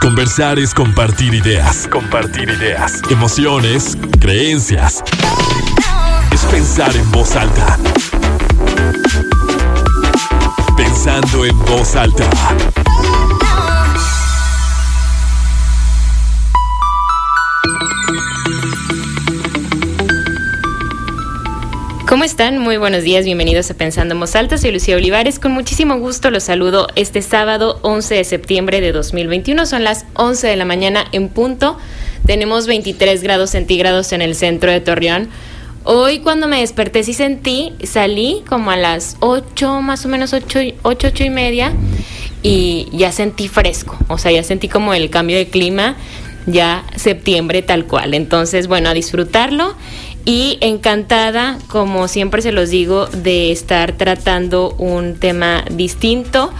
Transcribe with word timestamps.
Conversar 0.00 0.58
es 0.58 0.74
compartir 0.74 1.34
ideas. 1.34 1.88
Compartir 1.90 2.48
ideas. 2.50 3.00
Emociones, 3.10 3.96
creencias. 4.20 5.02
Es 6.32 6.40
pensar 6.46 6.94
en 6.94 7.10
voz 7.10 7.34
alta. 7.36 7.78
Pensando 10.76 11.44
en 11.44 11.58
voz 11.60 11.96
alta. 11.96 12.28
¿Cómo 22.14 22.22
están? 22.22 22.58
Muy 22.58 22.76
buenos 22.76 23.02
días, 23.02 23.24
bienvenidos 23.24 23.72
a 23.72 23.74
Pensando 23.74 24.14
Alta. 24.34 24.56
Soy 24.56 24.70
Lucía 24.70 24.94
Olivares, 24.94 25.40
con 25.40 25.50
muchísimo 25.50 25.98
gusto 25.98 26.30
los 26.30 26.44
saludo 26.44 26.86
este 26.94 27.22
sábado 27.22 27.80
11 27.82 28.14
de 28.14 28.22
septiembre 28.22 28.80
de 28.80 28.92
2021. 28.92 29.66
Son 29.66 29.82
las 29.82 30.06
11 30.14 30.46
de 30.46 30.54
la 30.54 30.64
mañana 30.64 31.06
en 31.10 31.28
punto. 31.28 31.76
Tenemos 32.24 32.68
23 32.68 33.20
grados 33.20 33.50
centígrados 33.50 34.12
en 34.12 34.22
el 34.22 34.36
centro 34.36 34.70
de 34.70 34.80
Torreón. 34.80 35.28
Hoy 35.82 36.20
cuando 36.20 36.46
me 36.46 36.60
desperté 36.60 37.02
sí 37.02 37.14
sentí, 37.14 37.72
salí 37.82 38.44
como 38.48 38.70
a 38.70 38.76
las 38.76 39.16
8, 39.18 39.80
más 39.80 40.06
o 40.06 40.08
menos 40.08 40.32
8, 40.32 40.60
8, 40.82 41.08
8 41.08 41.24
y 41.24 41.30
media 41.30 41.72
y 42.44 42.90
ya 42.92 43.10
sentí 43.10 43.48
fresco, 43.48 43.98
o 44.06 44.18
sea, 44.18 44.30
ya 44.30 44.44
sentí 44.44 44.68
como 44.68 44.94
el 44.94 45.10
cambio 45.10 45.36
de 45.36 45.48
clima, 45.48 45.96
ya 46.46 46.84
septiembre 46.94 47.62
tal 47.62 47.86
cual. 47.86 48.14
Entonces, 48.14 48.68
bueno, 48.68 48.88
a 48.90 48.94
disfrutarlo 48.94 49.74
y 50.24 50.58
encantada, 50.60 51.58
como 51.68 52.08
siempre 52.08 52.42
se 52.42 52.52
los 52.52 52.70
digo, 52.70 53.06
de 53.06 53.52
estar 53.52 53.92
tratando 53.92 54.74
un 54.78 55.16
tema 55.16 55.64
distinto 55.70 56.52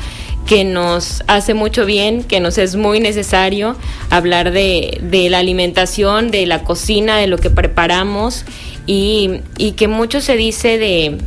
que 0.47 0.65
nos 0.65 1.23
hace 1.27 1.55
mucho 1.55 1.87
bien, 1.87 2.23
que 2.23 2.41
nos 2.41 2.59
es 2.59 2.77
muy 2.77 3.01
necesario 3.01 3.77
hablar 4.11 4.53
de, 4.53 5.01
la 5.31 5.39
alimentación, 5.39 6.31
de 6.31 6.45
la 6.45 6.65
cocina, 6.65 7.17
de 7.17 7.27
lo 7.27 7.39
que 7.39 7.49
preparamos 7.49 8.45
y, 8.87 9.41
y 9.57 9.73
que 9.73 9.89
mucho 9.89 10.21
se 10.21 10.37
dice 10.37 10.77
de, 10.77 11.19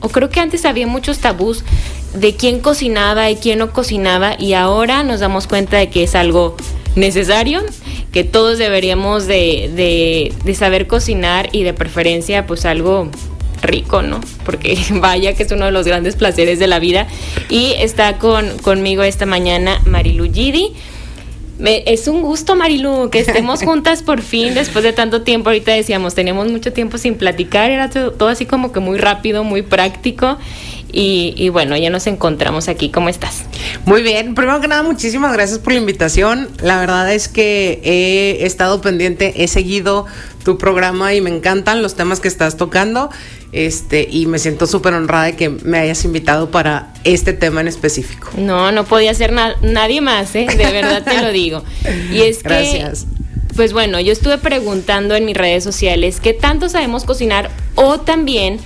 o 0.00 0.08
creo 0.08 0.28
que 0.28 0.40
antes 0.40 0.64
había 0.64 0.88
muchos 0.88 1.18
tabús 1.18 1.64
de 2.14 2.34
quién 2.34 2.60
cocinaba 2.60 3.30
y 3.30 3.36
quién 3.36 3.60
no 3.60 3.72
cocinaba 3.72 4.36
y 4.38 4.54
ahora 4.54 5.04
nos 5.04 5.20
damos 5.20 5.46
cuenta 5.46 5.76
de 5.76 5.90
que 5.90 6.04
es 6.04 6.14
algo 6.16 6.56
necesario 6.96 7.62
que 8.14 8.22
todos 8.22 8.58
deberíamos 8.58 9.26
de, 9.26 10.32
saber 10.56 10.86
cocinar 10.86 11.48
y 11.50 11.64
de 11.64 11.74
preferencia 11.74 12.46
pues 12.46 12.64
algo 12.64 13.10
rico, 13.60 14.02
¿no? 14.02 14.20
Porque 14.44 14.78
vaya 15.00 15.34
que 15.34 15.42
es 15.42 15.50
uno 15.50 15.64
de 15.64 15.72
los 15.72 15.84
grandes 15.84 16.14
placeres 16.14 16.60
de 16.60 16.68
la 16.68 16.78
vida. 16.78 17.08
Y 17.48 17.72
está 17.76 18.18
con, 18.18 18.56
conmigo 18.58 19.02
esta 19.02 19.26
mañana 19.26 19.80
Marilu 19.84 20.32
Gidi. 20.32 20.74
es 21.58 22.06
un 22.06 22.22
gusto, 22.22 22.54
Marilu, 22.54 23.10
que 23.10 23.18
estemos 23.18 23.62
juntas 23.64 24.04
por 24.04 24.22
fin 24.22 24.54
después 24.54 24.84
de 24.84 24.92
tanto 24.92 25.22
tiempo. 25.22 25.48
Ahorita 25.48 25.72
decíamos, 25.72 26.14
teníamos 26.14 26.52
mucho 26.52 26.72
tiempo 26.72 26.98
sin 26.98 27.16
platicar, 27.16 27.72
era 27.72 27.90
todo 27.90 28.28
así 28.28 28.46
como 28.46 28.70
que 28.70 28.78
muy 28.78 28.96
rápido, 28.96 29.42
muy 29.42 29.62
práctico. 29.62 30.38
Y, 30.96 31.48
bueno, 31.48 31.76
ya 31.76 31.90
nos 31.90 32.06
encontramos 32.06 32.68
aquí. 32.68 32.90
¿Cómo 32.90 33.08
estás? 33.08 33.44
Muy 33.84 34.02
bien. 34.02 34.34
Primero 34.34 34.60
que 34.60 34.68
nada, 34.68 34.82
muchísimas 34.82 35.32
gracias 35.32 35.58
por 35.58 35.72
la 35.72 35.80
invitación. 35.80 36.48
La 36.62 36.78
verdad 36.78 37.12
es 37.12 37.28
que 37.28 37.80
he 37.82 38.46
estado 38.46 38.80
pendiente, 38.80 39.42
he 39.42 39.48
seguido 39.48 40.06
tu 40.44 40.56
programa 40.58 41.14
y 41.14 41.20
me 41.20 41.30
encantan 41.30 41.82
los 41.82 41.96
temas 41.96 42.20
que 42.20 42.28
estás 42.28 42.56
tocando. 42.56 43.10
Este, 43.52 44.06
y 44.10 44.26
me 44.26 44.38
siento 44.38 44.66
súper 44.66 44.94
honrada 44.94 45.24
de 45.24 45.36
que 45.36 45.48
me 45.48 45.78
hayas 45.78 46.04
invitado 46.04 46.50
para 46.50 46.92
este 47.04 47.32
tema 47.32 47.60
en 47.60 47.68
específico. 47.68 48.30
No, 48.36 48.72
no 48.72 48.84
podía 48.84 49.14
ser 49.14 49.32
nadie 49.32 50.00
más, 50.00 50.34
¿eh? 50.34 50.46
de 50.46 50.70
verdad 50.70 51.02
te 51.04 51.20
lo 51.20 51.32
digo. 51.32 51.64
Y 52.12 52.20
es 52.22 52.38
que, 52.38 52.48
Gracias. 52.48 53.06
Pues 53.56 53.72
bueno, 53.72 54.00
yo 54.00 54.12
estuve 54.12 54.38
preguntando 54.38 55.14
en 55.14 55.24
mis 55.24 55.36
redes 55.36 55.62
sociales 55.62 56.18
qué 56.20 56.34
tanto 56.34 56.68
sabemos 56.68 57.04
cocinar 57.04 57.50
o 57.76 58.00
también 58.00 58.58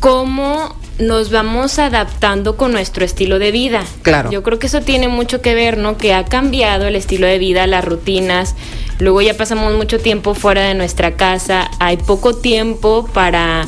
cómo 0.00 0.76
nos 0.98 1.30
vamos 1.30 1.78
adaptando 1.78 2.56
con 2.56 2.72
nuestro 2.72 3.04
estilo 3.04 3.38
de 3.38 3.50
vida. 3.50 3.84
Claro. 4.02 4.30
Yo 4.30 4.42
creo 4.42 4.58
que 4.58 4.66
eso 4.66 4.80
tiene 4.80 5.08
mucho 5.08 5.40
que 5.40 5.54
ver, 5.54 5.78
¿no? 5.78 5.96
Que 5.96 6.14
ha 6.14 6.24
cambiado 6.24 6.86
el 6.86 6.96
estilo 6.96 7.26
de 7.26 7.38
vida, 7.38 7.66
las 7.66 7.84
rutinas. 7.84 8.54
Luego 8.98 9.20
ya 9.22 9.34
pasamos 9.34 9.74
mucho 9.74 9.98
tiempo 9.98 10.34
fuera 10.34 10.62
de 10.62 10.74
nuestra 10.74 11.16
casa. 11.16 11.70
Hay 11.80 11.96
poco 11.96 12.34
tiempo 12.34 13.08
para 13.12 13.66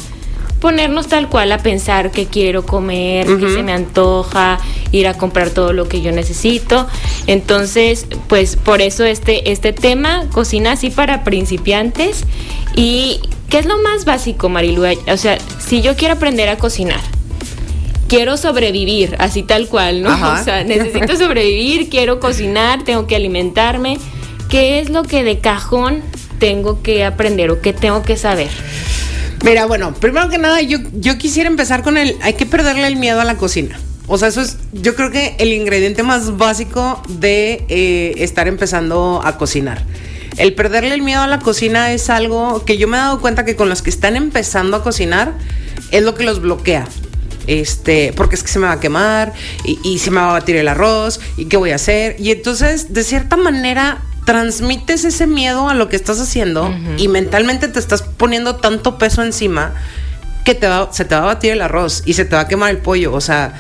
ponernos 0.61 1.09
tal 1.09 1.29
cual 1.29 1.53
a 1.53 1.59
pensar 1.59 2.11
qué 2.11 2.27
quiero 2.27 2.65
comer, 2.65 3.27
qué 3.27 3.51
se 3.51 3.63
me 3.63 3.73
antoja, 3.73 4.59
ir 4.93 5.07
a 5.07 5.15
comprar 5.15 5.51
todo 5.51 5.73
lo 5.73 5.89
que 5.89 6.01
yo 6.01 6.13
necesito. 6.13 6.87
Entonces, 7.27 8.07
pues 8.29 8.57
por 8.57 8.81
eso 8.81 9.05
este, 9.05 9.51
este 9.53 9.73
tema, 9.73 10.25
cocina 10.33 10.73
así 10.73 10.91
para 10.91 11.25
principiantes. 11.25 12.25
¿Y 12.75 13.21
qué 13.49 13.59
es 13.59 13.67
lo 13.67 13.79
más 13.79 14.05
básico, 14.05 14.49
Marilu? 14.49 14.85
O 15.13 15.17
sea, 15.17 15.39
si 15.59 15.83
yo 15.83 15.97
quiero 15.97 16.15
aprender 16.15 16.49
a 16.49 16.57
cocinar, 16.57 17.01
quiero 18.09 18.37
sobrevivir, 18.37 19.17
así 19.19 19.43
tal 19.43 19.69
cual, 19.69 20.03
¿no? 20.03 20.11
O 20.41 20.45
sea, 20.45 20.65
necesito 20.65 21.17
sobrevivir, 21.19 21.89
quiero 21.89 22.21
cocinar, 22.21 22.85
tengo 22.85 23.07
que 23.07 23.17
alimentarme. 23.17 23.99
¿Qué 24.49 24.79
es 24.79 24.91
lo 24.91 25.03
que 25.03 25.25
de 25.25 25.41
cajón 25.41 26.03
tengo 26.39 26.83
que 26.83 27.05
aprender 27.05 27.51
o 27.51 27.61
qué 27.61 27.73
tengo 27.73 28.03
que 28.03 28.17
saber? 28.17 28.51
Mira, 29.47 29.65
bueno, 29.65 29.95
primero 29.95 30.29
que 30.29 30.39
nada, 30.39 30.61
yo, 30.61 30.79
yo 30.93 31.19
quisiera 31.19 31.49
empezar 31.49 31.85
con 31.85 31.97
el, 31.97 32.17
hay 32.21 32.35
que 32.35 32.47
perderle 32.47 32.89
el 32.89 32.97
miedo 32.97 33.21
a 33.21 33.25
la 33.25 33.37
cocina. 33.37 33.79
O 34.09 34.19
sea, 34.19 34.27
eso 34.27 34.41
es, 34.41 34.59
yo 34.73 34.97
creo 34.97 35.13
que 35.13 35.37
el 35.39 35.53
ingrediente 35.53 36.03
más 36.03 36.37
básico 36.37 37.01
de 37.09 37.65
eh, 37.69 38.15
estar 38.17 38.49
empezando 38.49 39.21
a 39.25 39.39
cocinar. 39.39 39.85
El 40.37 40.55
perderle 40.55 40.95
el 40.95 41.03
miedo 41.03 41.23
a 41.23 41.29
la 41.29 41.39
cocina 41.39 41.93
es 41.93 42.11
algo 42.11 42.65
que 42.65 42.77
yo 42.77 42.89
me 42.89 42.97
he 42.97 43.01
dado 43.01 43.21
cuenta 43.21 43.45
que 43.45 43.55
con 43.55 43.69
los 43.69 43.83
que 43.83 43.91
están 43.91 44.17
empezando 44.17 44.79
a 44.79 44.83
cocinar 44.83 45.35
es 45.93 46.03
lo 46.03 46.17
que 46.17 46.25
los 46.25 46.41
bloquea 46.41 46.89
este, 47.47 48.13
porque 48.17 48.35
es 48.35 48.43
que 48.43 48.49
se 48.49 48.59
me 48.59 48.67
va 48.67 48.73
a 48.73 48.81
quemar 48.81 49.33
y, 49.65 49.99
se 50.01 50.11
me 50.11 50.17
va 50.17 50.31
a 50.31 50.33
batir 50.33 50.57
el 50.57 50.67
arroz 50.67 51.21
y 51.37 51.45
qué 51.47 51.57
voy 51.57 51.71
a 51.71 51.77
hacer. 51.77 52.17
Y 52.19 52.33
entonces, 52.33 52.93
de 52.93 53.05
cierta 53.05 53.37
manera, 53.37 54.03
transmites 54.27 55.05
ese 55.05 55.27
miedo 55.27 55.71
a 55.71 55.75
lo 55.75 55.89
que 55.89 55.97
estás 55.97 56.21
haciendo 56.21 56.75
y 56.99 57.09
mentalmente 57.09 57.69
te 57.69 57.79
estás 57.79 58.03
poniendo 58.03 58.57
tanto 58.57 58.99
peso 58.99 59.23
encima 59.23 59.73
que 60.45 60.55
te 60.55 60.67
va, 60.67 60.93
se 60.93 61.05
te 61.05 61.15
va 61.15 61.23
a 61.23 61.27
batir 61.27 61.53
el 61.53 61.63
arroz 61.63 62.03
y 62.05 62.15
se 62.15 62.25
te 62.25 62.37
va 62.37 62.43
a 62.43 62.49
quemar 62.49 62.71
el 62.71 62.79
pollo. 62.79 63.15
O 63.15 63.21
sea, 63.21 63.55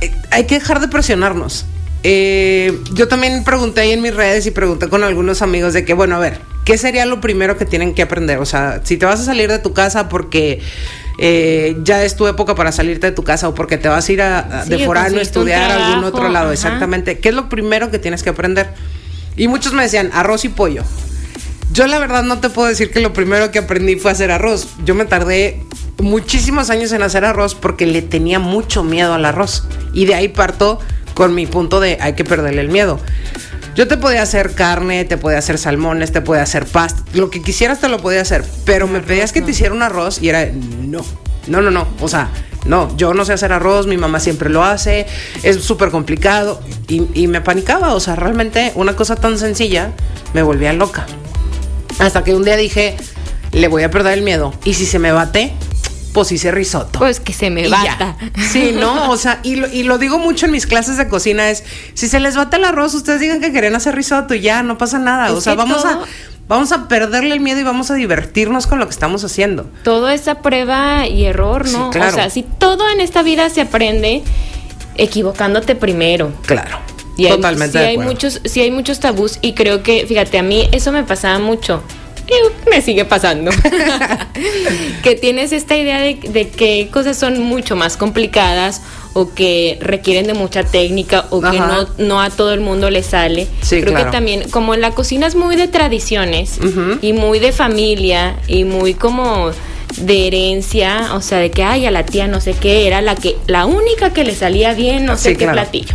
eh, 0.00 0.10
hay 0.30 0.44
que 0.44 0.56
dejar 0.56 0.80
de 0.80 0.88
presionarnos. 0.88 1.66
Eh, 2.02 2.78
yo 2.94 3.08
también 3.08 3.44
pregunté 3.44 3.82
ahí 3.82 3.92
en 3.92 4.00
mis 4.00 4.14
redes 4.14 4.46
y 4.46 4.50
pregunté 4.50 4.88
con 4.88 5.04
algunos 5.04 5.42
amigos 5.42 5.74
de 5.74 5.84
que, 5.84 5.92
bueno, 5.92 6.16
a 6.16 6.18
ver, 6.18 6.40
¿qué 6.64 6.78
sería 6.78 7.04
lo 7.04 7.20
primero 7.20 7.58
que 7.58 7.66
tienen 7.66 7.94
que 7.94 8.02
aprender? 8.02 8.38
O 8.38 8.46
sea, 8.46 8.80
si 8.84 8.96
te 8.96 9.04
vas 9.04 9.20
a 9.20 9.24
salir 9.24 9.50
de 9.50 9.58
tu 9.58 9.74
casa 9.74 10.08
porque 10.08 10.60
eh, 11.18 11.76
ya 11.82 12.04
es 12.04 12.16
tu 12.16 12.26
época 12.26 12.54
para 12.54 12.72
salirte 12.72 13.08
de 13.08 13.12
tu 13.12 13.22
casa 13.22 13.48
o 13.48 13.54
porque 13.54 13.76
te 13.76 13.88
vas 13.88 14.08
a 14.08 14.12
ir 14.12 14.22
a, 14.22 14.64
de 14.66 14.78
forano 14.84 15.18
a 15.18 15.22
estudiar 15.22 15.70
a 15.70 15.88
algún 15.88 16.04
otro 16.04 16.28
lado, 16.28 16.52
exactamente. 16.52 17.18
¿Qué 17.18 17.28
es 17.28 17.34
lo 17.34 17.48
primero 17.48 17.90
que 17.90 17.98
tienes 17.98 18.22
que 18.22 18.30
aprender? 18.30 18.68
Y 19.36 19.48
muchos 19.48 19.72
me 19.72 19.82
decían 19.82 20.10
arroz 20.12 20.44
y 20.44 20.48
pollo. 20.48 20.82
Yo 21.72 21.86
la 21.86 21.98
verdad 21.98 22.22
no 22.22 22.40
te 22.40 22.48
puedo 22.48 22.68
decir 22.68 22.90
que 22.90 23.00
lo 23.00 23.12
primero 23.12 23.50
que 23.50 23.58
aprendí 23.58 23.96
fue 23.96 24.10
hacer 24.10 24.30
arroz. 24.30 24.68
Yo 24.84 24.94
me 24.94 25.04
tardé 25.04 25.62
muchísimos 25.98 26.70
años 26.70 26.92
en 26.92 27.02
hacer 27.02 27.24
arroz 27.24 27.54
porque 27.54 27.86
le 27.86 28.02
tenía 28.02 28.38
mucho 28.38 28.82
miedo 28.82 29.14
al 29.14 29.24
arroz. 29.24 29.64
Y 29.92 30.06
de 30.06 30.14
ahí 30.14 30.28
parto 30.28 30.78
con 31.14 31.34
mi 31.34 31.46
punto 31.46 31.80
de 31.80 31.98
hay 32.00 32.14
que 32.14 32.24
perderle 32.24 32.60
el 32.60 32.68
miedo. 32.68 33.00
Yo 33.74 33.86
te 33.86 33.98
podía 33.98 34.22
hacer 34.22 34.54
carne, 34.54 35.04
te 35.04 35.18
podía 35.18 35.38
hacer 35.38 35.58
salmones, 35.58 36.10
te 36.10 36.22
podía 36.22 36.42
hacer 36.42 36.64
pasta, 36.64 37.02
lo 37.12 37.28
que 37.28 37.42
quisieras 37.42 37.78
te 37.78 37.90
lo 37.90 37.98
podía 37.98 38.22
hacer, 38.22 38.42
pero 38.64 38.86
me 38.86 39.00
pedías 39.00 39.32
que 39.32 39.42
te 39.42 39.50
hiciera 39.50 39.74
un 39.74 39.82
arroz 39.82 40.22
y 40.22 40.30
era 40.30 40.46
no, 40.46 41.04
no, 41.46 41.60
no, 41.60 41.70
no, 41.70 41.86
o 42.00 42.08
sea, 42.08 42.30
no, 42.66 42.94
yo 42.96 43.14
no 43.14 43.24
sé 43.24 43.32
hacer 43.32 43.52
arroz, 43.52 43.86
mi 43.86 43.96
mamá 43.96 44.20
siempre 44.20 44.50
lo 44.50 44.64
hace, 44.64 45.06
es 45.42 45.62
súper 45.62 45.90
complicado 45.90 46.60
y, 46.88 47.26
me 47.26 47.40
panicaba, 47.40 47.94
o 47.94 48.00
sea, 48.00 48.16
realmente 48.16 48.72
una 48.74 48.96
cosa 48.96 49.16
tan 49.16 49.38
sencilla 49.38 49.92
me 50.34 50.42
volvía 50.42 50.72
loca. 50.72 51.06
Hasta 51.98 52.24
que 52.24 52.34
un 52.34 52.44
día 52.44 52.56
dije, 52.56 52.96
le 53.52 53.68
voy 53.68 53.82
a 53.82 53.90
perder 53.90 54.18
el 54.18 54.22
miedo 54.22 54.52
y 54.64 54.74
si 54.74 54.86
se 54.86 54.98
me 54.98 55.12
bate, 55.12 55.52
pues 56.12 56.32
hice 56.32 56.50
risotto. 56.50 56.98
Pues 56.98 57.20
que 57.20 57.32
se 57.32 57.50
me 57.50 57.68
bata. 57.68 58.16
Sí, 58.50 58.72
¿no? 58.74 59.10
O 59.16 59.16
sea, 59.16 59.40
y 59.42 59.56
lo, 59.56 59.66
y 59.68 59.82
lo, 59.82 59.98
digo 59.98 60.18
mucho 60.18 60.46
en 60.46 60.52
mis 60.52 60.66
clases 60.66 60.96
de 60.96 61.08
cocina, 61.08 61.50
es, 61.50 61.62
si 61.94 62.08
se 62.08 62.20
les 62.20 62.36
bate 62.36 62.56
el 62.56 62.64
arroz, 62.64 62.94
ustedes 62.94 63.20
digan 63.20 63.40
que 63.40 63.52
quieren 63.52 63.74
hacer 63.74 63.94
risotto 63.94 64.34
y 64.34 64.40
ya, 64.40 64.62
no 64.62 64.78
pasa 64.78 64.98
nada. 64.98 65.32
o 65.32 65.40
sea, 65.40 65.54
vamos 65.54 65.84
a... 65.84 66.00
Vamos 66.48 66.70
a 66.70 66.86
perderle 66.86 67.34
el 67.34 67.40
miedo 67.40 67.58
y 67.60 67.64
vamos 67.64 67.90
a 67.90 67.94
divertirnos 67.94 68.66
con 68.66 68.78
lo 68.78 68.86
que 68.86 68.92
estamos 68.92 69.24
haciendo. 69.24 69.66
Todo 69.82 70.08
esa 70.10 70.42
prueba 70.42 71.06
y 71.08 71.24
error, 71.24 71.68
¿no? 71.68 71.90
claro. 71.90 72.12
O 72.12 72.14
sea, 72.14 72.30
si 72.30 72.42
todo 72.44 72.88
en 72.88 73.00
esta 73.00 73.22
vida 73.22 73.50
se 73.50 73.62
aprende 73.62 74.22
equivocándote 74.96 75.74
primero. 75.74 76.32
Claro. 76.46 76.78
Y 77.16 77.28
Totalmente. 77.28 77.78
hay 77.78 77.98
muchos, 77.98 78.40
sí 78.44 78.60
hay 78.60 78.70
muchos 78.70 79.00
tabús 79.00 79.38
y 79.40 79.54
creo 79.54 79.82
que, 79.82 80.06
fíjate, 80.06 80.38
a 80.38 80.42
mí 80.42 80.68
eso 80.70 80.92
me 80.92 81.02
pasaba 81.02 81.38
mucho 81.38 81.82
y 82.28 82.68
me 82.70 82.82
sigue 82.82 83.04
pasando. 83.04 83.50
que 85.02 85.14
tienes 85.14 85.52
esta 85.52 85.76
idea 85.76 86.00
de, 86.00 86.18
que 86.50 86.88
cosas 86.92 87.16
son 87.16 87.40
mucho 87.42 87.76
más 87.76 87.96
complicadas 87.96 88.82
o 89.16 89.32
que 89.32 89.78
requieren 89.80 90.26
de 90.26 90.34
mucha 90.34 90.62
técnica 90.62 91.24
o 91.30 91.40
que 91.40 91.58
no, 91.58 91.88
no 91.96 92.20
a 92.20 92.28
todo 92.28 92.52
el 92.52 92.60
mundo 92.60 92.90
le 92.90 93.02
sale. 93.02 93.46
Creo 93.66 93.94
que 93.94 94.04
también, 94.10 94.50
como 94.50 94.76
la 94.76 94.90
cocina 94.90 95.26
es 95.26 95.34
muy 95.34 95.56
de 95.56 95.68
tradiciones 95.68 96.58
y 97.00 97.14
muy 97.14 97.38
de 97.38 97.52
familia 97.52 98.36
y 98.46 98.64
muy 98.64 98.92
como 98.92 99.52
de 99.96 100.26
herencia, 100.26 101.14
o 101.14 101.22
sea, 101.22 101.38
de 101.38 101.50
que 101.50 101.62
ay, 101.62 101.86
a 101.86 101.90
la 101.90 102.04
tía 102.04 102.26
no 102.26 102.42
sé 102.42 102.52
qué, 102.52 102.86
era 102.86 103.00
la 103.00 103.14
que 103.14 103.38
la 103.46 103.64
única 103.64 104.12
que 104.12 104.22
le 104.22 104.34
salía 104.34 104.74
bien, 104.74 105.06
no 105.06 105.16
sé 105.16 105.34
qué 105.34 105.48
platillo. 105.48 105.94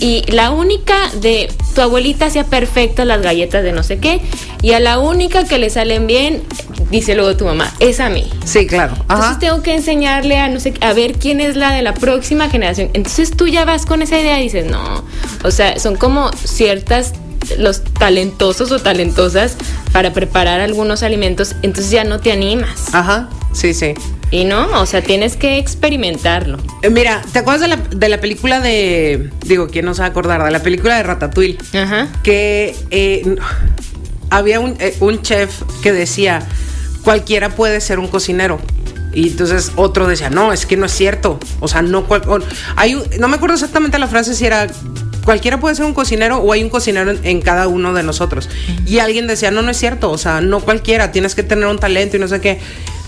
Y 0.00 0.24
la 0.30 0.50
única 0.50 0.94
de 1.20 1.52
tu 1.74 1.80
abuelita 1.80 2.26
hacía 2.26 2.44
perfectas 2.44 3.06
las 3.06 3.20
galletas 3.20 3.62
de 3.62 3.72
no 3.72 3.82
sé 3.82 3.98
qué, 3.98 4.20
y 4.62 4.72
a 4.72 4.80
la 4.80 4.98
única 4.98 5.44
que 5.44 5.58
le 5.58 5.70
salen 5.70 6.06
bien, 6.06 6.42
dice 6.90 7.14
luego 7.14 7.36
tu 7.36 7.44
mamá, 7.44 7.72
es 7.80 8.00
a 8.00 8.08
mí. 8.08 8.24
Sí, 8.44 8.66
claro. 8.66 8.94
Entonces 9.00 9.38
tengo 9.38 9.62
que 9.62 9.74
enseñarle 9.74 10.38
a 10.38 10.48
no 10.48 10.60
sé 10.60 10.74
a 10.80 10.92
ver 10.92 11.14
quién 11.14 11.40
es 11.40 11.56
la 11.56 11.72
de 11.72 11.82
la 11.82 11.94
próxima 11.94 12.48
generación. 12.48 12.90
Entonces 12.94 13.32
tú 13.36 13.48
ya 13.48 13.64
vas 13.64 13.86
con 13.86 14.02
esa 14.02 14.18
idea 14.18 14.40
y 14.40 14.44
dices, 14.44 14.66
no. 14.66 15.04
O 15.44 15.50
sea, 15.50 15.78
son 15.78 15.96
como 15.96 16.30
ciertas 16.32 17.12
los 17.58 17.82
talentosos 17.82 18.70
o 18.72 18.78
talentosas 18.78 19.56
para 19.92 20.12
preparar 20.12 20.60
algunos 20.60 21.02
alimentos, 21.02 21.56
entonces 21.62 21.90
ya 21.90 22.04
no 22.04 22.20
te 22.20 22.32
animas. 22.32 22.94
Ajá, 22.94 23.28
sí, 23.52 23.74
sí. 23.74 23.94
Y 24.30 24.44
no, 24.44 24.80
o 24.80 24.86
sea, 24.86 25.02
tienes 25.02 25.36
que 25.36 25.58
experimentarlo. 25.58 26.58
Eh, 26.82 26.90
mira, 26.90 27.22
¿te 27.32 27.38
acuerdas 27.38 27.62
de 27.62 27.68
la, 27.68 27.76
de 27.76 28.08
la, 28.08 28.20
película 28.20 28.60
de. 28.60 29.30
Digo, 29.46 29.68
¿quién 29.68 29.86
no 29.86 29.94
se 29.94 30.02
va 30.02 30.06
a 30.06 30.10
acordar? 30.10 30.44
De 30.44 30.50
la 30.50 30.62
película 30.62 30.96
de 30.96 31.02
Ratatouille. 31.02 31.58
Ajá. 31.74 32.08
Que 32.22 32.76
eh, 32.90 33.36
había 34.28 34.60
un, 34.60 34.76
eh, 34.80 34.94
un, 35.00 35.22
chef 35.22 35.62
que 35.82 35.92
decía: 35.92 36.46
cualquiera 37.02 37.48
puede 37.50 37.80
ser 37.80 37.98
un 37.98 38.08
cocinero. 38.08 38.60
Y 39.14 39.28
entonces 39.28 39.72
otro 39.76 40.06
decía: 40.06 40.28
no, 40.28 40.52
es 40.52 40.66
que 40.66 40.76
no 40.76 40.84
es 40.84 40.92
cierto. 40.92 41.38
O 41.60 41.68
sea, 41.68 41.80
no. 41.80 42.04
hay, 42.76 43.00
no 43.18 43.28
me 43.28 43.36
acuerdo 43.36 43.54
exactamente 43.54 43.98
la 43.98 44.08
frase 44.08 44.34
si 44.34 44.44
era 44.44 44.66
cualquiera 45.28 45.60
puede 45.60 45.74
ser 45.74 45.84
un 45.84 45.92
cocinero 45.92 46.38
o 46.38 46.54
hay 46.54 46.64
un 46.64 46.70
cocinero 46.70 47.10
en, 47.10 47.42
cada 47.42 47.68
uno 47.68 47.92
de 47.92 48.02
nosotros. 48.02 48.48
Y 48.86 49.00
alguien 49.00 49.26
decía, 49.26 49.50
no, 49.50 49.60
no 49.60 49.70
es 49.70 49.76
cierto, 49.76 50.10
o 50.10 50.16
sea, 50.16 50.40
no 50.40 50.60
cualquiera, 50.60 51.12
tienes 51.12 51.34
que 51.34 51.42
tener 51.42 51.66
un 51.66 51.78
talento 51.78 52.16
y 52.16 52.20
no 52.20 52.28
sé 52.28 52.40
qué. 52.40 52.58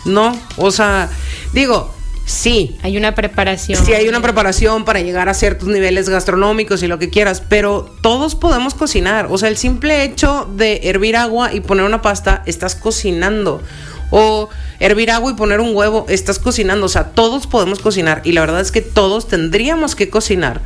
No, 0.05 0.39
o 0.59 0.71
sea, 0.71 1.09
digo, 1.55 1.95
sí. 2.27 2.77
Hay 2.83 2.99
una 2.99 3.15
preparación. 3.15 3.83
Sí, 3.83 3.95
hay 3.95 4.07
una 4.07 4.21
preparación 4.21 4.85
para 4.85 5.01
llegar 5.01 5.31
a 5.31 5.35
ciertos 5.35 5.69
niveles 5.69 6.11
gastronómicos 6.11 6.83
y 6.83 6.89
lo 6.89 6.99
que 6.99 7.09
quieras, 7.09 7.43
pero 7.49 7.91
todos 8.03 8.35
podemos 8.35 8.75
cocinar. 8.75 9.29
O 9.31 9.39
sea, 9.39 9.49
el 9.49 9.57
simple 9.57 10.05
hecho 10.05 10.47
de 10.55 10.81
hervir 10.83 11.17
agua 11.17 11.55
y 11.55 11.61
poner 11.61 11.87
una 11.87 12.03
pasta, 12.03 12.43
estás 12.45 12.75
cocinando. 12.75 13.63
O 14.11 14.51
hervir 14.79 15.11
agua 15.11 15.31
y 15.31 15.35
poner 15.37 15.61
un 15.61 15.75
huevo, 15.75 16.05
estás 16.11 16.39
cocinando. 16.39 16.85
O 16.85 16.91
sea, 16.91 17.13
todos 17.13 17.47
podemos 17.47 17.79
cocinar. 17.79 18.21
Y 18.25 18.33
la 18.33 18.43
verdad 18.43 18.61
es 18.61 18.73
que 18.73 18.83
todos 18.83 19.27
tendríamos 19.27 19.97
que 19.97 20.11
cocinar 20.11 20.61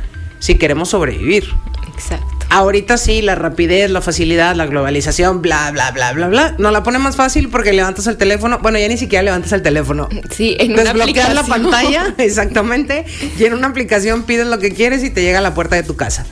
si 0.45 0.55
queremos 0.55 0.89
sobrevivir. 0.89 1.45
Exacto. 1.91 2.45
Ahorita 2.51 2.97
sí, 2.97 3.23
la 3.23 3.33
rapidez, 3.33 3.89
la 3.89 3.99
facilidad, 3.99 4.55
la 4.55 4.67
globalización, 4.67 5.41
bla, 5.41 5.71
bla, 5.71 5.89
bla, 5.89 6.13
bla, 6.13 6.27
bla. 6.27 6.55
Nos 6.59 6.71
la 6.71 6.83
pone 6.83 6.99
más 6.99 7.15
fácil 7.15 7.49
porque 7.49 7.73
levantas 7.73 8.05
el 8.05 8.15
teléfono. 8.17 8.59
Bueno, 8.59 8.77
ya 8.77 8.87
ni 8.87 8.97
siquiera 8.97 9.23
levantas 9.23 9.53
el 9.53 9.63
teléfono. 9.63 10.07
Sí, 10.29 10.55
en 10.59 10.75
Desbloqueas 10.75 11.33
la 11.33 11.41
pantalla, 11.41 12.13
exactamente. 12.19 13.05
Y 13.39 13.45
en 13.45 13.55
una 13.55 13.67
aplicación 13.67 14.21
pides 14.21 14.45
lo 14.45 14.59
que 14.59 14.71
quieres 14.71 15.03
y 15.03 15.09
te 15.09 15.23
llega 15.23 15.39
a 15.39 15.41
la 15.41 15.55
puerta 15.55 15.77
de 15.77 15.83
tu 15.83 15.95
casa. 15.95 16.27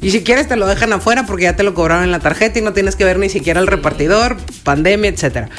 Y 0.00 0.12
si 0.12 0.22
quieres 0.22 0.48
te 0.48 0.56
lo 0.56 0.66
dejan 0.66 0.94
afuera 0.94 1.26
porque 1.26 1.42
ya 1.42 1.54
te 1.54 1.62
lo 1.62 1.74
cobraron 1.74 2.04
en 2.04 2.10
la 2.10 2.20
tarjeta 2.20 2.58
y 2.58 2.62
no 2.62 2.72
tienes 2.72 2.96
que 2.96 3.04
ver 3.04 3.18
ni 3.18 3.28
siquiera 3.28 3.60
el 3.60 3.66
repartidor, 3.66 4.38
pandemia, 4.62 5.10
etcétera. 5.10 5.50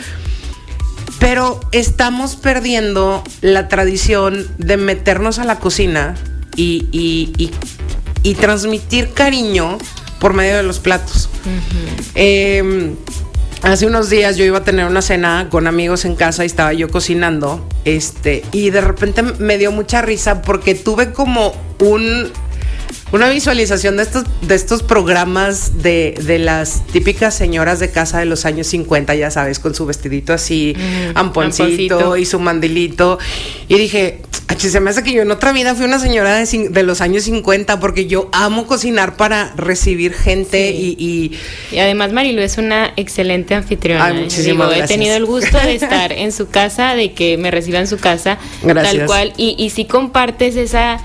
Pero 1.19 1.59
estamos 1.73 2.37
perdiendo 2.37 3.23
la 3.41 3.67
tradición 3.67 4.47
de 4.57 4.77
meternos 4.77 5.37
a 5.37 5.43
la 5.43 5.59
cocina 5.59 6.15
y, 6.55 6.87
y 6.91 7.31
y 7.37 7.51
transmitir 8.35 9.13
cariño 9.13 9.77
por 10.19 10.33
medio 10.33 10.57
de 10.57 10.63
los 10.63 10.79
platos. 10.79 11.29
Em, 12.15 12.95
hace 13.61 13.85
unos 13.85 14.09
días 14.09 14.37
yo 14.37 14.45
iba 14.45 14.59
a 14.59 14.63
tener 14.63 14.85
una 14.85 15.01
cena 15.01 15.47
con 15.49 15.67
amigos 15.67 16.05
en 16.05 16.15
casa 16.15 16.43
y 16.43 16.47
estaba 16.47 16.73
yo 16.73 16.89
cocinando, 16.89 17.67
este, 17.85 18.43
y 18.51 18.69
de 18.69 18.81
repente 18.81 19.23
me 19.23 19.57
dio 19.57 19.71
mucha 19.71 20.01
risa 20.01 20.41
porque 20.41 20.75
tuve 20.75 21.13
como 21.13 21.53
un 21.79 22.31
una 23.11 23.29
visualización 23.29 23.97
de 23.97 24.03
estos, 24.03 24.23
de 24.41 24.55
estos 24.55 24.83
programas 24.83 25.81
de, 25.81 26.15
de, 26.23 26.39
las 26.39 26.85
típicas 26.87 27.35
señoras 27.35 27.79
de 27.79 27.89
casa 27.89 28.19
de 28.19 28.25
los 28.25 28.45
años 28.45 28.67
50, 28.67 29.15
ya 29.15 29.31
sabes, 29.31 29.59
con 29.59 29.73
su 29.73 29.85
vestidito 29.85 30.33
así, 30.33 30.75
amponcito, 31.15 32.17
y 32.17 32.25
su 32.25 32.39
mandilito. 32.39 33.19
Y 33.67 33.75
dije, 33.75 34.21
se 34.57 34.79
me 34.79 34.89
hace 34.89 35.03
que 35.03 35.13
yo 35.13 35.21
en 35.21 35.31
otra 35.31 35.51
vida 35.53 35.75
fui 35.75 35.85
una 35.85 35.99
señora 35.99 36.35
de, 36.35 36.69
de 36.69 36.83
los 36.83 37.01
años 37.01 37.23
50 37.23 37.79
porque 37.79 38.07
yo 38.07 38.29
amo 38.31 38.67
cocinar 38.67 39.15
para 39.15 39.53
recibir 39.55 40.13
gente 40.13 40.71
y, 40.71 40.95
y, 41.71 41.79
además 41.79 42.11
Marilu 42.11 42.41
es 42.41 42.57
una 42.57 42.91
excelente 42.95 43.55
anfitriona. 43.55 44.05
Ay, 44.05 44.21
muchísimas 44.21 44.75
He 44.75 44.87
tenido 44.87 45.15
el 45.15 45.25
gusto 45.25 45.57
de 45.57 45.75
estar 45.75 46.11
en 46.11 46.31
su 46.31 46.49
casa, 46.49 46.95
de 46.95 47.13
que 47.13 47.37
me 47.37 47.51
reciba 47.51 47.79
en 47.79 47.87
su 47.87 47.97
casa, 47.97 48.37
tal 48.61 49.05
cual. 49.05 49.33
Y, 49.37 49.55
y 49.57 49.69
si 49.69 49.85
compartes 49.85 50.55
esa 50.55 50.99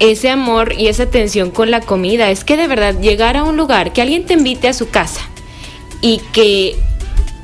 ese 0.00 0.30
amor 0.30 0.74
y 0.76 0.88
esa 0.88 1.04
atención 1.04 1.50
con 1.50 1.70
la 1.70 1.80
comida. 1.80 2.30
Es 2.30 2.42
que 2.42 2.56
de 2.56 2.66
verdad 2.66 2.98
llegar 2.98 3.36
a 3.36 3.44
un 3.44 3.56
lugar, 3.56 3.92
que 3.92 4.02
alguien 4.02 4.26
te 4.26 4.34
invite 4.34 4.66
a 4.66 4.72
su 4.72 4.88
casa 4.88 5.20
y 6.00 6.20
que 6.32 6.76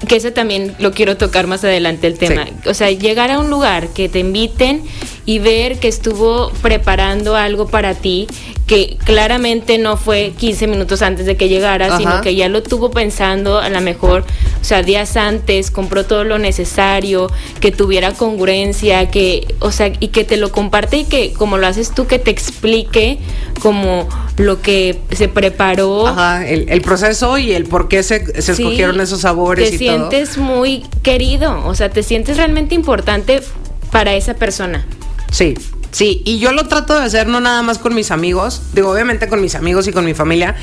que 0.07 0.17
eso 0.17 0.33
también 0.33 0.75
lo 0.79 0.93
quiero 0.93 1.17
tocar 1.17 1.47
más 1.47 1.65
adelante 1.65 2.07
el 2.07 2.19
tema. 2.19 2.47
O 2.67 2.75
sea, 2.75 2.91
llegar 2.91 3.31
a 3.31 3.39
un 3.39 3.49
lugar 3.49 3.89
que 3.89 4.09
te 4.09 4.19
inviten 4.19 4.83
y 5.25 5.39
ver 5.39 5.79
que 5.79 5.89
estuvo 5.89 6.51
preparando 6.63 7.35
algo 7.35 7.67
para 7.67 7.95
ti 7.95 8.27
que 8.67 8.97
claramente 9.05 9.79
no 9.79 9.97
fue 9.97 10.33
15 10.37 10.67
minutos 10.67 11.01
antes 11.03 11.25
de 11.25 11.37
que 11.37 11.49
llegara, 11.49 11.97
sino 11.97 12.21
que 12.21 12.35
ya 12.35 12.49
lo 12.49 12.63
tuvo 12.63 12.91
pensando 12.91 13.59
a 13.61 13.69
lo 13.69 13.81
mejor, 13.81 14.25
sea, 14.67 14.83
días 14.83 15.17
antes, 15.17 15.71
compró 15.71 16.05
todo 16.05 16.25
lo 16.25 16.39
necesario, 16.39 17.31
que 17.61 17.73
tuviera 17.73 18.13
congruencia, 18.13 19.11
que, 19.11 19.55
o 19.61 19.71
sea, 19.71 19.93
y 20.01 20.09
que 20.09 20.25
te 20.25 20.37
lo 20.37 20.53
comparte 20.53 20.99
y 20.99 21.05
que 21.05 21.33
como 21.33 21.57
lo 21.57 21.67
haces 21.67 21.95
tú, 21.95 22.07
que 22.07 22.19
te 22.19 22.31
explique 22.31 23.19
como 23.63 24.09
lo 24.37 24.61
que 24.61 25.01
se 25.13 25.29
preparó. 25.29 26.07
Ajá, 26.07 26.47
el, 26.47 26.81
proceso 26.83 27.39
y 27.39 27.53
el 27.53 27.65
por 27.65 27.89
qué 27.89 28.03
se, 28.03 28.25
escogieron 28.35 29.01
esos 29.01 29.21
sabores. 29.21 29.71
Te 29.71 29.79
sientes 29.79 30.37
muy 30.37 30.85
querido, 31.03 31.65
o 31.67 31.75
sea, 31.75 31.91
te 31.91 32.03
sientes 32.03 32.37
realmente 32.37 32.75
importante 32.75 33.43
para 33.91 34.15
esa 34.15 34.35
persona. 34.35 34.85
Sí, 35.31 35.55
Sí, 35.97 36.21
y 36.27 36.39
yo 36.41 36.53
lo 36.53 36.69
trato 36.69 36.99
de 36.99 37.07
hacer 37.07 37.27
no 37.27 37.41
nada 37.41 37.63
más 37.63 37.79
con 37.79 37.95
mis 37.95 38.11
amigos, 38.11 38.61
digo, 38.75 38.91
obviamente 38.91 39.29
con 39.29 39.41
mis 39.41 39.55
amigos 39.55 39.89
y 39.89 39.93
con 39.93 40.05
mi 40.05 40.13
familia, 40.13 40.55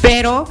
pero 0.00 0.46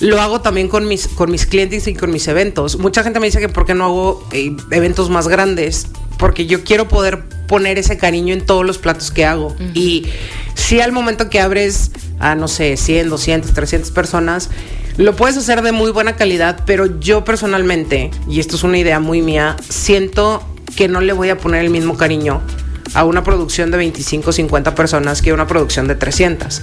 lo 0.00 0.20
hago 0.20 0.40
también 0.40 0.68
con 0.68 0.88
mis, 0.88 1.08
con 1.08 1.30
mis 1.30 1.46
clientes 1.46 1.86
y 1.86 1.94
con 1.94 2.10
mis 2.10 2.26
eventos. 2.26 2.78
Mucha 2.78 3.02
gente 3.02 3.20
me 3.20 3.26
dice 3.26 3.38
que 3.38 3.48
por 3.48 3.66
qué 3.66 3.74
no 3.74 3.84
hago 3.84 4.28
eh, 4.32 4.56
eventos 4.70 5.10
más 5.10 5.28
grandes, 5.28 5.86
porque 6.18 6.46
yo 6.46 6.64
quiero 6.64 6.88
poder 6.88 7.22
poner 7.46 7.78
ese 7.78 7.98
cariño 7.98 8.32
en 8.32 8.44
todos 8.44 8.64
los 8.64 8.78
platos 8.78 9.10
que 9.10 9.24
hago. 9.24 9.54
Y 9.74 10.06
si 10.54 10.80
al 10.80 10.92
momento 10.92 11.28
que 11.28 11.40
abres 11.40 11.90
a, 12.18 12.34
no 12.34 12.48
sé, 12.48 12.76
100, 12.76 13.10
200, 13.10 13.52
300 13.52 13.90
personas, 13.90 14.50
lo 14.96 15.16
puedes 15.16 15.36
hacer 15.36 15.62
de 15.62 15.72
muy 15.72 15.90
buena 15.90 16.16
calidad, 16.16 16.62
pero 16.66 17.00
yo 17.00 17.24
personalmente, 17.24 18.10
y 18.28 18.40
esto 18.40 18.56
es 18.56 18.64
una 18.64 18.78
idea 18.78 19.00
muy 19.00 19.22
mía, 19.22 19.56
siento 19.68 20.42
que 20.76 20.88
no 20.88 21.00
le 21.00 21.12
voy 21.12 21.28
a 21.30 21.38
poner 21.38 21.64
el 21.64 21.70
mismo 21.70 21.96
cariño 21.96 22.40
a 22.94 23.04
una 23.04 23.22
producción 23.22 23.70
de 23.70 23.76
25, 23.76 24.32
50 24.32 24.74
personas 24.74 25.22
que 25.22 25.30
a 25.30 25.34
una 25.34 25.46
producción 25.46 25.86
de 25.88 25.94
300. 25.94 26.62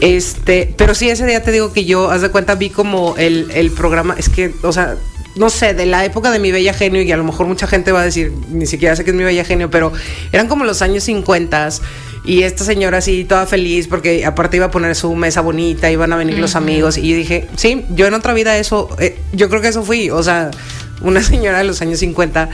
Este, 0.00 0.74
pero 0.76 0.94
sí, 0.94 1.08
ese 1.08 1.26
día 1.26 1.42
te 1.42 1.52
digo 1.52 1.72
que 1.72 1.84
yo, 1.84 2.10
haz 2.10 2.22
de 2.22 2.30
cuenta, 2.30 2.54
vi 2.54 2.70
como 2.70 3.14
el, 3.16 3.50
el 3.52 3.70
programa, 3.70 4.14
es 4.18 4.28
que, 4.28 4.52
o 4.62 4.72
sea, 4.72 4.96
no 5.36 5.50
sé, 5.50 5.72
de 5.72 5.86
la 5.86 6.04
época 6.04 6.30
de 6.30 6.38
mi 6.38 6.50
bella 6.50 6.74
genio, 6.74 7.00
y 7.02 7.12
a 7.12 7.16
lo 7.16 7.24
mejor 7.24 7.46
mucha 7.46 7.66
gente 7.66 7.92
va 7.92 8.02
a 8.02 8.04
decir, 8.04 8.32
ni 8.50 8.66
siquiera 8.66 8.96
sé 8.96 9.04
que 9.04 9.10
es 9.10 9.16
mi 9.16 9.24
bella 9.24 9.44
genio, 9.44 9.70
pero 9.70 9.92
eran 10.32 10.48
como 10.48 10.64
los 10.64 10.82
años 10.82 11.04
50 11.04 11.68
y 12.24 12.42
esta 12.42 12.64
señora 12.64 12.98
así 12.98 13.24
toda 13.24 13.46
feliz 13.46 13.86
porque 13.88 14.26
aparte 14.26 14.56
iba 14.58 14.66
a 14.66 14.70
poner 14.70 14.94
su 14.94 15.14
mesa 15.14 15.40
bonita, 15.40 15.90
iban 15.90 16.12
a 16.12 16.16
venir 16.16 16.38
los 16.38 16.56
amigos 16.56 16.98
y 16.98 17.08
yo 17.08 17.16
dije, 17.16 17.48
sí, 17.56 17.86
yo 17.90 18.06
en 18.06 18.14
otra 18.14 18.34
vida 18.34 18.58
eso, 18.58 18.88
eh, 18.98 19.16
yo 19.32 19.48
creo 19.48 19.62
que 19.62 19.68
eso 19.68 19.82
fui, 19.82 20.10
o 20.10 20.22
sea, 20.22 20.50
una 21.00 21.22
señora 21.22 21.58
de 21.58 21.64
los 21.64 21.80
años 21.80 22.00
50 22.00 22.50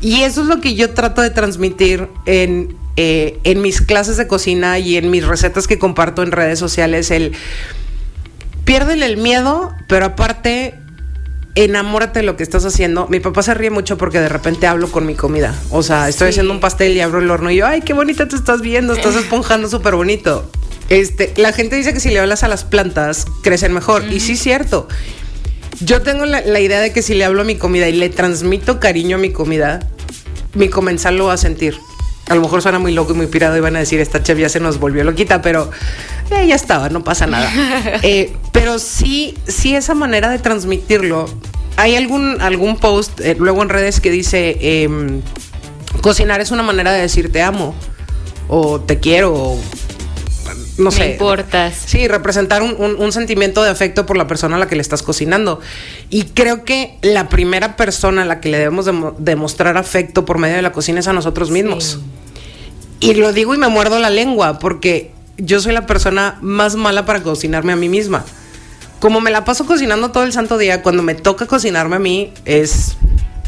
y 0.00 0.22
eso 0.22 0.42
es 0.42 0.46
lo 0.46 0.60
que 0.60 0.74
yo 0.74 0.90
trato 0.90 1.22
de 1.22 1.30
transmitir 1.30 2.08
en, 2.26 2.76
eh, 2.96 3.38
en 3.44 3.60
mis 3.60 3.80
clases 3.80 4.16
de 4.16 4.26
cocina 4.26 4.78
y 4.78 4.96
en 4.96 5.10
mis 5.10 5.26
recetas 5.26 5.66
que 5.66 5.78
comparto 5.78 6.22
en 6.22 6.32
redes 6.32 6.58
sociales. 6.58 7.10
El 7.10 7.32
piérdele 8.64 9.06
el 9.06 9.16
miedo, 9.16 9.72
pero 9.88 10.06
aparte 10.06 10.74
enamórate 11.54 12.20
de 12.20 12.24
lo 12.24 12.36
que 12.36 12.42
estás 12.42 12.64
haciendo. 12.64 13.08
Mi 13.08 13.20
papá 13.20 13.42
se 13.42 13.54
ríe 13.54 13.70
mucho 13.70 13.98
porque 13.98 14.20
de 14.20 14.28
repente 14.28 14.66
hablo 14.66 14.90
con 14.90 15.06
mi 15.06 15.14
comida. 15.14 15.54
O 15.70 15.82
sea, 15.82 16.08
estoy 16.08 16.28
haciendo 16.28 16.52
un 16.52 16.60
pastel 16.60 16.96
y 16.96 17.00
abro 17.00 17.18
el 17.18 17.30
horno 17.30 17.50
y 17.50 17.56
yo, 17.56 17.66
ay, 17.66 17.82
qué 17.82 17.92
bonita 17.92 18.28
te 18.28 18.36
estás 18.36 18.60
viendo, 18.62 18.92
estás 18.92 19.16
esponjando 19.16 19.68
súper 19.68 19.94
bonito. 19.94 20.50
Este, 20.88 21.32
la 21.36 21.52
gente 21.52 21.76
dice 21.76 21.92
que 21.92 22.00
si 22.00 22.10
le 22.10 22.18
hablas 22.18 22.42
a 22.42 22.48
las 22.48 22.64
plantas, 22.64 23.26
crecen 23.42 23.72
mejor. 23.72 24.04
Y 24.10 24.20
sí 24.20 24.32
es 24.32 24.40
cierto. 24.40 24.88
Yo 25.80 26.02
tengo 26.02 26.26
la, 26.26 26.60
idea 26.60 26.80
de 26.80 26.92
que 26.92 27.00
si 27.00 27.14
le 27.14 27.24
hablo 27.24 27.40
a 27.40 27.44
mi 27.44 27.56
comida 27.56 27.88
y 27.88 27.92
le 27.92 28.10
transmito 28.10 28.78
cariño 28.80 29.16
a 29.16 29.18
mi 29.18 29.32
comida, 29.32 29.80
mi 30.54 30.68
comensal 30.68 31.16
lo 31.16 31.26
va 31.26 31.34
a 31.34 31.38
sentir. 31.38 31.78
a 32.28 32.34
lo 32.34 32.42
mejor 32.42 32.60
suena 32.60 32.78
muy 32.78 32.92
loco 32.92 33.12
y 33.12 33.16
muy 33.16 33.26
pirado 33.26 33.56
y 33.56 33.60
van 33.60 33.76
a 33.76 33.78
decir, 33.78 33.98
esta 33.98 34.22
chef 34.22 34.38
ya 34.38 34.48
se 34.48 34.60
nos 34.60 34.78
volvió 34.78 35.02
loquita, 35.04 35.40
pero 35.40 35.70
eh, 36.30 36.46
ya 36.46 36.54
estaba, 36.54 36.90
no 36.90 37.02
pasa 37.02 37.26
nada. 37.26 37.50
Eh, 38.02 38.32
pero 38.52 38.78
sí, 38.78 39.34
sí 39.48 39.74
esa 39.74 39.94
manera 39.94 40.28
de 40.28 40.38
transmitirlo. 40.38 41.26
Hay 41.76 41.96
algún, 41.96 42.40
algún 42.40 42.76
post 42.76 43.20
eh, 43.20 43.36
luego 43.38 43.62
en 43.62 43.70
redes 43.70 44.00
que 44.00 44.10
dice, 44.10 44.58
em, 44.60 45.22
cocinar 46.02 46.40
es 46.40 46.50
una 46.50 46.62
manera 46.62 46.92
de 46.92 47.00
decir 47.00 47.32
te 47.32 47.40
amo, 47.40 47.74
o 48.48 48.80
te 48.80 48.98
quiero, 48.98 49.32
o 49.32 49.60
no 50.80 50.90
sé. 50.90 51.00
Me 51.00 51.10
importas. 51.12 51.74
Sí, 51.86 52.08
representar 52.08 52.62
un, 52.62 52.74
un- 52.78 52.96
un 52.96 53.12
sentimiento 53.12 53.62
de 53.62 53.70
afecto 53.70 54.06
por 54.06 54.16
la 54.16 54.26
persona 54.26 54.56
a 54.56 54.58
la 54.58 54.66
que 54.66 54.74
le 54.76 54.82
estás 54.82 55.02
cocinando. 55.02 55.60
Y 56.10 56.24
creo 56.24 56.64
que 56.64 56.96
la 57.02 57.28
primera 57.28 57.76
persona 57.76 58.22
a 58.22 58.24
la 58.24 58.40
que 58.40 58.48
le 58.48 58.58
debemos 58.58 58.86
demo- 58.86 59.14
demostrar 59.18 59.76
afecto 59.76 60.24
por 60.24 60.38
medio 60.38 60.56
de 60.56 60.62
la 60.62 60.72
cocina 60.72 61.00
es 61.00 61.08
a 61.08 61.12
nosotros 61.12 61.50
mismos. 61.50 61.98
Y 62.98 63.14
lo 63.14 63.32
digo 63.32 63.54
y 63.54 63.58
me 63.58 63.68
muerdo 63.68 63.98
la 63.98 64.10
lengua 64.10 64.58
porque 64.58 65.12
yo 65.38 65.60
soy 65.60 65.72
la 65.72 65.86
persona 65.86 66.38
más 66.42 66.76
mala 66.76 67.06
para 67.06 67.22
cocinarme 67.22 67.72
a 67.72 67.76
mí 67.76 67.88
misma. 67.88 68.24
Como 68.98 69.22
me 69.22 69.30
la 69.30 69.44
paso 69.46 69.64
cocinando 69.64 70.10
todo 70.10 70.24
el 70.24 70.32
santo 70.34 70.58
día, 70.58 70.82
cuando 70.82 71.02
me 71.02 71.14
toca 71.14 71.46
cocinarme 71.46 71.96
a 71.96 71.98
mí 71.98 72.34
es, 72.44 72.96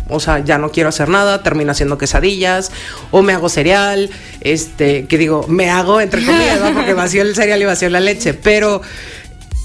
o 0.09 0.21
sea, 0.21 0.41
ya 0.41 0.59
no 0.59 0.71
quiero 0.71 0.89
hacer 0.89 1.09
nada, 1.09 1.43
termino 1.43 1.73
haciendo 1.73 1.99
quesadillas 1.99 2.73
o 3.11 3.23
me 3.23 3.33
hago 3.33 3.49
cereal, 3.49 4.11
este, 4.41 5.07
que 5.07 5.19
digo, 5.19 5.47
me 5.49 5.71
hago 5.71 6.01
entre 6.01 6.23
comillas, 6.27 6.61
¿no? 6.61 6.75
porque 6.75 6.95
vacío 6.95 7.23
el 7.23 7.35
cereal 7.35 7.61
y 7.63 7.65
vacío 7.65 7.89
la 7.91 8.01
leche, 8.01 8.35
pero 8.35 8.83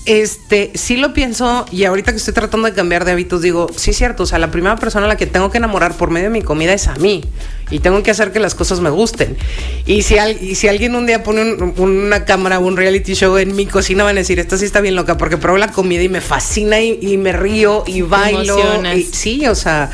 este, 0.06 0.72
sí 0.76 0.98
lo 0.98 1.14
pienso 1.14 1.66
y 1.72 1.84
ahorita 1.84 2.12
que 2.12 2.18
estoy 2.18 2.34
tratando 2.34 2.68
de 2.68 2.74
cambiar 2.74 3.04
de 3.04 3.12
hábitos 3.12 3.42
digo, 3.42 3.68
sí 3.76 3.92
es 3.92 3.98
cierto, 3.98 4.24
o 4.24 4.26
sea, 4.26 4.40
la 4.40 4.52
primera 4.52 4.76
persona 4.78 5.06
a 5.06 5.10
la 5.10 5.18
que 5.18 5.26
tengo 5.26 5.52
que 5.52 5.58
enamorar 5.58 5.94
por 5.96 6.12
medio 6.12 6.28
de 6.28 6.34
mi 6.34 6.42
comida 6.42 6.74
es 6.74 6.88
a 6.88 6.96
mí 6.96 7.24
y 7.70 7.80
tengo 7.80 8.02
que 8.04 8.12
hacer 8.12 8.32
que 8.32 8.40
las 8.40 8.56
cosas 8.56 8.80
me 8.80 8.90
gusten. 8.90 9.38
Y 9.86 10.02
si, 10.04 10.18
al- 10.18 10.42
y 10.42 10.56
si 10.56 10.68
alguien 10.68 10.96
un 10.96 11.06
día 11.06 11.24
pone 11.24 11.42
un- 11.54 11.74
una 11.78 12.26
cámara 12.26 12.60
o 12.60 12.66
un 12.66 12.78
reality 12.78 13.14
show 13.14 13.38
en 13.38 13.56
mi 13.56 13.66
cocina 13.66 14.04
van 14.04 14.16
a 14.18 14.20
decir, 14.20 14.40
esta 14.40 14.58
sí 14.58 14.66
está 14.66 14.82
bien 14.82 14.96
loca 14.96 15.18
porque 15.18 15.38
pruebo 15.38 15.58
la 15.58 15.72
comida 15.72 16.02
y 16.04 16.10
me 16.10 16.22
fascina 16.22 16.80
y, 16.80 16.98
y 17.02 17.18
me 17.18 17.34
río 17.34 17.84
y 17.88 18.02
bailo. 18.04 18.56
Y, 18.96 19.04
sí, 19.04 19.48
o 19.48 19.56
sea, 19.56 19.92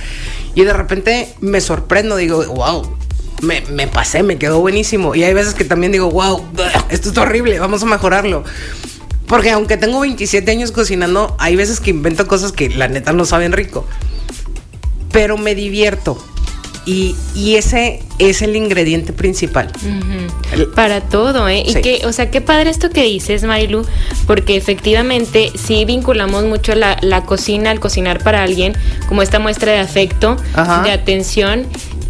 y 0.56 0.64
de 0.64 0.74
repente 0.74 1.30
me 1.42 1.62
sorprendo, 1.62 2.16
digo, 2.16 2.44
wow. 2.46 2.96
Me, 3.42 3.62
me 3.72 3.88
pasé, 3.88 4.24
me 4.24 4.38
quedó 4.38 4.60
buenísimo. 4.62 5.16
Y 5.16 5.24
hay 5.24 5.34
veces 5.34 5.54
que 5.54 5.66
también 5.66 5.92
digo, 5.92 6.10
wow, 6.12 6.46
esto 6.90 7.10
está 7.10 7.24
horrible, 7.24 7.60
vamos 7.60 7.84
a 7.84 7.86
mejorarlo. 7.88 8.44
Porque 9.28 9.50
aunque 9.52 9.76
tengo 9.78 10.00
27 10.02 10.50
años 10.52 10.72
cocinando, 10.72 11.36
hay 11.40 11.56
veces 11.58 11.80
que 11.82 11.90
invento 11.90 12.26
cosas 12.28 12.52
que 12.54 12.70
la 12.70 12.88
neta 12.88 13.12
no 13.14 13.26
saben 13.26 13.52
rico. 13.52 13.86
Pero 15.12 15.38
me 15.38 15.56
divierto. 15.56 16.24
Y, 16.86 17.16
y 17.34 17.56
ese 17.56 18.02
es 18.20 18.42
el 18.42 18.56
ingrediente 18.56 19.14
principal. 19.14 19.72
Para 20.76 21.02
todo, 21.02 21.48
¿eh? 21.48 21.64
Y 21.66 21.76
que, 21.76 22.06
o 22.06 22.12
sea, 22.12 22.30
qué 22.30 22.42
padre 22.42 22.70
esto 22.70 22.90
que 22.90 23.04
dices, 23.04 23.44
Marilu, 23.44 23.86
porque 24.28 24.58
efectivamente 24.58 25.52
sí 25.56 25.86
vinculamos 25.86 26.44
mucho 26.44 26.76
la, 26.76 26.98
la 27.02 27.24
cocina, 27.24 27.72
al 27.72 27.80
cocinar 27.80 28.22
para 28.24 28.44
alguien, 28.44 28.74
como 29.08 29.22
esta 29.22 29.40
muestra 29.40 29.72
de 29.72 29.80
afecto, 29.80 30.36
Ajá. 30.54 30.84
de 30.84 30.92
atención 30.92 31.66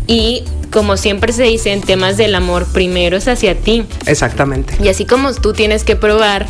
y 0.07 0.43
como 0.71 0.97
siempre 0.97 1.31
se 1.33 1.43
dice 1.43 1.71
en 1.71 1.81
temas 1.81 2.17
del 2.17 2.33
amor, 2.33 2.65
primero 2.73 3.15
es 3.17 3.27
hacia 3.27 3.55
ti. 3.55 3.83
Exactamente. 4.07 4.73
Y 4.83 4.87
así 4.87 5.05
como 5.05 5.31
tú 5.33 5.53
tienes 5.53 5.83
que 5.83 5.95
probar 5.95 6.47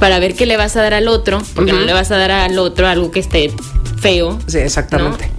para 0.00 0.18
ver 0.18 0.34
qué 0.34 0.46
le 0.46 0.56
vas 0.56 0.76
a 0.76 0.82
dar 0.82 0.94
al 0.94 1.08
otro, 1.08 1.42
porque 1.54 1.72
no 1.72 1.80
le 1.80 1.92
vas 1.92 2.10
a 2.10 2.16
dar 2.16 2.30
al 2.30 2.58
otro 2.58 2.88
algo 2.88 3.10
que 3.10 3.20
esté 3.20 3.52
feo, 4.00 4.38
Sí, 4.46 4.58
exactamente. 4.58 5.30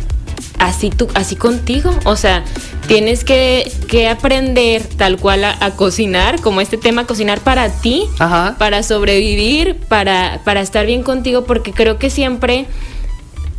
Así 0.60 0.90
tú, 0.90 1.08
así 1.14 1.36
contigo. 1.36 1.92
O 2.06 2.16
sea, 2.16 2.44
tienes 2.88 3.24
que, 3.24 3.72
que 3.88 4.08
aprender 4.08 4.84
tal 4.84 5.18
cual 5.18 5.44
a, 5.44 5.58
a 5.64 5.72
cocinar, 5.72 6.42
como 6.42 6.62
este 6.62 6.78
tema, 6.78 7.06
cocinar 7.06 7.40
para 7.40 7.70
ti, 7.70 8.04
Ajá. 8.20 8.56
para 8.58 8.84
sobrevivir, 8.84 9.76
para, 9.88 10.42
para 10.44 10.62
estar 10.62 10.86
bien 10.86 11.04
contigo, 11.04 11.44
porque 11.46 11.72
creo 11.72 11.98
que 11.98 12.10
siempre, 12.10 12.66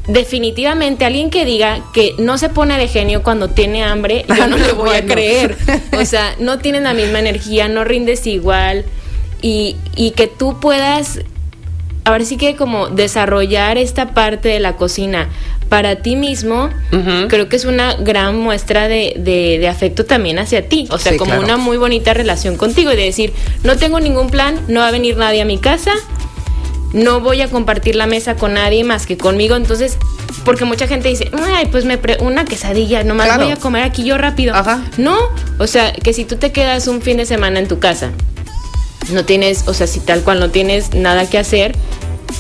definitivamente, 0.07 1.05
alguien 1.05 1.31
que 1.31 1.45
diga 1.45 1.81
que 1.93 2.15
no 2.19 2.39
se 2.39 2.49
pone 2.49 2.79
de 2.79 2.89
genio 2.89 3.23
cuando 3.23 3.49
tiene 3.49 3.85
hambre, 3.85 4.25
yo 4.37 4.47
no 4.47 4.57
le 4.57 4.73
voy 4.73 4.97
a 4.97 5.05
creer. 5.05 5.57
O 5.99 6.05
sea, 6.05 6.35
no 6.39 6.59
tienes 6.59 6.83
la 6.83 6.95
misma 6.95 7.19
energía, 7.19 7.69
no 7.69 7.85
rindes 7.85 8.27
igual, 8.27 8.85
y, 9.43 9.77
y 9.97 10.13
que 10.13 10.27
tú 10.27 10.59
puedas 10.61 11.21
ahora 12.05 12.25
sí 12.25 12.37
que 12.37 12.57
como 12.57 12.89
desarrollar 12.89 13.77
esta 13.77 14.15
parte 14.15 14.49
de 14.49 14.61
la 14.61 14.77
cocina 14.77 15.29
para 15.69 15.97
ti 15.97 16.17
mismo, 16.17 16.71
creo 17.29 17.49
que 17.49 17.57
es 17.57 17.65
una 17.65 17.95
gran 17.95 18.37
muestra 18.39 18.89
de, 18.89 19.15
de- 19.19 19.59
de 19.59 19.69
afecto 19.69 20.05
también 20.05 20.39
hacia 20.39 20.67
ti. 20.69 20.87
O 20.91 20.99
sea, 20.99 21.13
Sí, 21.13 21.19
como 21.19 21.33
claro. 21.33 21.45
una 21.45 21.57
muy 21.57 21.77
bonita 21.77 22.15
relación 22.15 22.57
contigo 22.57 22.93
y 22.93 22.97
de 22.97 23.05
decir, 23.05 23.33
no 23.65 23.77
tengo 23.77 24.01
ningún 24.01 24.31
plan, 24.31 24.59
no 24.69 24.81
va 24.81 24.89
a 24.89 24.91
venir 24.91 25.17
nadie 25.17 25.43
a 25.43 25.45
mi 25.45 25.59
casa, 25.59 25.93
no 26.93 27.21
voy 27.21 27.43
a 27.43 27.49
compartir 27.49 27.97
la 27.97 28.07
mesa 28.07 28.35
con 28.37 28.55
nadie 28.55 28.83
más 28.85 29.07
que 29.07 29.19
conmigo. 29.19 29.57
Entonces, 29.57 29.99
porque 30.45 30.65
mucha 30.65 30.87
gente 30.87 31.09
dice, 31.09 31.31
ay, 31.55 31.67
pues 31.71 31.85
me 31.85 31.99
pre- 31.99 32.17
una 32.21 32.45
quesadilla, 32.47 33.05
nomás 33.05 33.27
Claro. 33.27 33.45
voy 33.45 33.53
a 33.53 33.57
comer 33.57 33.83
aquí 33.83 34.05
yo 34.05 34.17
rápido. 34.17 34.55
Ajá. 34.55 34.83
No, 34.97 35.17
o 35.59 35.67
sea, 35.67 35.93
que 35.93 36.13
si 36.15 36.25
tú 36.25 36.37
te 36.37 36.51
quedas 36.53 36.87
un 36.87 37.03
fin 37.03 37.19
de 37.19 37.27
semana 37.27 37.59
en 37.59 37.69
tu 37.69 37.79
casa, 37.79 38.11
no 39.13 39.25
tienes, 39.25 39.69
o 39.69 39.75
sea, 39.75 39.87
si 39.87 40.01
tal 40.01 40.23
cual 40.23 40.41
no 40.41 40.51
tienes 40.51 40.95
nada 40.95 41.29
que 41.29 41.39
hacer, 41.39 41.75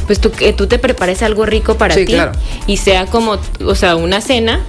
pues 0.06 0.20
tú, 0.20 0.30
que 0.30 0.52
tú 0.52 0.66
te 0.66 0.78
prepares 0.78 1.22
algo 1.22 1.46
rico 1.46 1.76
para 1.76 1.94
Sí, 1.94 2.04
ti 2.04 2.12
claro. 2.14 2.32
y 2.66 2.76
sea 2.78 3.06
como, 3.06 3.38
o 3.64 3.74
sea, 3.74 3.96
una 3.96 4.20
cena, 4.20 4.60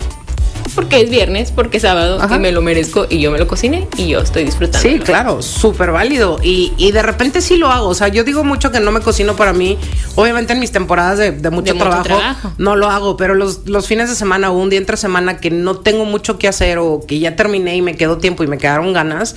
porque 0.75 1.01
es 1.01 1.09
viernes, 1.09 1.51
porque 1.51 1.77
es 1.77 1.83
sábado 1.83 2.21
Ajá. 2.21 2.35
y 2.35 2.39
me 2.39 2.51
lo 2.51 2.61
merezco 2.61 3.07
y 3.09 3.19
yo 3.19 3.31
me 3.31 3.39
lo 3.39 3.47
cociné 3.47 3.87
y 3.97 4.07
yo 4.09 4.19
estoy 4.19 4.43
disfrutando. 4.43 4.87
Sí, 4.87 4.99
claro, 4.99 5.41
súper 5.41 5.91
válido. 5.91 6.39
Y, 6.43 6.73
y 6.77 6.91
de 6.91 7.01
repente 7.01 7.41
sí 7.41 7.57
lo 7.57 7.69
hago. 7.69 7.87
O 7.87 7.95
sea, 7.95 8.07
yo 8.09 8.23
digo 8.23 8.43
mucho 8.43 8.71
que 8.71 8.79
no 8.79 8.91
me 8.91 8.99
cocino 8.99 9.35
para 9.35 9.51
mí. 9.51 9.77
Obviamente 10.15 10.53
en 10.53 10.59
mis 10.59 10.71
temporadas 10.71 11.17
de, 11.17 11.31
de 11.31 11.49
mucho, 11.49 11.63
De 11.63 11.73
mucho 11.73 11.85
trabajo, 11.85 12.03
trabajo. 12.03 12.53
no 12.59 12.75
lo 12.75 12.87
hago. 12.89 13.17
Pero 13.17 13.33
los, 13.33 13.67
los 13.67 13.87
fines 13.87 14.09
de 14.09 14.15
semana 14.15 14.51
o 14.51 14.57
un 14.57 14.69
día 14.69 14.79
entre 14.79 14.95
semana 14.95 15.37
que 15.37 15.49
no 15.49 15.77
tengo 15.79 16.05
mucho 16.05 16.37
que 16.37 16.47
hacer 16.47 16.77
o 16.77 17.01
que 17.05 17.17
ya 17.19 17.35
terminé 17.35 17.75
y 17.75 17.81
me 17.81 17.95
quedó 17.95 18.17
tiempo 18.19 18.43
y 18.43 18.47
me 18.47 18.57
quedaron 18.59 18.93
ganas. 18.93 19.35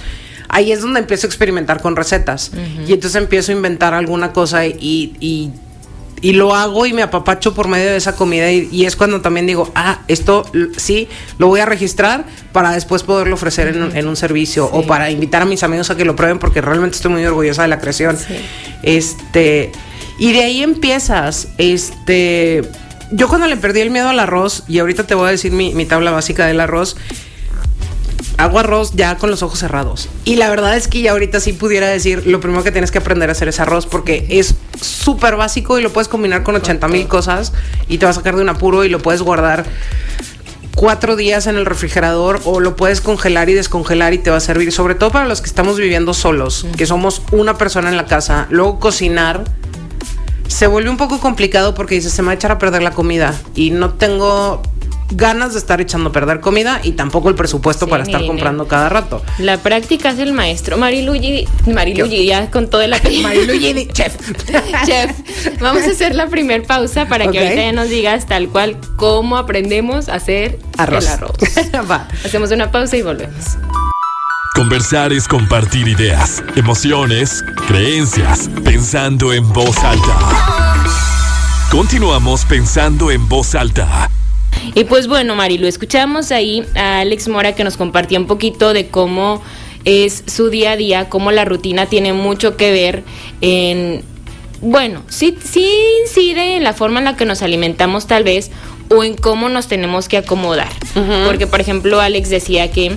Ahí 0.49 0.71
es 0.71 0.83
donde 0.83 1.01
empiezo 1.01 1.27
a 1.27 1.29
experimentar 1.29 1.81
con 1.81 1.97
recetas. 1.97 2.51
Y 2.87 2.93
entonces 2.93 3.21
empiezo 3.21 3.53
a 3.53 3.55
inventar 3.55 3.95
alguna 3.95 4.33
cosa 4.35 4.67
y, 4.67 5.17
y, 5.19 5.51
y 6.23 6.33
lo 6.33 6.55
hago 6.55 6.87
y 6.87 6.93
me 6.95 7.02
apapacho 7.02 7.52
por 7.52 7.69
medio 7.69 7.91
de 7.91 7.97
esa 7.99 8.17
comida 8.17 8.50
y, 8.50 8.69
y 8.73 8.87
es 8.87 8.97
cuando 8.97 9.21
también 9.21 9.47
digo, 9.47 9.71
ah, 9.75 9.99
esto 10.09 10.45
sí, 10.79 11.09
lo 11.37 11.49
voy 11.49 11.61
a 11.61 11.67
registrar 11.67 12.25
para 12.52 12.71
después 12.73 13.02
poderlo 13.02 13.35
ofrecer 13.35 13.69
en, 13.69 13.83
un- 13.83 13.97
en 13.97 14.07
un 14.09 14.17
servicio 14.17 14.67
o 14.73 14.87
para 14.87 15.11
invitar 15.11 15.43
a 15.43 15.45
mis 15.45 15.62
amigos 15.62 15.91
a 15.91 15.97
que 15.97 16.05
lo 16.07 16.17
prueben 16.17 16.38
porque 16.38 16.61
realmente 16.62 16.97
estoy 16.97 17.11
muy 17.11 17.25
orgullosa 17.26 17.62
de 17.62 17.69
la 17.69 17.79
creación. 17.81 18.17
Sí. 18.17 18.37
Este, 18.83 19.73
y 20.19 20.33
de 20.33 20.45
ahí 20.45 20.62
empiezas, 20.62 21.49
este, 21.59 22.62
yo 23.11 23.29
cuando 23.29 23.47
le 23.47 23.57
perdí 23.57 23.81
el 23.81 23.91
miedo 23.91 24.09
al 24.09 24.19
arroz, 24.21 24.62
y 24.69 24.79
ahorita 24.79 25.05
te 25.07 25.14
voy 25.14 25.29
a 25.29 25.31
decir 25.33 25.52
mi, 25.52 25.75
mi 25.75 25.87
tabla 25.87 26.11
básica 26.12 26.47
del 26.47 26.61
arroz, 26.61 26.97
hago 28.39 28.59
arroz 28.59 28.93
ya 28.95 29.17
con 29.17 29.31
los 29.31 29.43
ojos 29.43 29.59
cerrados. 29.59 30.09
Y 30.25 30.37
la 30.37 30.51
verdad 30.51 30.77
es 30.77 30.89
que 30.89 31.03
ya 31.03 31.12
ahorita 31.12 31.41
sí 31.41 31.53
pudiera 31.53 31.89
decir, 31.89 32.27
lo 32.27 32.41
primero 32.41 32.65
que 32.65 32.73
tienes 32.73 32.91
que 32.91 32.99
aprender 32.99 33.29
a 33.29 33.33
hacer 33.33 33.49
es 33.49 33.61
arroz 33.61 33.87
porque 33.87 34.27
es 34.29 34.55
súper 34.81 35.37
básico 35.37 35.79
y 35.79 35.83
lo 35.83 35.93
puedes 35.93 36.09
combinar 36.09 36.43
con 36.43 36.57
80 36.57 36.89
mil 36.89 37.07
cosas 37.09 37.53
y 37.89 37.99
te 37.99 38.07
va 38.07 38.11
a 38.11 38.15
sacar 38.15 38.37
de 38.37 38.43
un 38.43 38.49
apuro 38.49 38.85
y 38.85 38.89
lo 38.89 39.01
puedes 39.01 39.23
guardar 39.23 39.65
cuatro 40.75 41.17
días 41.17 41.47
en 41.47 41.57
el 41.57 41.67
refrigerador 41.67 42.41
o 42.45 42.61
lo 42.61 42.77
puedes 42.77 43.01
congelar 43.01 43.49
y 43.51 43.55
descongelar 43.55 44.15
y 44.15 44.19
te 44.19 44.31
va 44.31 44.39
a 44.39 44.41
servir, 44.41 44.73
sobre 44.73 44.95
todo 44.95 45.11
para 45.11 45.27
los 45.27 45.41
que 45.41 45.47
estamos 45.47 45.79
viviendo 45.79 46.15
solos, 46.15 46.67
que 46.77 46.87
somos 46.87 47.23
una 47.31 47.59
persona 47.59 47.89
en 47.89 47.97
la 47.97 48.07
casa. 48.07 48.47
Luego 48.51 48.81
cocinar 48.81 49.45
se 50.49 50.67
vuelve 50.67 50.91
un 50.91 50.97
poco 50.97 51.19
complicado 51.21 51.75
porque 51.75 51.95
dices, 51.95 52.12
se 52.12 52.23
me 52.23 52.27
va 52.27 52.33
a 52.33 52.35
echar 52.35 52.53
a 52.53 52.59
perder 52.59 52.83
la 52.83 52.91
comida 52.93 53.35
y 53.55 53.71
no 53.71 53.95
tengo 53.95 54.62
ganas 55.14 55.52
de 55.52 55.59
estar 55.59 55.81
echando 55.81 56.11
a 56.11 56.12
perder 56.12 56.40
comida 56.40 56.81
y 56.83 56.92
tampoco 56.92 57.28
el 57.28 57.35
presupuesto 57.35 57.87
Sí, 57.87 57.90
para 57.90 58.02
estar 58.02 58.21
dinero. 58.21 58.33
comprando 58.35 58.69
cada 58.69 58.88
rato. 58.88 59.23
La 59.38 59.59
práctica 59.59 60.11
es 60.11 60.19
el 60.19 60.33
maestro. 60.33 60.76
Mariluigi, 60.78 61.47
Mariluigi, 61.66 62.26
ya 62.26 62.50
con 62.50 62.69
todo 62.69 62.83
el 62.83 62.92
apellido. 62.95 63.23
Mariluigi, 63.28 63.88
chef. 63.92 64.14
Chef, 64.87 65.11
vamos 65.61 65.83
a 65.85 65.90
hacer 65.90 66.14
la 66.14 66.26
primer 66.28 66.64
pausa 66.64 67.07
para 67.07 67.31
que 67.31 67.38
ahorita 67.38 67.62
ya 67.62 67.73
nos 67.73 67.88
digas 67.88 68.26
tal 68.26 68.49
cual 68.49 68.76
cómo 68.97 69.37
aprendemos 69.37 70.09
a 70.09 70.14
hacer 70.14 70.59
Arroz. 70.78 71.04
el 71.07 71.11
arroz. 71.12 71.33
Va. 71.90 72.09
Hacemos 72.25 72.50
una 72.50 72.71
pausa 72.71 72.97
y 72.97 73.02
volvemos. 73.02 73.45
Conversar 74.54 75.12
es 75.14 75.28
compartir 75.28 75.88
ideas, 75.88 76.42
emociones, 76.57 77.42
creencias, 77.66 78.50
pensando 78.64 79.33
en 79.33 79.50
voz 79.52 79.78
alta. 79.78 80.19
Continuamos 81.71 82.45
pensando 82.45 83.11
en 83.11 83.28
voz 83.31 83.54
alta. 83.54 84.11
Y 84.75 84.85
pues 84.85 85.06
bueno, 85.06 85.35
Marilu, 85.35 85.66
escuchamos 85.66 86.32
ahí 86.32 86.64
a 86.75 87.00
Alex 87.00 87.28
Mora 87.28 87.54
que 87.54 87.64
nos 87.64 87.76
compartía 87.76 88.18
un 88.18 88.26
poquito 88.26 88.73
de 88.73 88.88
cómo 88.88 89.42
es 89.85 90.23
su 90.26 90.49
día 90.49 90.73
a 90.73 90.76
día, 90.76 91.09
cómo 91.09 91.32
la 91.32 91.44
rutina 91.44 91.87
tiene 91.87 92.12
mucho 92.12 92.56
que 92.56 92.71
ver 92.71 93.02
en, 93.40 94.02
bueno, 94.61 95.02
sí, 95.09 95.37
sí 95.42 95.66
incide 96.04 96.56
en 96.56 96.64
la 96.64 96.73
forma 96.73 97.00
en 97.00 97.06
la 97.06 97.16
que 97.16 97.25
nos 97.25 97.42
alimentamos 97.42 98.06
tal 98.06 98.25
vez 98.25 98.50
o 98.88 99.02
en 99.02 99.16
cómo 99.16 99.49
nos 99.49 99.66
tenemos 99.66 100.09
que 100.09 100.18
acomodar. 100.18 100.68
Porque, 101.26 101.47
por 101.47 101.61
ejemplo, 101.61 102.00
Alex 102.00 102.30
decía 102.30 102.71
que 102.71 102.97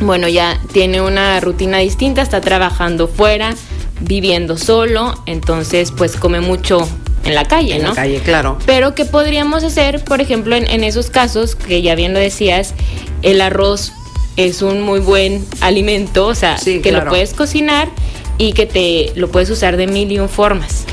bueno, 0.00 0.28
ya 0.28 0.60
tiene 0.72 1.00
una 1.00 1.40
rutina 1.40 1.78
distinta, 1.78 2.22
está 2.22 2.40
trabajando 2.40 3.08
fuera, 3.08 3.54
viviendo 4.00 4.56
solo, 4.56 5.20
entonces 5.26 5.90
pues 5.90 6.16
come 6.16 6.40
mucho 6.40 6.88
en 7.28 7.34
la 7.34 7.44
calle, 7.44 7.76
en 7.76 7.82
¿no? 7.82 7.88
la 7.90 7.94
calle, 7.94 8.20
claro. 8.20 8.58
Pero 8.66 8.94
¿qué 8.94 9.04
podríamos 9.04 9.62
hacer, 9.64 10.02
por 10.04 10.20
ejemplo, 10.20 10.56
en, 10.56 10.66
en 10.68 10.82
esos 10.84 11.10
casos, 11.10 11.54
que 11.54 11.80
ya 11.82 11.94
bien 11.94 12.12
lo 12.12 12.18
decías, 12.18 12.74
el 13.22 13.40
arroz 13.40 13.92
es 14.36 14.62
un 14.62 14.82
muy 14.82 15.00
buen 15.00 15.44
alimento, 15.60 16.26
o 16.26 16.34
sea, 16.34 16.58
Sí, 16.58 16.80
que 16.80 16.90
claro. 16.90 17.06
lo 17.06 17.10
puedes 17.10 17.32
cocinar 17.34 17.88
y 18.38 18.52
que 18.52 18.66
te 18.66 19.12
lo 19.16 19.30
puedes 19.30 19.50
usar 19.50 19.76
de 19.76 19.86
mil 19.86 20.10
y 20.12 20.18
un 20.18 20.28
formas. 20.28 20.84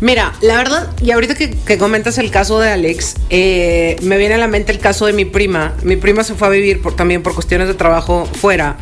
Mira, 0.00 0.32
la 0.40 0.56
verdad, 0.56 0.88
y 1.00 1.12
ahorita 1.12 1.36
que, 1.36 1.50
que 1.50 1.78
comentas 1.78 2.18
el 2.18 2.30
caso 2.32 2.58
de 2.58 2.70
Alex, 2.70 3.14
eh, 3.30 3.96
me 4.02 4.18
viene 4.18 4.34
a 4.34 4.38
la 4.38 4.48
mente 4.48 4.72
el 4.72 4.80
caso 4.80 5.06
de 5.06 5.12
mi 5.12 5.24
prima. 5.24 5.74
Mi 5.84 5.94
prima 5.96 6.24
se 6.24 6.34
fue 6.34 6.48
a 6.48 6.50
vivir 6.50 6.82
por, 6.82 6.96
también 6.96 7.22
por 7.22 7.34
cuestiones 7.34 7.68
de 7.68 7.74
trabajo 7.74 8.26
fuera. 8.26 8.78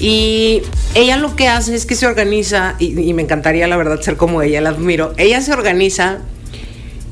Y 0.00 0.62
ella 0.94 1.16
lo 1.18 1.36
que 1.36 1.46
hace 1.48 1.74
es 1.74 1.84
que 1.86 1.94
se 1.94 2.06
organiza, 2.06 2.74
y, 2.78 2.98
y 3.00 3.12
me 3.14 3.22
encantaría 3.22 3.66
la 3.68 3.76
verdad 3.76 4.00
ser 4.00 4.16
como 4.16 4.40
ella, 4.42 4.60
la 4.60 4.70
admiro. 4.70 5.12
Ella 5.18 5.40
se 5.42 5.52
organiza 5.52 6.18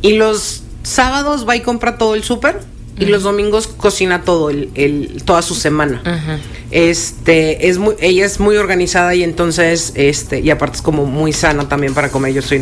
y 0.02 0.12
los 0.14 0.62
sábados 0.82 1.46
va 1.48 1.54
y 1.56 1.60
compra 1.60 1.98
todo 1.98 2.14
el 2.14 2.24
súper 2.24 2.60
y 3.00 3.04
los 3.04 3.22
domingos 3.22 3.68
cocina 3.68 4.22
todo 4.22 4.50
el, 4.50 4.70
el- 4.74 5.22
toda 5.24 5.42
su 5.42 5.54
semana. 5.54 6.02
Ajá. 6.04 6.38
Este, 6.72 7.68
es 7.68 7.78
muy, 7.78 7.94
ella 8.00 8.26
es 8.26 8.40
muy 8.40 8.56
organizada 8.56 9.14
y 9.14 9.22
entonces, 9.22 9.92
este, 9.94 10.40
y 10.40 10.50
aparte 10.50 10.76
es 10.78 10.82
como 10.82 11.06
muy 11.06 11.32
sana 11.32 11.68
también 11.68 11.94
para 11.94 12.08
comer. 12.10 12.32
Yo 12.34 12.42
soy, 12.42 12.60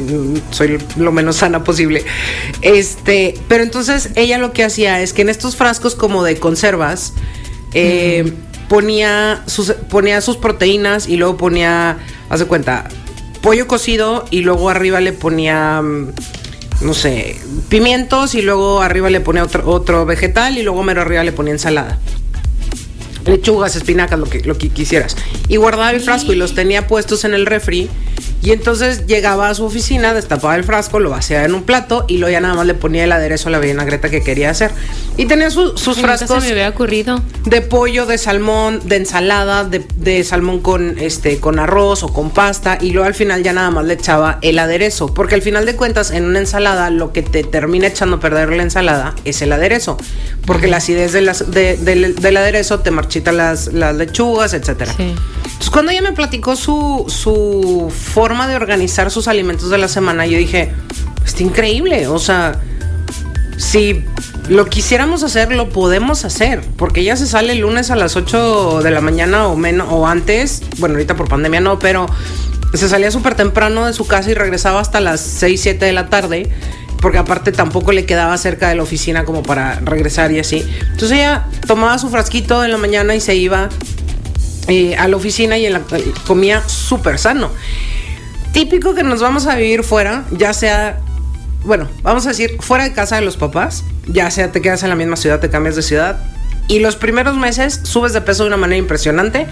soy 0.50 0.78
lo 0.98 1.10
menos 1.12 1.36
sana 1.36 1.64
posible. 1.64 2.04
Este, 2.62 3.34
pero 3.48 3.62
entonces 3.64 4.10
ella 4.14 4.36
lo 4.38 4.52
que 4.52 4.64
hacía 4.64 5.00
es 5.00 5.12
que 5.12 5.22
en 5.22 5.30
estos 5.30 5.56
frascos 5.56 5.94
como 5.94 6.22
de 6.22 6.36
conservas, 6.38 7.14
eh, 7.72 8.32
ponía, 8.68 9.42
sus, 9.46 9.72
ponía 9.72 10.20
sus 10.20 10.36
proteínas 10.36 11.08
y 11.08 11.16
luego 11.16 11.36
ponía, 11.36 11.98
haz 12.28 12.40
de 12.40 12.46
cuenta, 12.46 12.88
pollo 13.42 13.66
cocido 13.66 14.24
y 14.30 14.40
luego 14.40 14.70
arriba 14.70 15.00
le 15.00 15.12
ponía, 15.12 15.80
mm, 15.82 16.12
no 16.82 16.94
sé, 16.94 17.38
pimientos 17.68 18.34
y 18.34 18.42
luego 18.42 18.82
arriba 18.82 19.10
le 19.10 19.20
ponía 19.20 19.44
otro, 19.44 19.68
otro 19.68 20.06
vegetal 20.06 20.58
y 20.58 20.62
luego 20.62 20.82
mero 20.82 21.02
arriba 21.02 21.24
le 21.24 21.32
ponía 21.32 21.52
ensalada 21.52 21.98
lechugas, 23.26 23.76
espinacas, 23.76 24.18
lo 24.18 24.26
que, 24.26 24.40
lo 24.40 24.56
que 24.56 24.68
quisieras. 24.68 25.16
Y 25.48 25.56
guardaba 25.56 25.90
el 25.90 26.00
frasco 26.00 26.32
y 26.32 26.36
los 26.36 26.54
tenía 26.54 26.86
puestos 26.86 27.24
en 27.24 27.34
el 27.34 27.46
refri. 27.46 27.90
Y 28.42 28.52
entonces 28.52 29.06
llegaba 29.06 29.48
a 29.48 29.54
su 29.54 29.64
oficina, 29.64 30.14
destapaba 30.14 30.54
el 30.54 30.62
frasco, 30.62 31.00
lo 31.00 31.10
vaciaba 31.10 31.44
en 31.44 31.54
un 31.54 31.62
plato 31.64 32.04
y 32.06 32.18
luego 32.18 32.30
ya 32.32 32.40
nada 32.40 32.54
más 32.54 32.66
le 32.66 32.74
ponía 32.74 33.02
el 33.04 33.10
aderezo 33.10 33.48
a 33.48 33.52
la 33.52 33.58
vinagreta 33.58 34.08
que 34.08 34.22
quería 34.22 34.50
hacer. 34.50 34.70
Y 35.16 35.24
tenía 35.26 35.50
su- 35.50 35.76
sus 35.76 35.98
frascos 35.98 36.44
se 36.44 36.46
me 36.48 36.52
había 36.52 36.68
ocurrido. 36.68 37.20
de 37.44 37.60
pollo, 37.62 38.06
de 38.06 38.18
salmón, 38.18 38.80
de 38.84 38.96
ensalada, 38.96 39.64
de, 39.64 39.84
de 39.96 40.22
salmón 40.22 40.60
con 40.60 40.96
este 40.98 41.40
con 41.40 41.58
arroz 41.58 42.02
o 42.04 42.12
con 42.12 42.30
pasta 42.30 42.78
y 42.80 42.90
luego 42.92 43.06
al 43.08 43.14
final 43.14 43.42
ya 43.42 43.52
nada 43.52 43.70
más 43.70 43.84
le 43.84 43.94
echaba 43.94 44.38
el 44.42 44.58
aderezo, 44.60 45.12
porque 45.12 45.34
al 45.34 45.42
final 45.42 45.66
de 45.66 45.74
cuentas 45.74 46.10
en 46.12 46.24
una 46.26 46.38
ensalada 46.38 46.90
lo 46.90 47.12
que 47.12 47.22
te 47.22 47.42
termina 47.42 47.86
echando 47.88 48.16
a 48.16 48.20
perder 48.20 48.50
la 48.50 48.62
ensalada 48.62 49.14
es 49.24 49.42
el 49.42 49.50
aderezo, 49.52 49.96
porque 50.46 50.66
la 50.68 50.76
acidez 50.76 51.12
de 51.12 51.22
las- 51.22 51.50
de- 51.50 51.76
del, 51.78 52.14
del 52.14 52.36
aderezo 52.36 52.78
te 52.80 52.90
marchita 52.92 53.32
las, 53.32 53.72
las 53.72 53.96
lechugas, 53.96 54.52
etcétera. 54.52 54.92
Sí. 54.96 55.14
Entonces, 55.44 55.70
cuando 55.70 55.90
ella 55.90 56.02
me 56.02 56.12
platicó 56.12 56.54
su, 56.54 57.04
su 57.08 57.90
forma 57.90 58.25
de 58.26 58.56
organizar 58.56 59.10
sus 59.10 59.28
alimentos 59.28 59.70
de 59.70 59.78
la 59.78 59.86
semana, 59.86 60.26
yo 60.26 60.36
dije, 60.36 60.72
está 61.24 61.44
increíble. 61.44 62.08
O 62.08 62.18
sea, 62.18 62.60
si 63.56 64.04
lo 64.48 64.66
quisiéramos 64.66 65.22
hacer, 65.22 65.52
lo 65.52 65.68
podemos 65.68 66.24
hacer. 66.24 66.60
Porque 66.76 67.00
ella 67.00 67.16
se 67.16 67.26
sale 67.26 67.52
el 67.52 67.60
lunes 67.60 67.90
a 67.90 67.96
las 67.96 68.16
8 68.16 68.82
de 68.82 68.90
la 68.90 69.00
mañana 69.00 69.46
o 69.46 69.56
menos, 69.56 69.88
o 69.90 70.06
antes. 70.08 70.62
Bueno, 70.78 70.96
ahorita 70.96 71.14
por 71.14 71.28
pandemia 71.28 71.60
no, 71.60 71.78
pero 71.78 72.06
se 72.74 72.88
salía 72.88 73.12
súper 73.12 73.36
temprano 73.36 73.86
de 73.86 73.92
su 73.92 74.06
casa 74.06 74.30
y 74.30 74.34
regresaba 74.34 74.80
hasta 74.80 75.00
las 75.00 75.20
6, 75.20 75.60
7 75.60 75.84
de 75.84 75.92
la 75.92 76.08
tarde. 76.10 76.50
Porque 77.00 77.18
aparte 77.18 77.52
tampoco 77.52 77.92
le 77.92 78.06
quedaba 78.06 78.36
cerca 78.38 78.68
de 78.68 78.74
la 78.74 78.82
oficina 78.82 79.24
como 79.24 79.44
para 79.44 79.78
regresar 79.80 80.32
y 80.32 80.40
así. 80.40 80.66
Entonces 80.80 81.12
ella 81.12 81.46
tomaba 81.66 81.96
su 81.98 82.08
frasquito 82.08 82.64
en 82.64 82.72
la 82.72 82.78
mañana 82.78 83.14
y 83.14 83.20
se 83.20 83.36
iba 83.36 83.68
eh, 84.66 84.96
a 84.96 85.06
la 85.06 85.16
oficina 85.16 85.56
y 85.58 85.66
en 85.66 85.74
la, 85.74 85.82
comía 86.26 86.66
súper 86.68 87.18
sano. 87.18 87.50
Típico 88.56 88.94
que 88.94 89.02
nos 89.02 89.20
vamos 89.20 89.46
a 89.46 89.54
vivir 89.54 89.82
fuera, 89.82 90.24
ya 90.30 90.54
sea, 90.54 90.98
bueno, 91.66 91.90
vamos 92.02 92.24
a 92.24 92.30
decir, 92.30 92.56
fuera 92.60 92.84
de 92.84 92.94
casa 92.94 93.16
de 93.16 93.20
los 93.20 93.36
papás, 93.36 93.84
ya 94.06 94.30
sea 94.30 94.50
te 94.50 94.62
quedas 94.62 94.82
en 94.82 94.88
la 94.88 94.94
misma 94.94 95.16
ciudad, 95.16 95.40
te 95.40 95.50
cambias 95.50 95.76
de 95.76 95.82
ciudad, 95.82 96.16
y 96.66 96.78
los 96.78 96.96
primeros 96.96 97.36
meses 97.36 97.80
subes 97.82 98.14
de 98.14 98.22
peso 98.22 98.44
de 98.44 98.48
una 98.48 98.56
manera 98.56 98.78
impresionante 98.78 99.46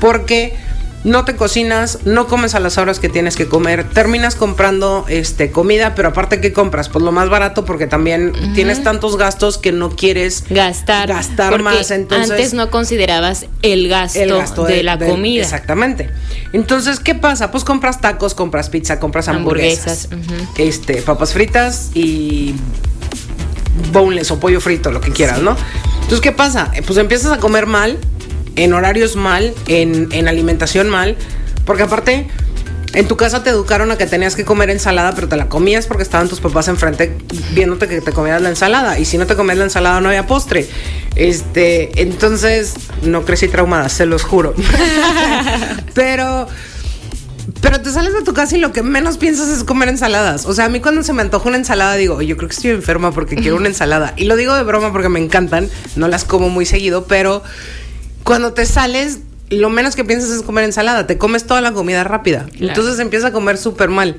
porque 0.00 0.56
no 1.04 1.24
te 1.24 1.36
cocinas, 1.36 2.00
no 2.04 2.26
comes 2.26 2.54
a 2.56 2.60
las 2.60 2.76
horas 2.76 2.98
que 2.98 3.08
tienes 3.08 3.36
que 3.36 3.46
comer, 3.46 3.84
terminas 3.88 4.34
comprando 4.34 5.04
este 5.08 5.50
comida, 5.52 5.94
pero 5.94 6.08
aparte 6.08 6.40
que 6.40 6.52
compras, 6.52 6.88
pues 6.88 7.04
lo 7.04 7.12
más 7.12 7.28
barato 7.30 7.64
porque 7.64 7.86
también 7.86 8.32
tienes 8.54 8.82
tantos 8.82 9.16
gastos 9.16 9.58
que 9.58 9.70
no 9.70 9.90
quieres 9.90 10.44
Gastar. 10.50 11.08
gastar 11.08 11.50
porque 11.50 11.62
más, 11.62 11.90
entonces 11.92 12.30
antes 12.32 12.52
no 12.52 12.70
considerabas 12.70 13.46
el 13.62 13.88
gasto, 13.88 14.18
el 14.18 14.30
gasto 14.34 14.64
de, 14.64 14.82
la 14.82 14.96
de- 14.96 15.06
comida. 15.08 15.42
Exactamente. 15.42 16.10
Entonces, 16.52 16.98
¿qué 16.98 17.14
pasa? 17.14 17.50
Pues 17.52 17.62
compras 17.62 18.00
tacos, 18.00 18.34
compras 18.34 18.68
pizza, 18.68 18.98
compras 18.98 19.28
hamburguesas, 19.28 20.08
este, 20.56 21.00
papas 21.02 21.32
fritas 21.32 21.90
y 21.94 22.54
boneless 23.92 24.30
o 24.32 24.40
pollo 24.40 24.60
frito, 24.60 24.90
lo 24.90 25.00
que 25.00 25.12
quieras, 25.12 25.40
¿no? 25.40 25.56
Entonces, 25.94 26.20
¿qué 26.20 26.32
pasa? 26.32 26.70
Eh, 26.74 26.82
Pues 26.82 26.98
empiezas 26.98 27.32
a 27.32 27.38
comer 27.38 27.66
mal, 27.66 27.98
en 28.58 28.74
horarios 28.74 29.16
mal, 29.16 29.54
en, 29.68 30.08
en 30.12 30.28
alimentación 30.28 30.88
mal, 30.88 31.16
porque 31.64 31.84
aparte... 31.84 32.26
En 32.94 33.06
tu 33.06 33.18
casa 33.18 33.42
te 33.42 33.50
educaron 33.50 33.90
a 33.90 33.98
que 33.98 34.06
tenías 34.06 34.34
que 34.34 34.46
comer 34.46 34.70
ensalada, 34.70 35.14
pero 35.14 35.28
te 35.28 35.36
la 35.36 35.50
comías 35.50 35.86
porque 35.86 36.02
estaban 36.02 36.26
tus 36.26 36.40
papás 36.40 36.68
enfrente 36.68 37.18
viéndote 37.52 37.86
que 37.86 38.00
te 38.00 38.12
comías 38.12 38.40
la 38.40 38.48
ensalada. 38.48 38.98
Y 38.98 39.04
si 39.04 39.18
no 39.18 39.26
te 39.26 39.36
comías 39.36 39.58
la 39.58 39.64
ensalada, 39.64 40.00
no 40.00 40.08
había 40.08 40.26
postre. 40.26 40.66
Este, 41.14 42.00
entonces, 42.00 42.72
no 43.02 43.26
crecí 43.26 43.46
traumada, 43.48 43.90
se 43.90 44.06
los 44.06 44.22
juro. 44.22 44.54
pero, 45.94 46.48
pero 47.60 47.82
te 47.82 47.92
sales 47.92 48.14
de 48.14 48.22
tu 48.22 48.32
casa 48.32 48.56
y 48.56 48.60
lo 48.60 48.72
que 48.72 48.82
menos 48.82 49.18
piensas 49.18 49.48
es 49.48 49.64
comer 49.64 49.90
ensaladas. 49.90 50.46
O 50.46 50.54
sea, 50.54 50.64
a 50.64 50.68
mí 50.70 50.80
cuando 50.80 51.02
se 51.02 51.12
me 51.12 51.20
antoja 51.20 51.46
una 51.46 51.58
ensalada 51.58 51.94
digo, 51.96 52.22
yo 52.22 52.38
creo 52.38 52.48
que 52.48 52.54
estoy 52.54 52.70
enferma 52.70 53.12
porque 53.12 53.36
quiero 53.36 53.56
una 53.56 53.68
ensalada. 53.68 54.14
Y 54.16 54.24
lo 54.24 54.34
digo 54.34 54.54
de 54.54 54.62
broma 54.62 54.92
porque 54.92 55.10
me 55.10 55.20
encantan, 55.20 55.68
no 55.94 56.08
las 56.08 56.24
como 56.24 56.48
muy 56.48 56.64
seguido, 56.64 57.04
pero 57.04 57.42
cuando 58.28 58.52
te 58.52 58.66
sales, 58.66 59.20
lo 59.48 59.70
menos 59.70 59.96
que 59.96 60.04
piensas 60.04 60.28
es 60.28 60.42
comer 60.42 60.64
ensalada. 60.64 61.06
Te 61.06 61.16
comes 61.16 61.46
toda 61.46 61.62
la 61.62 61.72
comida 61.72 62.04
rápida. 62.04 62.44
Claro. 62.44 62.66
Entonces 62.68 62.98
empiezas 62.98 63.30
a 63.30 63.32
comer 63.32 63.56
súper 63.56 63.88
mal. 63.88 64.18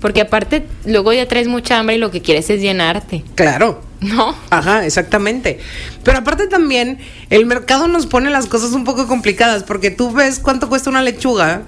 Porque 0.00 0.22
aparte, 0.22 0.66
luego 0.86 1.12
ya 1.12 1.28
traes 1.28 1.46
mucha 1.46 1.78
hambre 1.78 1.96
y 1.96 1.98
lo 1.98 2.10
que 2.10 2.22
quieres 2.22 2.48
es 2.48 2.62
llenarte, 2.62 3.22
Claro. 3.34 3.82
¿no? 4.00 4.34
Ajá, 4.48 4.86
exactamente. 4.86 5.58
Pero 6.04 6.16
aparte 6.20 6.46
también, 6.46 6.98
el 7.28 7.44
mercado 7.44 7.86
nos 7.86 8.06
pone 8.06 8.30
las 8.30 8.46
cosas 8.46 8.72
un 8.72 8.84
poco 8.84 9.06
complicadas 9.06 9.62
porque 9.62 9.90
tú 9.90 10.10
ves 10.10 10.38
cuánto 10.38 10.70
cuesta 10.70 10.88
una 10.88 11.02
lechuga 11.02 11.64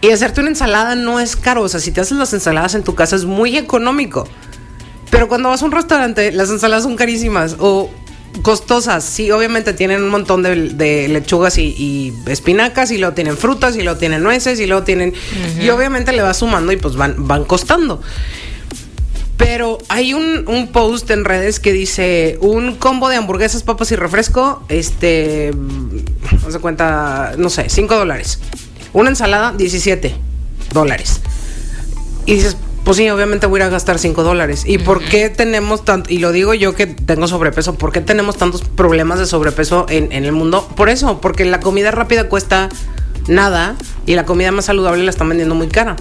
y 0.00 0.12
hacerte 0.12 0.42
una 0.42 0.50
ensalada 0.50 0.94
no 0.94 1.18
es 1.18 1.34
caro. 1.34 1.62
O 1.62 1.68
sea, 1.68 1.80
si 1.80 1.90
te 1.90 2.00
haces 2.00 2.18
las 2.18 2.32
ensaladas 2.32 2.76
en 2.76 2.84
tu 2.84 2.94
casa 2.94 3.16
es 3.16 3.24
muy 3.24 3.58
económico. 3.58 4.28
Pero 5.10 5.26
cuando 5.26 5.48
vas 5.48 5.60
a 5.60 5.64
un 5.64 5.72
restaurante, 5.72 6.30
las 6.30 6.50
ensaladas 6.50 6.84
son 6.84 6.94
carísimas 6.94 7.56
o 7.58 7.90
costosas. 8.42 9.04
Sí, 9.04 9.30
obviamente 9.30 9.72
tienen 9.72 10.02
un 10.02 10.10
montón 10.10 10.42
de, 10.42 10.70
de 10.70 11.08
lechugas 11.08 11.58
y, 11.58 11.74
y 11.78 12.14
espinacas 12.26 12.90
y 12.90 12.98
luego 12.98 13.14
tienen 13.14 13.36
frutas 13.36 13.76
y 13.76 13.82
luego 13.82 13.98
tienen 13.98 14.22
nueces 14.22 14.60
y 14.60 14.66
luego 14.66 14.84
tienen... 14.84 15.14
Y 15.60 15.68
obviamente 15.70 16.12
le 16.12 16.22
vas 16.22 16.38
sumando 16.38 16.72
y 16.72 16.76
pues 16.76 16.96
van, 16.96 17.26
van 17.26 17.44
costando. 17.44 18.00
Pero 19.36 19.78
hay 19.88 20.14
un, 20.14 20.44
un 20.48 20.68
post 20.68 21.10
en 21.10 21.24
redes 21.24 21.60
que 21.60 21.72
dice 21.72 22.38
un 22.40 22.74
combo 22.74 23.08
de 23.08 23.16
hamburguesas, 23.16 23.62
papas 23.62 23.92
y 23.92 23.96
refresco, 23.96 24.64
este, 24.68 25.52
no 26.44 26.50
se 26.50 26.58
cuenta, 26.58 27.34
no 27.38 27.48
sé, 27.48 27.68
5 27.68 27.94
dólares. 27.94 28.40
Una 28.92 29.10
ensalada, 29.10 29.52
17 29.52 30.16
dólares. 30.72 31.20
Y 32.26 32.34
dices, 32.34 32.56
pues 32.88 32.96
sí, 32.96 33.10
obviamente 33.10 33.46
voy 33.46 33.60
a 33.60 33.64
ir 33.64 33.66
a 33.66 33.68
gastar 33.68 33.98
5 33.98 34.22
dólares. 34.22 34.62
¿Y 34.64 34.78
por 34.78 35.04
qué 35.04 35.28
tenemos 35.28 35.84
tanto, 35.84 36.10
y 36.10 36.20
lo 36.20 36.32
digo 36.32 36.54
yo 36.54 36.74
que 36.74 36.86
tengo 36.86 37.28
sobrepeso, 37.28 37.74
por 37.74 37.92
qué 37.92 38.00
tenemos 38.00 38.38
tantos 38.38 38.62
problemas 38.62 39.18
de 39.18 39.26
sobrepeso 39.26 39.84
en, 39.90 40.10
en 40.10 40.24
el 40.24 40.32
mundo? 40.32 40.66
Por 40.74 40.88
eso, 40.88 41.20
porque 41.20 41.44
la 41.44 41.60
comida 41.60 41.90
rápida 41.90 42.30
cuesta 42.30 42.70
nada 43.26 43.76
y 44.06 44.14
la 44.14 44.24
comida 44.24 44.52
más 44.52 44.64
saludable 44.64 45.04
la 45.04 45.10
están 45.10 45.28
vendiendo 45.28 45.54
muy 45.54 45.66
cara. 45.66 45.96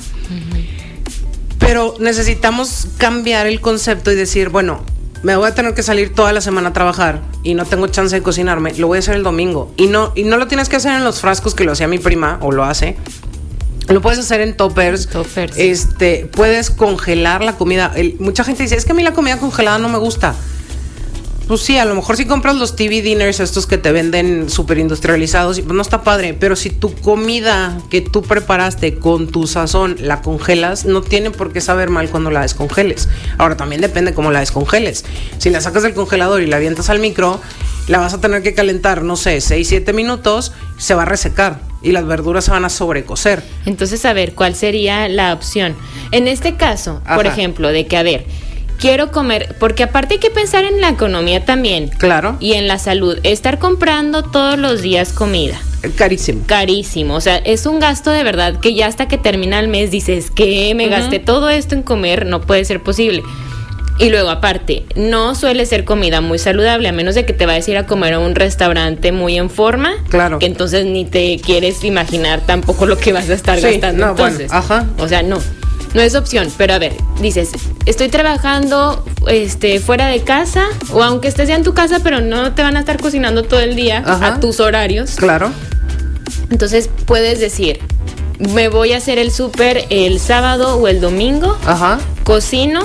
Pero 1.60 1.96
necesitamos 2.00 2.88
cambiar 2.98 3.48
el 3.48 3.60
concepto 3.60 4.10
y 4.10 4.16
decir, 4.16 4.48
bueno, 4.48 4.80
me 5.24 5.36
voy 5.36 5.50
a 5.50 5.54
tener 5.54 5.74
que 5.74 5.84
salir 5.84 6.16
toda 6.16 6.32
la 6.32 6.40
semana 6.40 6.70
a 6.70 6.74
trabajar 6.74 7.22
y 7.44 7.54
no 7.54 7.66
tengo 7.66 7.88
chance 7.88 8.16
de 8.16 8.24
cocinarme, 8.24 8.74
lo 8.76 8.88
voy 8.88 8.96
a 8.96 9.00
hacer 9.00 9.16
el 9.16 9.24
domingo. 9.24 9.74
Y 9.76 9.88
no, 9.88 10.14
y 10.16 10.24
no 10.24 10.38
lo 10.38 10.48
tienes 10.48 10.70
que 10.70 10.78
hacer 10.78 10.94
en 10.94 11.04
los 11.04 11.20
frascos 11.20 11.54
que 11.54 11.66
lo 11.66 11.74
hacía 11.74 11.90
mi 11.90 12.00
prima 12.00 12.40
o 12.42 12.54
lo 12.54 12.64
hace. 12.64 12.96
Lo 13.90 14.02
puedes 14.02 14.20
hacer 14.20 14.42
en 14.42 14.56
toppers. 14.58 15.08
Toppers. 15.08 15.58
Este, 15.58 16.30
puedes 16.32 16.70
congelar 16.72 17.44
la 17.44 17.54
comida. 17.56 17.92
El- 17.96 18.16
mucha 18.20 18.44
gente 18.44 18.64
dice, 18.64 18.76
es 18.76 18.86
que 18.86 18.92
a 18.92 18.96
mí 18.96 19.04
la 19.04 19.14
comida 19.14 19.38
congelada 19.38 19.78
no 19.80 19.90
me 19.90 19.98
gusta. 19.98 20.36
pues 21.48 21.62
sí, 21.62 21.78
a 21.78 21.86
lo 21.86 21.96
mejor 21.96 22.18
si 22.18 22.26
compras 22.26 22.58
los 22.58 22.76
TV 22.76 23.02
dinners, 23.02 23.40
estos 23.40 23.66
que 23.68 23.78
te 23.78 23.94
venden 23.94 24.50
súper 24.50 24.80
industrializados, 24.80 25.62
pues 25.62 25.74
no 25.74 25.82
está 25.82 26.04
padre. 26.04 26.34
Pero 26.38 26.58
si 26.58 26.70
tu 26.70 26.94
comida 26.94 27.78
que 27.90 28.02
tú 28.02 28.22
preparaste 28.22 28.96
con 28.96 29.30
tu 29.30 29.48
sazón 29.48 29.96
la 30.02 30.22
congelas, 30.22 30.84
no 30.84 31.02
tiene 31.02 31.32
por 31.32 31.54
qué 31.54 31.62
saber 31.62 31.90
mal 31.90 32.10
cuando 32.10 32.32
la 32.32 32.42
descongeles. 32.42 33.08
Ahora 33.38 33.56
también 33.56 33.80
depende 33.80 34.14
cómo 34.14 34.30
la 34.32 34.42
descongeles. 34.42 35.06
Si 35.38 35.50
la 35.50 35.62
sacas 35.62 35.84
del 35.84 35.94
congelador 35.94 36.42
y 36.42 36.48
la 36.48 36.58
avientas 36.58 36.90
al 36.90 37.00
micro, 37.00 37.40
la 37.88 38.00
vas 38.00 38.14
a 38.14 38.20
tener 38.20 38.44
que 38.44 38.54
calentar, 38.54 39.04
no 39.04 39.16
sé, 39.16 39.40
6, 39.40 39.66
7 39.70 39.94
minutos, 39.94 40.52
se 40.78 40.96
va 40.96 41.04
a 41.04 41.06
resecar 41.06 41.62
y 41.82 41.92
las 41.92 42.06
verduras 42.06 42.46
se 42.46 42.52
van 42.52 42.66
a 42.66 42.70
sobrecocer. 42.70 43.44
Entonces, 43.66 44.04
a 44.06 44.14
ver, 44.14 44.34
¿cuál 44.34 44.56
sería 44.56 45.08
la 45.08 45.34
opción? 45.34 45.76
En 46.12 46.28
este 46.28 46.56
caso, 46.56 47.02
por 47.16 47.26
ejemplo, 47.26 47.70
de 47.70 47.86
que, 47.86 47.98
a 47.98 48.04
ver, 48.04 48.26
quiero 48.80 49.12
comer, 49.12 49.56
porque 49.60 49.84
aparte 49.84 50.16
hay 50.16 50.20
que 50.20 50.30
pensar 50.30 50.64
en 50.64 50.82
la 50.82 50.90
economía 50.90 51.46
también. 51.46 51.90
Claro. 51.90 52.38
Y 52.40 52.54
en 52.54 52.68
la 52.68 52.80
salud. 52.80 53.20
Estar 53.24 53.60
comprando 53.60 54.24
todos 54.24 54.58
los 54.58 54.82
días 54.82 55.14
comida. 55.14 55.60
Carísimo. 55.96 56.44
Carísimo. 56.46 57.16
O 57.16 57.22
sea, 57.22 57.38
es 57.38 57.66
un 57.66 57.80
gasto 57.80 58.12
de 58.12 58.24
verdad 58.24 58.60
que 58.60 58.74
ya 58.74 58.88
hasta 58.88 59.08
que 59.08 59.18
termina 59.18 59.60
el 59.60 59.68
mes 59.68 59.92
dices 59.92 60.32
que 60.32 60.74
me 60.76 60.88
gasté 60.88 61.20
todo 61.20 61.50
esto 61.50 61.76
en 61.76 61.84
comer, 61.84 62.26
no 62.26 62.42
puede 62.42 62.66
ser 62.66 62.82
posible. 62.82 63.24
Y 64.00 64.10
luego, 64.10 64.30
aparte, 64.30 64.86
no 64.96 65.34
suele 65.34 65.66
ser 65.66 65.84
comida 65.84 66.22
muy 66.22 66.38
saludable, 66.38 66.88
a 66.88 66.92
menos 66.92 67.16
de 67.16 67.26
que 67.26 67.34
te 67.34 67.46
vayas 67.48 67.68
a 67.68 67.72
ir 67.72 67.78
a 67.78 67.86
comer 67.88 68.14
a 68.14 68.20
un 68.20 68.36
restaurante 68.36 69.12
muy 69.12 69.38
en 69.38 69.50
forma. 69.50 69.94
Claro. 70.10 70.38
Que 70.40 70.46
entonces 70.46 70.86
ni 70.86 71.04
te 71.06 71.40
quieres 71.40 71.84
imaginar 71.84 72.42
tampoco 72.46 72.86
lo 72.86 72.98
que 72.98 73.12
vas 73.14 73.28
a 73.30 73.34
estar 73.34 73.58
Sí, 73.60 73.64
gastando. 73.64 74.06
no, 74.06 74.14
bueno, 74.14 74.28
entonces. 74.40 74.52
ajá. 74.54 74.86
O 75.00 75.08
sea, 75.08 75.24
no. 75.24 75.40
No 75.94 76.02
es 76.02 76.14
opción, 76.16 76.52
pero 76.58 76.74
a 76.76 76.80
ver, 76.80 76.94
dices, 77.22 77.50
estoy 77.86 78.10
trabajando 78.10 79.04
este 79.28 79.80
fuera 79.80 80.08
de 80.08 80.20
casa 80.22 80.66
o 80.92 81.02
aunque 81.02 81.28
estés 81.30 81.48
ya 81.48 81.56
en 81.56 81.64
tu 81.64 81.74
casa, 81.74 82.00
pero 82.04 82.20
no 82.22 82.54
te 82.54 82.62
van 82.62 82.76
a 82.76 82.82
estar 82.82 83.00
cocinando 83.02 83.44
todo 83.44 83.62
el 83.62 83.76
día 83.76 84.04
Ajá. 84.06 84.36
a 84.36 84.40
tus 84.40 84.60
horarios. 84.60 85.16
Claro. 85.16 85.50
Entonces 86.52 86.90
puedes 87.06 87.40
decir, 87.40 87.80
me 88.54 88.68
voy 88.68 88.94
a 88.94 88.98
hacer 88.98 89.18
el 89.18 89.32
súper 89.32 89.86
el 89.90 90.20
sábado 90.20 90.78
o 90.78 90.88
el 90.88 91.02
domingo, 91.02 91.58
Ajá. 91.66 92.00
cocino. 92.24 92.82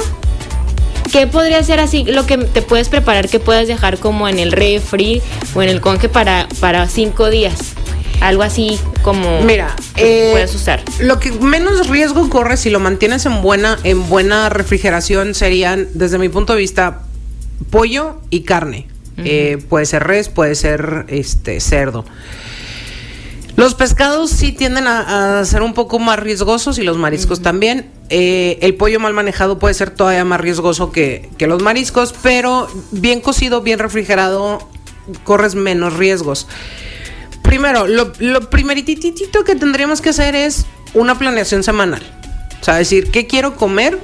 ¿Qué 1.13 1.27
podría 1.27 1.63
ser 1.63 1.79
así 1.79 2.05
lo 2.05 2.25
que 2.25 2.39
te 2.39 2.63
puedes 2.63 2.89
preparar 2.89 3.29
que 3.29 3.39
puedas 3.39 3.69
dejar 3.69 3.99
como 3.99 4.29
en 4.29 4.39
el 4.39 4.51
refri 4.51 5.21
o 5.55 5.63
en 5.63 5.69
el 5.69 5.83
conge 5.83 6.09
para, 6.09 6.49
para 6.59 6.89
cinco 6.89 7.29
días? 7.29 7.75
Algo 8.23 8.43
así 8.43 8.79
como 9.03 9.43
Mira, 9.43 9.77
eh, 9.97 10.31
puedas 10.33 10.55
usar. 10.55 10.83
Lo 11.01 11.21
que 11.21 11.31
menos 11.33 11.89
riesgo 11.89 12.31
corre 12.31 12.57
si 12.57 12.71
lo 12.71 12.81
mantienes 12.81 13.27
en 13.27 13.43
buena, 13.43 13.79
en 13.85 14.09
buena 14.09 14.49
refrigeración 14.49 15.35
serían, 15.35 15.89
desde 15.93 16.17
mi 16.17 16.31
punto 16.31 16.55
de 16.55 16.61
vista, 16.61 17.03
pollo 17.69 18.21
y 18.31 18.41
carne. 18.41 18.89
Eh, 19.19 19.63
puede 19.69 19.85
ser 19.85 20.05
res, 20.05 20.31
puede 20.31 20.55
ser 20.55 21.05
este 21.09 21.61
cerdo. 21.61 22.07
Los 23.57 23.75
pescados 23.75 24.31
sí 24.31 24.53
tienden 24.53 24.87
a, 24.87 25.41
a 25.41 25.45
ser 25.45 25.61
un 25.61 25.75
poco 25.75 25.99
más 25.99 26.19
riesgosos 26.19 26.79
y 26.79 26.83
los 26.83 26.97
mariscos 26.97 27.43
también. 27.43 27.91
Eh, 28.15 28.59
el 28.61 28.75
pollo 28.75 29.01
mal 29.01 29.15
manejado 29.15 29.59
puede 29.59 29.73
ser 29.73 29.89
todavía 29.89 30.23
más 30.27 30.39
riesgoso 30.39 30.93
que, 30.93 31.31
que 31.39 31.47
los 31.47 31.63
mariscos, 31.63 32.15
pero 32.23 32.69
bien 32.91 33.23
cocido, 33.23 33.63
bien 33.63 33.79
refrigerado, 33.79 34.59
corres 35.25 35.55
menos 35.55 35.95
riesgos. 35.95 36.47
Primero, 37.43 37.87
lo, 37.87 38.13
lo 38.19 38.51
primerititito 38.51 39.45
que 39.45 39.55
tendríamos 39.55 40.03
que 40.03 40.11
hacer 40.11 40.35
es 40.35 40.67
una 40.93 41.19
planeación 41.19 41.63
semanal. 41.63 42.03
O 42.61 42.65
sea, 42.65 42.75
decir, 42.75 43.11
¿qué 43.11 43.27
quiero 43.27 43.57
comer 43.57 43.99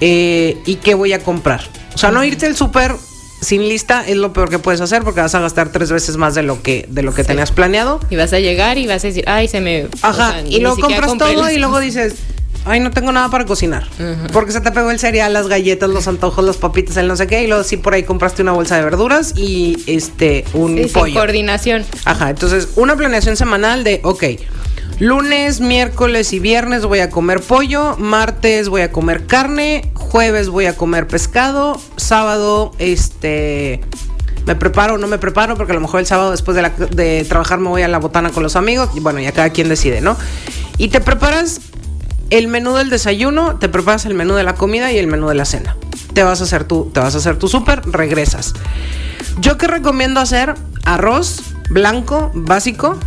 eh, 0.00 0.58
y 0.66 0.74
qué 0.74 0.94
voy 0.94 1.12
a 1.12 1.20
comprar? 1.20 1.62
O 1.94 1.98
sea, 1.98 2.10
no 2.10 2.24
irte 2.24 2.46
al 2.46 2.56
súper 2.56 2.96
sin 3.40 3.68
lista 3.68 4.04
es 4.04 4.16
lo 4.16 4.32
peor 4.32 4.50
que 4.50 4.58
puedes 4.58 4.80
hacer 4.80 5.04
porque 5.04 5.20
vas 5.20 5.34
a 5.36 5.40
gastar 5.40 5.70
tres 5.70 5.92
veces 5.92 6.16
más 6.16 6.34
de 6.34 6.42
lo 6.42 6.60
que, 6.60 6.86
de 6.88 7.02
lo 7.02 7.14
que 7.14 7.22
tenías 7.22 7.52
planeado. 7.52 8.00
Y 8.10 8.16
vas 8.16 8.32
a 8.32 8.40
llegar 8.40 8.78
y 8.78 8.88
vas 8.88 9.04
a 9.04 9.06
decir, 9.06 9.22
ay, 9.28 9.46
se 9.46 9.60
me... 9.60 9.84
o 9.84 9.88
Ajá, 10.02 10.32
sea, 10.32 10.42
y 10.48 10.58
luego 10.58 10.80
compras 10.80 11.16
todo 11.16 11.48
y 11.50 11.58
luego 11.58 11.78
dices, 11.88 12.16
ay, 12.64 12.80
no 12.80 12.90
tengo 12.90 13.12
nada 13.12 13.28
para 13.30 13.44
cocinar. 13.44 13.86
Porque 14.32 14.52
se 14.52 14.60
te 14.60 14.70
pegó 14.72 14.90
el 14.90 14.98
cereal, 14.98 15.32
las 15.32 15.48
galletas, 15.48 15.88
los 15.90 16.08
antojos, 16.08 16.44
las 16.44 16.56
papitas, 16.56 16.96
el 16.96 17.08
no 17.08 17.16
sé 17.16 17.26
qué. 17.26 17.42
Y 17.44 17.46
luego 17.46 17.64
sí 17.64 17.76
por 17.76 17.94
ahí 17.94 18.02
compraste 18.04 18.42
una 18.42 18.52
bolsa 18.52 18.76
de 18.76 18.82
verduras 18.84 19.34
y 19.36 19.82
este, 19.86 20.44
un 20.54 20.76
Sí, 20.76 20.84
sin 20.84 20.92
pollo. 20.92 21.14
coordinación. 21.14 21.84
Ajá, 22.04 22.30
entonces 22.30 22.68
una 22.76 22.96
planeación 22.96 23.36
semanal 23.36 23.84
de, 23.84 24.00
ok, 24.04 24.24
lunes, 25.00 25.60
miércoles 25.60 26.32
y 26.32 26.38
viernes 26.38 26.84
voy 26.84 27.00
a 27.00 27.10
comer 27.10 27.40
pollo, 27.40 27.96
martes 27.98 28.68
voy 28.68 28.82
a 28.82 28.92
comer 28.92 29.26
carne, 29.26 29.90
jueves 29.94 30.48
voy 30.48 30.66
a 30.66 30.76
comer 30.76 31.06
pescado, 31.08 31.80
sábado, 31.96 32.72
este, 32.78 33.80
me 34.46 34.54
preparo 34.54 34.94
o 34.94 34.98
no 34.98 35.06
me 35.08 35.18
preparo, 35.18 35.56
porque 35.56 35.72
a 35.72 35.74
lo 35.74 35.80
mejor 35.80 36.00
el 36.00 36.06
sábado 36.06 36.30
después 36.30 36.54
de, 36.54 36.62
la- 36.62 36.70
de 36.70 37.24
trabajar 37.28 37.58
me 37.58 37.68
voy 37.70 37.82
a 37.82 37.88
la 37.88 37.98
botana 37.98 38.30
con 38.30 38.42
los 38.42 38.54
amigos, 38.56 38.90
y 38.94 39.00
bueno, 39.00 39.18
ya 39.20 39.32
cada 39.32 39.50
quien 39.50 39.68
decide, 39.68 40.00
¿no? 40.00 40.16
Y 40.78 40.88
te 40.88 41.00
preparas 41.00 41.60
el 42.38 42.48
menú 42.48 42.74
del 42.74 42.90
desayuno, 42.90 43.58
te 43.60 43.68
preparas 43.68 44.06
el 44.06 44.14
menú 44.14 44.34
de 44.34 44.42
la 44.42 44.56
comida 44.56 44.90
y 44.90 44.98
el 44.98 45.06
menú 45.06 45.28
de 45.28 45.36
la 45.36 45.44
cena. 45.44 45.76
Te 46.14 46.24
vas 46.24 46.40
a 46.40 46.44
hacer 46.44 46.64
tu, 46.64 46.90
te 46.92 46.98
vas 46.98 47.14
a 47.14 47.18
hacer 47.18 47.38
tu 47.38 47.46
súper, 47.46 47.82
regresas. 47.86 48.54
Yo 49.38 49.56
que 49.56 49.68
recomiendo 49.68 50.18
hacer 50.18 50.54
arroz 50.84 51.42
blanco, 51.70 52.32
básico. 52.34 52.98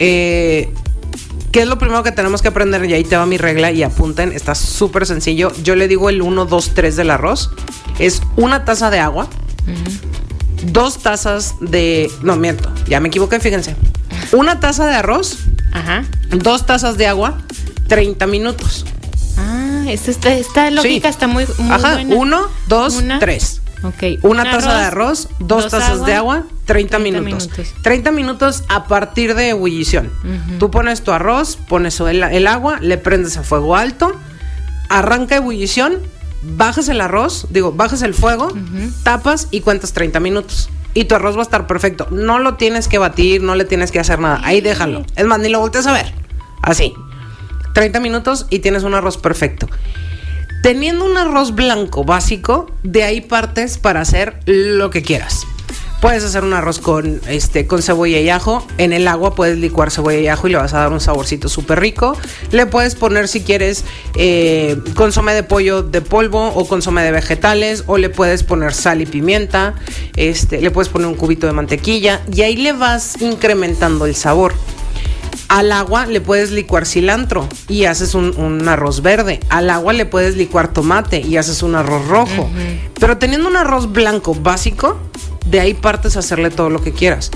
Eh, 0.00 0.74
¿Qué 1.52 1.62
es 1.62 1.68
lo 1.68 1.78
primero 1.78 2.02
que 2.02 2.10
tenemos 2.10 2.42
que 2.42 2.48
aprender? 2.48 2.84
Y 2.86 2.94
ahí 2.94 3.04
te 3.04 3.16
va 3.16 3.24
mi 3.24 3.38
regla 3.38 3.70
y 3.70 3.84
apunten, 3.84 4.32
está 4.32 4.56
súper 4.56 5.06
sencillo. 5.06 5.52
Yo 5.62 5.76
le 5.76 5.86
digo 5.86 6.08
el 6.08 6.20
1, 6.20 6.46
2, 6.46 6.70
3 6.74 6.96
del 6.96 7.10
arroz. 7.10 7.50
Es 8.00 8.20
una 8.36 8.64
taza 8.64 8.90
de 8.90 8.98
agua, 8.98 9.28
dos 10.64 10.98
tazas 10.98 11.54
de... 11.60 12.10
No, 12.22 12.34
miento, 12.34 12.68
ya 12.88 12.98
me 12.98 13.08
equivoqué, 13.08 13.38
fíjense. 13.38 13.76
Una 14.32 14.58
taza 14.58 14.86
de 14.86 14.96
arroz, 14.96 15.36
Ajá. 15.72 16.04
dos 16.30 16.66
tazas 16.66 16.96
de 16.96 17.06
agua, 17.06 17.38
30 17.94 18.26
minutos. 18.26 18.84
Ah, 19.38 19.84
esta, 19.88 20.32
esta, 20.34 20.70
lógica 20.70 21.08
Sí. 21.08 21.10
está 21.12 21.26
muy, 21.26 21.46
muy 21.58 21.70
Ajá, 21.72 21.94
buena. 21.94 22.14
uno, 22.16 22.46
dos, 22.68 22.96
Una. 22.96 23.18
tres. 23.18 23.60
Ok. 23.82 24.20
Una 24.22 24.44
un 24.44 24.50
taza 24.50 24.78
de 24.78 24.84
arroz, 24.84 25.28
dos, 25.40 25.68
tazas 25.68 26.06
de 26.06 26.14
agua, 26.14 26.44
30, 26.66 26.98
30 26.98 26.98
minutos. 27.00 27.24
minutos. 27.48 27.74
30 27.82 28.10
minutos 28.12 28.64
a 28.68 28.84
partir 28.84 29.34
de 29.34 29.50
ebullición. 29.50 30.10
Tú 30.58 30.70
pones 30.70 31.02
tu 31.02 31.10
arroz, 31.10 31.56
pones 31.68 31.98
el, 32.00 32.22
el 32.22 32.46
agua, 32.46 32.78
le 32.80 32.96
prendes 32.96 33.36
a 33.36 33.42
fuego 33.42 33.74
alto, 33.76 34.14
arranca 34.88 35.36
ebullición, 35.36 35.98
bajas 36.42 36.88
el 36.88 37.00
arroz, 37.00 37.48
digo, 37.50 37.72
bajas 37.72 38.02
el 38.02 38.14
fuego, 38.14 38.52
tapas 39.02 39.48
y 39.50 39.60
cuentas 39.60 39.92
30 39.92 40.20
minutos. 40.20 40.70
Y 40.94 41.06
tu 41.06 41.14
arroz 41.16 41.34
va 41.36 41.40
a 41.40 41.42
estar 41.42 41.66
perfecto. 41.66 42.06
No 42.10 42.38
lo 42.38 42.54
tienes 42.54 42.86
que 42.86 42.98
batir, 42.98 43.42
no 43.42 43.54
le 43.56 43.64
tienes 43.64 43.90
que 43.90 43.98
hacer 43.98 44.18
nada. 44.20 44.40
Ahí 44.44 44.60
déjalo. 44.60 45.04
Es 45.16 45.24
más, 45.24 45.40
ni 45.40 45.48
lo 45.48 45.58
voltees 45.58 45.86
a 45.86 45.92
ver. 45.92 46.12
Así. 46.62 46.94
30 47.74 48.00
minutos 48.00 48.46
y 48.50 48.60
tienes 48.60 48.82
un 48.82 48.94
arroz 48.94 49.18
perfecto. 49.18 49.68
Teniendo 50.62 51.04
un 51.04 51.16
arroz 51.16 51.54
blanco 51.54 52.04
básico, 52.04 52.70
de 52.82 53.02
ahí 53.02 53.20
partes 53.20 53.78
para 53.78 54.00
hacer 54.00 54.38
lo 54.46 54.90
que 54.90 55.02
quieras. 55.02 55.44
Puedes 56.02 56.24
hacer 56.24 56.42
un 56.42 56.52
arroz 56.52 56.80
con, 56.80 57.20
este, 57.28 57.68
con 57.68 57.80
cebolla 57.80 58.18
y 58.18 58.28
ajo. 58.28 58.66
En 58.76 58.92
el 58.92 59.06
agua 59.06 59.36
puedes 59.36 59.56
licuar 59.58 59.92
cebolla 59.92 60.18
y 60.18 60.26
ajo 60.26 60.48
y 60.48 60.50
le 60.50 60.56
vas 60.56 60.74
a 60.74 60.78
dar 60.78 60.92
un 60.92 61.00
saborcito 61.00 61.48
súper 61.48 61.78
rico. 61.78 62.16
Le 62.50 62.66
puedes 62.66 62.96
poner, 62.96 63.28
si 63.28 63.42
quieres, 63.42 63.84
eh, 64.16 64.76
de 64.84 65.42
pollo 65.44 65.84
de 65.84 66.00
polvo 66.00 66.48
o 66.48 66.66
consomé 66.66 67.04
de 67.04 67.12
vegetales. 67.12 67.84
O 67.86 67.98
le 67.98 68.10
puedes 68.10 68.42
poner 68.42 68.74
sal 68.74 69.00
y 69.00 69.06
pimienta. 69.06 69.74
Este, 70.16 70.60
le 70.60 70.72
puedes 70.72 70.88
poner 70.88 71.06
un 71.06 71.14
cubito 71.14 71.46
de 71.46 71.52
mantequilla. 71.52 72.20
Y 72.32 72.42
ahí 72.42 72.56
le 72.56 72.72
vas 72.72 73.22
incrementando 73.22 74.04
el 74.06 74.16
sabor. 74.16 74.54
Al 75.52 75.70
agua 75.70 76.06
le 76.06 76.22
puedes 76.22 76.50
licuar 76.50 76.86
cilantro 76.86 77.46
y 77.68 77.84
haces 77.84 78.14
un, 78.14 78.34
un 78.38 78.66
arroz 78.66 79.02
verde. 79.02 79.38
Al 79.50 79.68
agua 79.68 79.92
le 79.92 80.06
puedes 80.06 80.34
licuar 80.34 80.72
tomate 80.72 81.20
y 81.20 81.36
haces 81.36 81.62
un 81.62 81.74
arroz 81.74 82.08
rojo. 82.08 82.48
Pero 82.98 83.18
teniendo 83.18 83.50
un 83.50 83.56
arroz 83.58 83.92
blanco 83.92 84.34
básico, 84.34 84.98
de 85.44 85.60
ahí 85.60 85.74
partes 85.74 86.16
a 86.16 86.20
hacerle 86.20 86.48
todo 86.48 86.70
lo 86.70 86.80
que 86.80 86.92
quieras. 86.92 87.30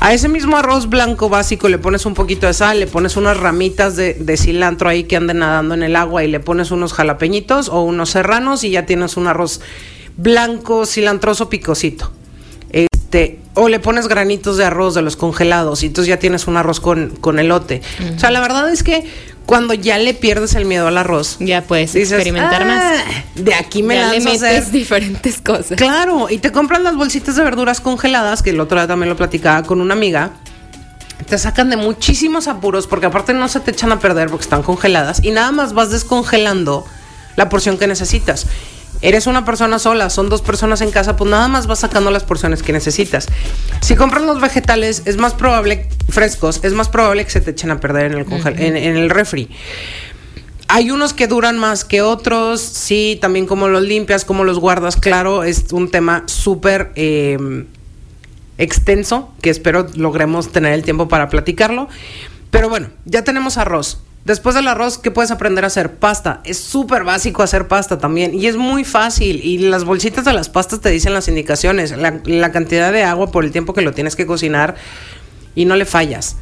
A 0.00 0.12
ese 0.12 0.28
mismo 0.28 0.56
arroz 0.56 0.88
blanco 0.88 1.28
básico 1.28 1.68
le 1.68 1.78
pones 1.78 2.04
un 2.04 2.14
poquito 2.14 2.48
de 2.48 2.54
sal, 2.54 2.80
le 2.80 2.88
pones 2.88 3.16
unas 3.16 3.36
ramitas 3.36 3.94
de, 3.94 4.14
de 4.14 4.36
cilantro 4.36 4.88
ahí 4.88 5.04
que 5.04 5.14
anden 5.14 5.38
nadando 5.38 5.74
en 5.74 5.84
el 5.84 5.94
agua 5.94 6.24
y 6.24 6.28
le 6.28 6.40
pones 6.40 6.72
unos 6.72 6.92
jalapeñitos 6.92 7.68
o 7.68 7.82
unos 7.82 8.10
serranos 8.10 8.64
y 8.64 8.70
ya 8.70 8.86
tienes 8.86 9.16
un 9.16 9.28
arroz 9.28 9.60
blanco, 10.16 10.84
cilantroso, 10.84 11.48
picosito. 11.48 12.10
Este, 13.12 13.38
o 13.52 13.68
le 13.68 13.78
pones 13.78 14.08
granitos 14.08 14.56
de 14.56 14.64
arroz 14.64 14.94
de 14.94 15.02
los 15.02 15.16
congelados 15.16 15.82
y 15.82 15.86
entonces 15.88 16.08
ya 16.08 16.18
tienes 16.18 16.46
un 16.46 16.56
arroz 16.56 16.80
con, 16.80 17.10
con 17.10 17.38
elote. 17.38 17.82
O 18.16 18.18
sea, 18.18 18.30
la 18.30 18.40
verdad 18.40 18.72
es 18.72 18.82
que 18.82 19.04
cuando 19.44 19.74
ya 19.74 19.98
le 19.98 20.14
pierdes 20.14 20.54
el 20.54 20.64
miedo 20.64 20.86
al 20.88 20.96
arroz, 20.96 21.36
Ya 21.38 21.60
puedes 21.60 21.92
dices, 21.92 22.12
experimentar 22.12 22.64
más. 22.64 22.82
"Ah, 22.82 23.24
De 23.34 23.52
aquí 23.52 23.82
me 23.82 23.96
ya 23.96 24.06
le 24.12 24.20
lanzo 24.20 24.28
a 24.30 24.32
metes 24.32 24.42
hacer". 24.60 24.70
diferentes 24.72 25.42
cosas. 25.42 25.76
Claro, 25.76 26.28
y 26.30 26.38
te 26.38 26.52
compras 26.52 26.80
las 26.80 26.96
bolsitas 26.96 27.36
de 27.36 27.44
verduras 27.44 27.82
congeladas, 27.82 28.42
que 28.42 28.48
el 28.48 28.60
otro 28.60 28.78
día 28.78 28.86
también 28.86 29.10
lo 29.10 29.16
platicaba 29.16 29.62
con 29.62 29.82
una 29.82 29.92
amiga. 29.92 30.30
Te 31.28 31.36
sacan 31.36 31.68
de 31.68 31.76
muchísimos 31.76 32.48
apuros 32.48 32.86
porque 32.86 33.04
aparte 33.06 33.34
no 33.34 33.46
se 33.48 33.60
te 33.60 33.72
echan 33.72 33.92
a 33.92 33.98
perder 34.00 34.30
porque 34.30 34.44
están 34.44 34.62
congeladas 34.62 35.22
y 35.22 35.32
nada 35.32 35.52
más 35.52 35.74
vas 35.74 35.90
descongelando 35.90 36.86
la 37.36 37.50
porción 37.50 37.76
que 37.76 37.86
necesitas. 37.86 38.46
Eres 39.02 39.26
una 39.26 39.44
persona 39.44 39.78
sola, 39.78 40.08
son 40.10 40.28
dos 40.28 40.42
personas 40.42 40.80
en 40.80 40.90
casa, 40.92 41.16
pues 41.16 41.28
nada 41.28 41.48
más 41.48 41.66
vas 41.66 41.80
sacando 41.80 42.10
las 42.10 42.22
porciones 42.22 42.62
que 42.62 42.72
necesitas. 42.72 43.26
Si 43.80 43.96
compras 43.96 44.22
los 44.22 44.40
vegetales, 44.40 45.02
es 45.04 45.16
más 45.16 45.34
probable, 45.34 45.88
frescos, 46.08 46.60
es 46.62 46.72
más 46.72 46.88
probable 46.88 47.24
que 47.24 47.30
se 47.30 47.40
te 47.40 47.50
echen 47.50 47.70
a 47.72 47.80
perder 47.80 48.12
en 48.12 48.18
el, 48.18 48.26
congel- 48.26 48.58
en, 48.60 48.76
en 48.76 48.96
el 48.96 49.10
refri. 49.10 49.50
Hay 50.68 50.90
unos 50.90 51.12
que 51.12 51.26
duran 51.26 51.58
más 51.58 51.84
que 51.84 52.00
otros, 52.00 52.60
sí, 52.60 53.18
también 53.20 53.46
como 53.46 53.68
los 53.68 53.82
limpias, 53.82 54.24
como 54.24 54.44
los 54.44 54.58
guardas, 54.58 54.96
claro, 54.96 55.42
es 55.44 55.66
un 55.72 55.90
tema 55.90 56.22
súper 56.26 56.92
eh, 56.94 57.66
extenso 58.56 59.34
que 59.42 59.50
espero 59.50 59.86
logremos 59.96 60.50
tener 60.52 60.72
el 60.72 60.82
tiempo 60.82 61.08
para 61.08 61.28
platicarlo. 61.28 61.88
Pero 62.50 62.68
bueno, 62.68 62.88
ya 63.04 63.24
tenemos 63.24 63.58
arroz. 63.58 64.00
Después 64.24 64.54
del 64.54 64.68
arroz, 64.68 64.98
¿qué 64.98 65.10
puedes 65.10 65.32
aprender 65.32 65.64
a 65.64 65.66
hacer? 65.66 65.96
Pasta. 65.96 66.40
Es 66.44 66.58
súper 66.58 67.02
básico 67.02 67.42
hacer 67.42 67.66
pasta 67.66 67.98
también. 67.98 68.34
Y 68.34 68.46
es 68.46 68.56
muy 68.56 68.84
fácil. 68.84 69.40
Y 69.44 69.58
las 69.58 69.84
bolsitas 69.84 70.24
de 70.24 70.32
las 70.32 70.48
pastas 70.48 70.80
te 70.80 70.90
dicen 70.90 71.12
las 71.12 71.26
indicaciones. 71.26 71.92
La, 71.96 72.52
cantidad 72.52 72.92
de 72.92 73.02
agua 73.02 73.32
por 73.32 73.44
el 73.44 73.50
tiempo 73.50 73.74
que 73.74 73.82
lo 73.82 73.92
tienes 73.92 74.14
que 74.14 74.24
cocinar. 74.24 74.76
Y 75.56 75.64
no 75.64 75.74
le 75.74 75.86
fallas. 75.86 76.36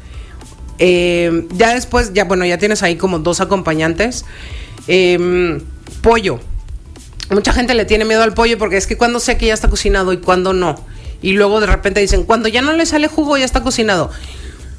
Eh, 0.77 1.47
ya 1.53 1.73
después, 1.73 2.13
ya 2.13 2.25
bueno, 2.25 2.45
ya 2.45 2.59
tienes 2.59 2.83
ahí 2.83 2.97
como 2.97 3.17
dos 3.17 3.41
acompañantes. 3.41 4.25
Eh, 4.87 5.59
pollo. 6.01 6.39
Mucha 7.31 7.53
gente 7.53 7.73
le 7.73 7.85
tiene 7.85 8.05
miedo 8.05 8.21
al 8.21 8.33
pollo 8.33 8.57
porque 8.57 8.77
es 8.77 8.85
que 8.85 8.97
cuando 8.97 9.19
sé 9.19 9.37
que 9.37 9.47
ya 9.47 9.53
está 9.53 9.69
cocinado 9.69 10.13
y 10.13 10.17
cuando 10.17 10.53
no. 10.53 10.85
Y 11.21 11.33
luego 11.33 11.59
de 11.61 11.67
repente 11.67 11.99
dicen, 11.99 12.25
cuando 12.25 12.47
ya 12.47 12.61
no 12.61 12.73
le 12.73 12.85
sale 12.85 13.07
jugo, 13.07 13.37
ya 13.37 13.45
está 13.45 13.61
cocinado. 13.63 14.11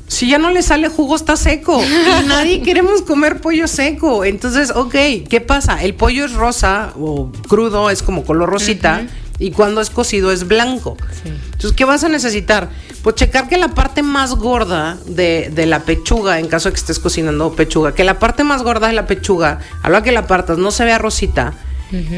Si 0.09 0.29
ya 0.29 0.38
no 0.38 0.51
le 0.51 0.62
sale 0.62 0.88
jugo, 0.88 1.17
está 1.17 1.37
seco. 1.37 1.83
Y 1.83 2.27
nadie 2.27 2.62
queremos 2.62 3.03
comer 3.03 3.41
pollo 3.41 3.67
seco. 3.67 4.25
Entonces, 4.25 4.71
ok, 4.71 4.95
¿qué 5.29 5.43
pasa? 5.47 5.83
El 5.83 5.95
pollo 5.95 6.25
es 6.25 6.33
rosa 6.33 6.93
o 6.99 7.31
crudo, 7.49 7.91
es 7.91 8.03
como 8.03 8.25
color 8.25 8.51
rosita. 8.51 9.07
Y 9.38 9.51
cuando 9.51 9.81
es 9.81 9.91
cocido 9.91 10.31
es 10.31 10.47
blanco. 10.47 10.97
Entonces, 11.25 11.73
¿qué 11.73 11.85
vas 11.85 12.05
a 12.05 12.09
necesitar? 12.09 12.69
Pues 13.03 13.17
checar 13.17 13.49
que 13.49 13.57
la 13.57 13.69
parte 13.69 14.03
más 14.03 14.35
gorda 14.37 14.99
de, 15.07 15.51
de 15.53 15.67
la 15.67 15.81
pechuga, 15.81 16.38
en 16.38 16.47
caso 16.47 16.69
de 16.69 16.75
que 16.75 16.81
estés 16.81 17.01
cocinando 17.01 17.53
pechuga, 17.55 17.95
que 17.95 18.05
la 18.05 18.21
parte 18.21 18.45
más 18.45 18.62
gorda 18.62 18.87
de 18.87 18.93
la 18.93 19.07
pechuga, 19.07 19.59
a 19.83 19.91
la 19.91 20.03
que 20.03 20.12
la 20.12 20.29
partas, 20.29 20.59
no 20.59 20.71
se 20.71 20.85
vea 20.85 20.99
rosita, 20.99 21.55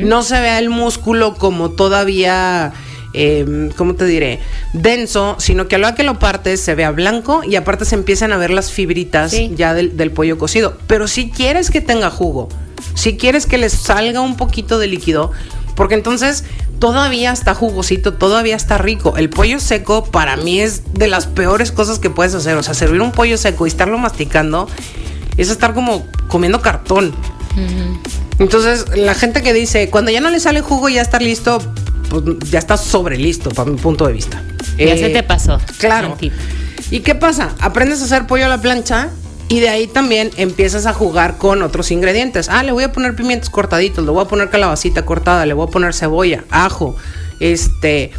no 0.02 0.22
se 0.22 0.40
vea 0.40 0.58
el 0.58 0.68
músculo 0.68 1.34
como 1.34 1.70
todavía 1.70 2.72
eh, 3.14 3.70
¿cómo 3.76 3.94
te 3.94 4.04
diré? 4.04 4.40
Denso, 4.72 5.36
sino 5.38 5.68
que 5.68 5.76
a 5.76 5.78
hora 5.78 5.94
que 5.94 6.02
lo 6.02 6.18
partes 6.18 6.60
se 6.60 6.74
vea 6.74 6.90
blanco 6.90 7.42
y 7.44 7.56
aparte 7.56 7.84
se 7.84 7.94
empiezan 7.94 8.32
a 8.32 8.36
ver 8.36 8.50
las 8.50 8.70
fibritas 8.72 9.30
Sí. 9.30 9.52
ya 9.56 9.72
del, 9.74 9.96
del 9.96 10.10
pollo 10.10 10.36
cocido. 10.38 10.76
Pero 10.86 11.08
si 11.08 11.30
quieres 11.30 11.70
que 11.70 11.80
tenga 11.80 12.10
jugo, 12.10 12.48
si 12.94 13.16
quieres 13.16 13.46
que 13.46 13.58
les 13.58 13.72
salga 13.72 14.20
un 14.20 14.36
poquito 14.36 14.78
de 14.78 14.86
líquido, 14.88 15.32
porque 15.74 15.94
entonces 15.94 16.44
todavía 16.78 17.32
está 17.32 17.54
jugosito, 17.54 18.14
todavía 18.14 18.54
está 18.56 18.78
rico. 18.78 19.16
El 19.16 19.30
pollo 19.30 19.58
seco 19.58 20.04
para 20.04 20.36
mí 20.36 20.60
es 20.60 20.82
de 20.94 21.08
las 21.08 21.26
peores 21.26 21.72
cosas 21.72 21.98
que 21.98 22.10
puedes 22.10 22.34
hacer. 22.34 22.56
O 22.56 22.62
sea, 22.62 22.74
servir 22.74 23.00
un 23.00 23.10
pollo 23.12 23.36
seco 23.38 23.66
y 23.66 23.68
estarlo 23.68 23.98
masticando 23.98 24.68
es 25.36 25.50
estar 25.50 25.74
como 25.74 26.06
comiendo 26.28 26.60
cartón. 26.60 27.12
Entonces, 28.38 28.84
la 28.96 29.14
gente 29.14 29.42
que 29.42 29.52
dice, 29.52 29.90
cuando 29.90 30.10
ya 30.10 30.20
no 30.20 30.30
le 30.30 30.40
sale 30.40 30.60
jugo, 30.60 30.88
ya 30.88 31.02
está 31.02 31.18
listo, 31.18 31.60
pues 32.08 32.22
ya 32.50 32.58
está 32.58 32.76
sobre 32.76 33.16
listo, 33.16 33.50
para 33.50 33.70
mi 33.70 33.76
punto 33.76 34.06
de 34.06 34.12
vista. 34.12 34.42
Ya 34.78 34.94
Eh, 34.94 34.98
se 34.98 35.08
te 35.10 35.22
pasó. 35.22 35.60
Claro. 35.78 36.16
¿Y 36.90 37.00
qué 37.00 37.14
pasa? 37.14 37.54
Aprendes 37.60 38.00
a 38.02 38.04
hacer 38.04 38.26
pollo 38.26 38.46
a 38.46 38.48
la 38.48 38.60
plancha 38.60 39.08
y 39.48 39.60
de 39.60 39.68
ahí 39.68 39.86
también 39.86 40.30
empiezas 40.36 40.86
a 40.86 40.92
jugar 40.92 41.38
con 41.38 41.62
otros 41.62 41.90
ingredientes. 41.90 42.48
Ah, 42.48 42.62
le 42.62 42.72
voy 42.72 42.84
a 42.84 42.92
poner 42.92 43.14
pimientos 43.16 43.50
cortaditos, 43.50 44.04
le 44.04 44.10
voy 44.10 44.24
a 44.24 44.28
poner 44.28 44.50
calabacita 44.50 45.04
cortada, 45.04 45.46
le 45.46 45.54
voy 45.54 45.66
a 45.66 45.70
poner 45.70 45.94
cebolla, 45.94 46.44
ajo. 46.50 46.96
Este, 47.40 48.10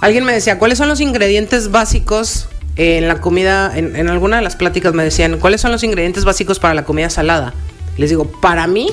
alguien 0.00 0.24
me 0.24 0.32
decía, 0.32 0.58
¿cuáles 0.58 0.78
son 0.78 0.88
los 0.88 1.00
ingredientes 1.00 1.70
básicos 1.70 2.48
en 2.76 3.06
la 3.08 3.20
comida? 3.20 3.76
En, 3.76 3.96
en 3.96 4.08
alguna 4.08 4.36
de 4.36 4.42
las 4.42 4.56
pláticas 4.56 4.94
me 4.94 5.04
decían, 5.04 5.38
¿cuáles 5.38 5.60
son 5.60 5.72
los 5.72 5.82
ingredientes 5.84 6.24
básicos 6.24 6.58
para 6.58 6.74
la 6.74 6.84
comida 6.84 7.10
salada? 7.10 7.54
Les 7.96 8.08
digo, 8.10 8.24
para 8.40 8.66
mí, 8.66 8.88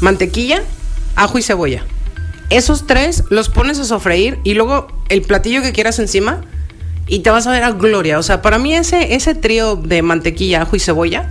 mantequilla, 0.00 0.62
ajo 1.16 1.38
y 1.38 1.42
cebolla. 1.42 1.84
Esos 2.50 2.86
tres 2.86 3.24
los 3.30 3.48
pones 3.48 3.78
a 3.78 3.84
sofreír 3.84 4.38
y 4.44 4.54
luego 4.54 4.88
el 5.08 5.22
platillo 5.22 5.62
que 5.62 5.72
quieras 5.72 5.98
encima 5.98 6.40
y 7.06 7.20
te 7.20 7.30
vas 7.30 7.46
a 7.46 7.52
ver 7.52 7.62
a 7.64 7.70
gloria. 7.72 8.18
O 8.18 8.22
sea, 8.22 8.42
para 8.42 8.58
mí 8.58 8.74
ese, 8.74 9.14
ese 9.14 9.34
trío 9.34 9.76
de 9.76 10.02
mantequilla, 10.02 10.62
ajo 10.62 10.76
y 10.76 10.80
cebolla 10.80 11.28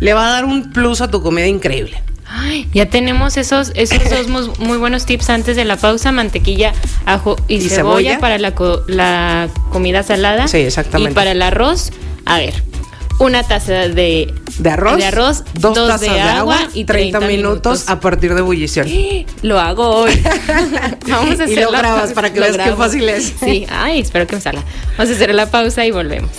le 0.00 0.14
va 0.14 0.26
a 0.28 0.30
dar 0.32 0.44
un 0.44 0.72
plus 0.72 1.00
a 1.00 1.10
tu 1.10 1.22
comida 1.22 1.46
increíble. 1.46 2.02
Ay, 2.26 2.66
ya 2.72 2.86
tenemos 2.86 3.36
esos, 3.36 3.72
esos 3.74 4.26
dos 4.26 4.58
muy 4.58 4.78
buenos 4.78 5.04
tips 5.06 5.28
antes 5.30 5.54
de 5.56 5.64
la 5.66 5.76
pausa, 5.76 6.12
mantequilla, 6.12 6.72
ajo 7.06 7.36
y, 7.46 7.56
¿Y 7.56 7.60
cebolla, 7.68 7.76
cebolla? 8.12 8.18
para 8.20 8.38
la, 8.38 8.54
co- 8.54 8.82
la 8.88 9.48
comida 9.70 10.02
salada. 10.02 10.48
Sí, 10.48 10.58
exactamente. 10.58 11.12
Y 11.12 11.14
para 11.14 11.32
el 11.32 11.42
arroz, 11.42 11.92
a 12.24 12.38
ver, 12.38 12.54
una 13.18 13.42
taza 13.42 13.88
de, 13.88 14.32
De 14.62 14.70
arroz, 14.70 14.96
de 14.96 15.04
arroz 15.06 15.42
dos, 15.54 15.74
dos 15.74 15.88
tazas 15.88 16.14
de, 16.14 16.20
agua 16.20 16.56
y 16.72 16.84
30, 16.84 17.18
minutos, 17.22 17.88
a 17.88 17.98
partir 17.98 18.32
de 18.32 18.38
ebullición. 18.40 18.86
Lo 19.42 19.58
hago 19.58 19.88
hoy. 19.88 20.12
Vamos 21.08 21.40
a 21.40 21.46
Y 21.48 21.52
hacer 21.52 21.64
lo 21.64 21.72
la 21.72 21.78
grabas 21.78 22.12
para 22.12 22.32
que 22.32 22.38
Lo 22.38 22.46
veas 22.46 22.56
qué 22.56 22.62
grabo. 22.62 22.76
fácil 22.76 23.08
es. 23.08 23.34
Sí, 23.40 23.66
ay, 23.68 23.98
espero 23.98 24.24
que 24.28 24.36
me 24.36 24.40
salga. 24.40 24.62
Vamos 24.96 25.12
a 25.12 25.16
hacer 25.16 25.34
la 25.34 25.50
pausa 25.50 25.84
y 25.84 25.90
volvemos. 25.90 26.30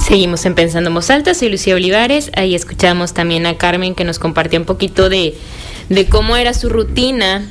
Seguimos 0.00 0.44
en 0.44 0.54
Pensando 0.56 0.88
en 0.88 0.94
Voz 0.94 1.08
Alta, 1.10 1.34
soy 1.34 1.50
Lucía 1.50 1.76
Olivares, 1.76 2.32
ahí 2.34 2.56
escuchamos 2.56 3.14
también 3.14 3.46
a 3.46 3.56
Carmen 3.56 3.94
que 3.94 4.02
nos 4.04 4.18
compartió 4.18 4.58
un 4.58 4.66
poquito 4.66 5.08
de, 5.08 5.36
de 5.88 6.06
cómo 6.06 6.36
era 6.36 6.52
su 6.52 6.68
rutina 6.68 7.44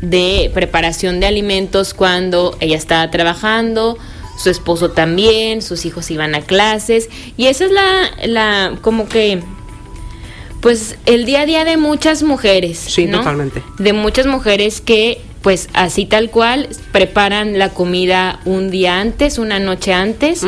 de 0.00 0.50
preparación 0.54 1.20
de 1.20 1.26
alimentos 1.26 1.92
cuando 1.92 2.56
ella 2.60 2.76
estaba 2.76 3.10
trabajando, 3.10 3.98
su 4.36 4.50
esposo 4.50 4.90
también, 4.90 5.62
sus 5.62 5.84
hijos 5.86 6.10
iban 6.10 6.34
a 6.34 6.42
clases 6.42 7.08
y 7.36 7.46
esa 7.46 7.64
es 7.64 7.70
la, 7.72 8.10
la 8.26 8.78
como 8.82 9.08
que 9.08 9.42
pues 10.60 10.96
el 11.06 11.26
día 11.26 11.42
a 11.42 11.46
día 11.46 11.64
de 11.64 11.76
muchas 11.76 12.22
mujeres. 12.22 12.78
Sí, 12.78 13.06
¿no? 13.06 13.18
totalmente. 13.18 13.62
De 13.78 13.92
muchas 13.92 14.26
mujeres 14.26 14.80
que, 14.80 15.20
pues 15.42 15.68
así 15.74 16.06
tal 16.06 16.30
cual, 16.30 16.68
preparan 16.92 17.58
la 17.58 17.68
comida 17.70 18.40
un 18.44 18.70
día 18.70 19.00
antes, 19.00 19.38
una 19.38 19.58
noche 19.60 19.92
antes, 19.92 20.42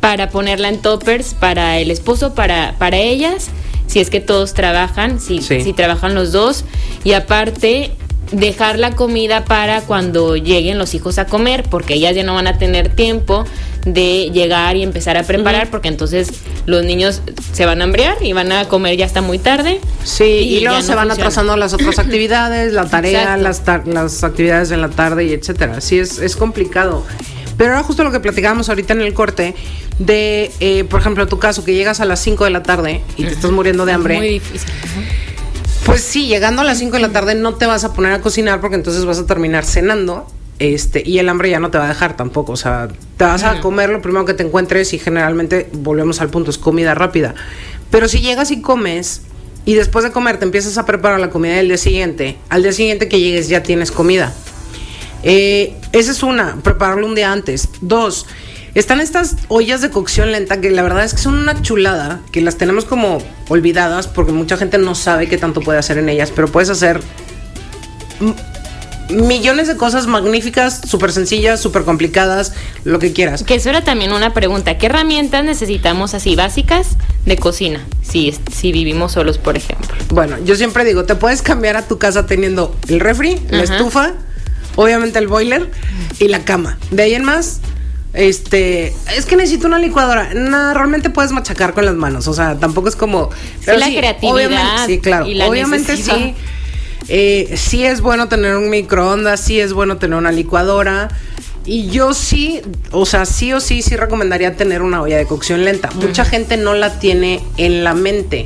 para 0.00 0.30
ponerla 0.30 0.68
en 0.68 0.80
toppers 0.80 1.34
para 1.34 1.78
el 1.78 1.90
esposo, 1.90 2.34
para, 2.34 2.76
para 2.78 2.96
ellas, 2.96 3.48
si 3.86 4.00
es 4.00 4.08
que 4.08 4.20
todos 4.20 4.54
trabajan, 4.54 5.20
si, 5.20 5.42
Sí. 5.42 5.60
si 5.62 5.72
trabajan 5.74 6.14
los 6.14 6.32
dos, 6.32 6.64
y 7.04 7.12
aparte 7.12 7.92
dejar 8.32 8.78
la 8.78 8.92
comida 8.92 9.44
para 9.44 9.80
cuando 9.82 10.36
lleguen 10.36 10.78
los 10.78 10.94
hijos 10.94 11.18
a 11.18 11.26
comer, 11.26 11.64
porque 11.64 11.94
ellas 11.94 12.14
ya 12.14 12.22
no 12.24 12.34
van 12.34 12.46
a 12.46 12.58
tener 12.58 12.88
tiempo 12.94 13.44
de 13.84 14.30
llegar 14.32 14.76
y 14.76 14.82
empezar 14.82 15.16
a 15.16 15.22
preparar, 15.24 15.70
porque 15.70 15.88
entonces 15.88 16.28
los 16.66 16.84
niños 16.84 17.20
se 17.52 17.66
van 17.66 17.80
a 17.80 17.84
hambriar 17.84 18.16
y 18.22 18.32
van 18.32 18.50
a 18.52 18.66
comer 18.66 18.96
ya 18.96 19.04
hasta 19.06 19.20
muy 19.20 19.38
tarde. 19.38 19.80
Sí, 20.04 20.24
y, 20.24 20.60
luego 20.60 20.76
no 20.78 20.82
se 20.82 20.94
van 20.94 21.06
funciona. 21.08 21.14
atrasando 21.14 21.56
las 21.56 21.72
otras 21.74 21.98
actividades, 22.00 22.72
la 22.72 22.86
tarea, 22.86 23.36
las, 23.36 23.64
tar- 23.64 23.86
las 23.86 24.24
actividades 24.24 24.70
en 24.70 24.80
la 24.80 24.88
tarde 24.88 25.24
y 25.26 25.32
etcétera. 25.32 25.80
Sí, 25.80 25.98
es, 25.98 26.18
es 26.18 26.36
complicado. 26.36 27.04
Pero 27.56 27.72
era 27.72 27.82
justo 27.84 28.02
lo 28.02 28.10
que 28.10 28.18
platicábamos 28.20 28.68
ahorita 28.68 28.94
en 28.94 29.02
el 29.02 29.14
corte 29.14 29.54
de, 30.00 30.50
eh, 30.58 30.82
por 30.84 30.98
ejemplo, 31.00 31.28
tu 31.28 31.38
caso, 31.38 31.64
que 31.64 31.72
llegas 31.72 32.00
a 32.00 32.04
las 32.04 32.18
5 32.20 32.44
de 32.44 32.50
la 32.50 32.62
tarde 32.64 33.02
y 33.16 33.22
te 33.24 33.30
estás 33.32 33.52
muriendo 33.52 33.86
de 33.86 33.92
hambre. 33.92 34.16
Muy 34.16 34.28
difícil. 34.28 34.68
Pues 35.86 36.00
sí, 36.02 36.26
llegando 36.26 36.62
a 36.62 36.64
las 36.64 36.78
5 36.78 36.92
de 36.96 37.02
la 37.02 37.10
tarde 37.10 37.34
no 37.34 37.54
te 37.54 37.66
vas 37.66 37.84
a 37.84 37.92
poner 37.92 38.12
a 38.12 38.20
cocinar 38.20 38.60
porque 38.60 38.76
entonces 38.76 39.04
vas 39.04 39.18
a 39.18 39.26
terminar 39.26 39.64
cenando. 39.64 40.26
Este, 40.58 41.02
y 41.04 41.18
el 41.18 41.28
hambre 41.28 41.50
ya 41.50 41.58
no 41.58 41.70
te 41.70 41.78
va 41.78 41.84
a 41.84 41.88
dejar 41.88 42.16
tampoco. 42.16 42.52
O 42.52 42.56
sea, 42.56 42.88
te 43.16 43.24
vas 43.24 43.42
a 43.42 43.60
comer 43.60 43.90
lo 43.90 44.00
primero 44.00 44.24
que 44.24 44.34
te 44.34 44.44
encuentres 44.44 44.92
y 44.94 44.98
generalmente 44.98 45.68
volvemos 45.72 46.20
al 46.20 46.30
punto, 46.30 46.50
es 46.50 46.58
comida 46.58 46.94
rápida. 46.94 47.34
Pero 47.90 48.08
si 48.08 48.20
llegas 48.20 48.50
y 48.50 48.60
comes 48.60 49.22
y 49.64 49.74
después 49.74 50.04
de 50.04 50.12
comer 50.12 50.38
te 50.38 50.44
empiezas 50.44 50.78
a 50.78 50.86
preparar 50.86 51.20
la 51.20 51.30
comida 51.30 51.54
del 51.56 51.68
día 51.68 51.78
siguiente, 51.78 52.36
al 52.48 52.62
día 52.62 52.72
siguiente 52.72 53.08
que 53.08 53.20
llegues 53.20 53.48
ya 53.48 53.62
tienes 53.62 53.90
comida. 53.90 54.32
Eh, 55.22 55.74
esa 55.92 56.12
es 56.12 56.22
una, 56.22 56.56
prepararlo 56.62 57.06
un 57.06 57.14
día 57.14 57.32
antes. 57.32 57.68
Dos, 57.80 58.26
están 58.74 59.00
estas 59.00 59.36
ollas 59.48 59.80
de 59.80 59.90
cocción 59.90 60.32
lenta 60.32 60.60
que 60.60 60.70
la 60.70 60.82
verdad 60.82 61.04
es 61.04 61.14
que 61.14 61.20
son 61.20 61.34
una 61.34 61.62
chulada, 61.62 62.20
que 62.32 62.40
las 62.40 62.56
tenemos 62.56 62.84
como 62.84 63.18
olvidadas 63.48 64.08
porque 64.08 64.32
mucha 64.32 64.56
gente 64.56 64.78
no 64.78 64.94
sabe 64.94 65.28
qué 65.28 65.38
tanto 65.38 65.60
puede 65.60 65.78
hacer 65.78 65.98
en 65.98 66.08
ellas, 66.08 66.32
pero 66.34 66.48
puedes 66.48 66.70
hacer 66.70 67.00
millones 69.10 69.68
de 69.68 69.76
cosas 69.76 70.06
magníficas, 70.06 70.80
súper 70.86 71.12
sencillas, 71.12 71.60
súper 71.60 71.84
complicadas, 71.84 72.52
lo 72.84 72.98
que 72.98 73.12
quieras. 73.12 73.42
Que 73.42 73.56
eso 73.56 73.70
era 73.70 73.84
también 73.84 74.12
una 74.12 74.32
pregunta. 74.32 74.78
¿Qué 74.78 74.86
herramientas 74.86 75.44
necesitamos 75.44 76.14
así 76.14 76.36
básicas 76.36 76.96
de 77.26 77.36
cocina? 77.36 77.84
Si, 78.02 78.34
si 78.52 78.72
vivimos 78.72 79.12
solos, 79.12 79.38
por 79.38 79.56
ejemplo. 79.56 79.94
Bueno, 80.10 80.36
yo 80.44 80.56
siempre 80.56 80.84
digo, 80.84 81.04
te 81.04 81.14
puedes 81.14 81.42
cambiar 81.42 81.76
a 81.76 81.82
tu 81.82 81.98
casa 81.98 82.26
teniendo 82.26 82.74
el 82.88 83.00
refri, 83.00 83.40
la 83.50 83.62
estufa, 83.62 84.12
obviamente 84.76 85.18
el 85.18 85.28
boiler 85.28 85.70
y 86.18 86.28
la 86.28 86.44
cama. 86.44 86.78
De 86.90 87.02
ahí 87.02 87.14
en 87.14 87.24
más, 87.24 87.60
Este, 88.14 88.94
es 89.16 89.26
que 89.26 89.34
necesito 89.36 89.66
una 89.66 89.80
licuadora. 89.80 90.32
No, 90.34 90.72
realmente 90.72 91.10
puedes 91.10 91.32
machacar 91.32 91.74
con 91.74 91.84
las 91.84 91.94
manos. 91.94 92.28
O 92.28 92.32
sea, 92.32 92.56
tampoco 92.56 92.88
es 92.88 92.96
como. 92.96 93.30
Pero 93.64 93.78
la 93.78 93.86
creatividad. 93.88 94.86
Sí, 94.86 95.00
claro. 95.00 95.26
obviamente 95.26 95.96
sí. 95.96 96.34
Eh, 97.08 97.54
sí 97.56 97.84
es 97.84 98.00
bueno 98.00 98.28
tener 98.28 98.56
un 98.56 98.70
microondas, 98.70 99.40
sí 99.40 99.60
es 99.60 99.72
bueno 99.72 99.98
tener 99.98 100.16
una 100.16 100.32
licuadora. 100.32 101.08
Y 101.66 101.88
yo 101.88 102.14
sí, 102.14 102.60
o 102.92 103.06
sea, 103.06 103.26
sí 103.26 103.52
o 103.52 103.60
sí, 103.60 103.82
sí 103.82 103.96
recomendaría 103.96 104.56
tener 104.56 104.82
una 104.82 105.02
olla 105.02 105.16
de 105.16 105.26
cocción 105.26 105.64
lenta. 105.64 105.90
Mucha 105.94 106.24
gente 106.24 106.56
no 106.56 106.74
la 106.74 106.98
tiene 106.98 107.42
en 107.56 107.84
la 107.84 107.94
mente. 107.94 108.44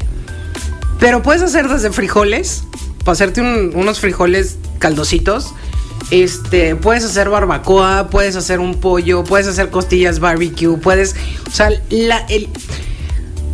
Pero 1.00 1.22
puedes 1.22 1.42
hacer 1.42 1.68
desde 1.68 1.90
frijoles, 1.90 2.64
para 3.00 3.12
hacerte 3.12 3.40
unos 3.40 4.00
frijoles 4.00 4.56
caldositos. 4.78 5.52
Este, 6.10 6.74
puedes 6.74 7.04
hacer 7.04 7.28
barbacoa, 7.28 8.08
puedes 8.10 8.34
hacer 8.36 8.60
un 8.60 8.80
pollo, 8.80 9.24
puedes 9.24 9.46
hacer 9.46 9.70
costillas 9.70 10.20
barbecue, 10.20 10.78
puedes, 10.78 11.14
o 11.46 11.50
sea, 11.50 11.70
la, 11.90 12.26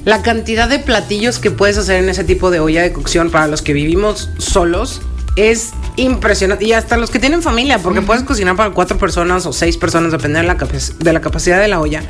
la 0.05 0.23
cantidad 0.23 0.69
de 0.69 0.79
platillos 0.79 1.39
que 1.39 1.51
puedes 1.51 1.79
hacer 1.79 2.03
en 2.03 2.09
ese 2.09 2.25
tipo 2.25 2.51
de 2.51 2.61
olla 2.61 2.83
de 2.83 2.93
cocción 2.93 3.31
para 3.31 3.49
los 3.49 3.63
que 3.63 3.73
vivimos 3.73 4.31
solos 4.39 5.03
es 5.37 5.73
impresionante. 5.97 6.65
Y 6.65 6.73
hasta 6.73 6.97
los 6.97 7.11
que 7.11 7.19
tienen 7.19 7.43
familia, 7.43 7.79
porque 7.79 8.03
puedes 8.03 8.23
cocinar 8.23 8.57
para 8.57 8.71
cuatro 8.71 8.99
personas 8.99 9.47
o 9.47 9.53
seis 9.53 9.77
personas, 9.77 10.13
depende 10.13 10.41
de 10.41 10.47
la, 10.47 10.55
de 10.55 11.13
la 11.13 11.21
capacidad 11.21 11.61
de 11.61 11.69
la 11.69 11.81
olla. 11.81 12.03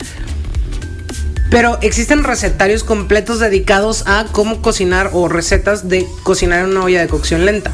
Pero 1.51 1.79
existen 1.83 2.25
recetarios 2.25 2.83
completos 2.83 3.39
dedicados 3.39 4.07
a 4.07 4.27
cómo 4.33 4.61
cocinar 4.61 5.11
o 5.13 5.29
recetas 5.29 5.89
de 5.89 6.07
cocinar 6.25 6.65
en 6.65 6.71
una 6.73 6.85
olla 6.85 7.01
de 7.01 7.09
cocción 7.09 7.45
lenta. 7.45 7.73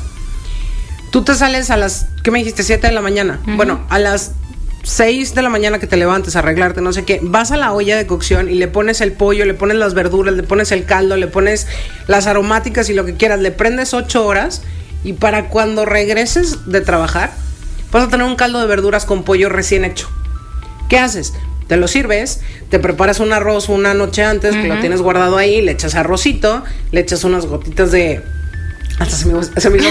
Tú 1.10 1.24
te 1.24 1.34
sales 1.34 1.70
a 1.70 1.76
las, 1.76 2.06
¿qué 2.22 2.30
me 2.30 2.38
dijiste? 2.38 2.62
7 2.62 2.86
de 2.86 2.92
la 2.92 3.00
mañana. 3.00 3.40
Bueno, 3.56 3.84
a 3.88 3.98
las 3.98 4.32
6 4.82 5.34
de 5.34 5.42
la 5.42 5.48
mañana 5.48 5.78
que 5.78 5.86
te 5.86 5.96
levantes 5.96 6.36
a 6.36 6.38
arreglarte, 6.38 6.80
no 6.80 6.92
sé 6.92 7.04
qué, 7.04 7.20
vas 7.22 7.50
a 7.50 7.56
la 7.56 7.72
olla 7.72 7.96
de 7.96 8.06
cocción 8.06 8.48
y 8.48 8.54
le 8.54 8.68
pones 8.68 9.00
el 9.00 9.12
pollo, 9.12 9.44
le 9.44 9.54
pones 9.54 9.76
las 9.76 9.94
verduras, 9.94 10.34
le 10.34 10.42
pones 10.42 10.72
el 10.72 10.84
caldo, 10.84 11.16
le 11.16 11.26
pones 11.26 11.66
las 12.06 12.26
aromáticas 12.26 12.88
y 12.90 12.94
lo 12.94 13.04
que 13.04 13.14
quieras, 13.14 13.40
le 13.40 13.50
prendes 13.50 13.92
8 13.92 14.24
horas 14.24 14.62
y 15.04 15.14
para 15.14 15.48
cuando 15.48 15.84
regreses 15.84 16.66
de 16.66 16.80
trabajar, 16.80 17.32
vas 17.90 18.04
a 18.04 18.08
tener 18.08 18.26
un 18.26 18.36
caldo 18.36 18.60
de 18.60 18.66
verduras 18.66 19.04
con 19.04 19.24
pollo 19.24 19.48
recién 19.48 19.84
hecho. 19.84 20.08
¿Qué 20.88 20.98
haces? 20.98 21.32
Te 21.68 21.76
lo 21.76 21.86
sirves, 21.86 22.40
te 22.68 22.78
preparas 22.80 23.20
un 23.20 23.32
arroz 23.32 23.68
una 23.68 23.94
noche 23.94 24.24
antes, 24.24 24.56
que 24.56 24.66
lo 24.66 24.80
tienes 24.80 25.02
guardado 25.02 25.36
ahí, 25.36 25.62
le 25.62 25.72
echas 25.72 25.94
arrocito, 25.94 26.64
le 26.90 27.00
echas 27.00 27.22
unas 27.24 27.46
gotitas 27.46 27.92
de. 27.92 28.22
Hasta 29.00 29.16
se 29.16 29.26
me, 29.26 29.42
se 29.42 29.70
me 29.70 29.78
hizo 29.78 29.88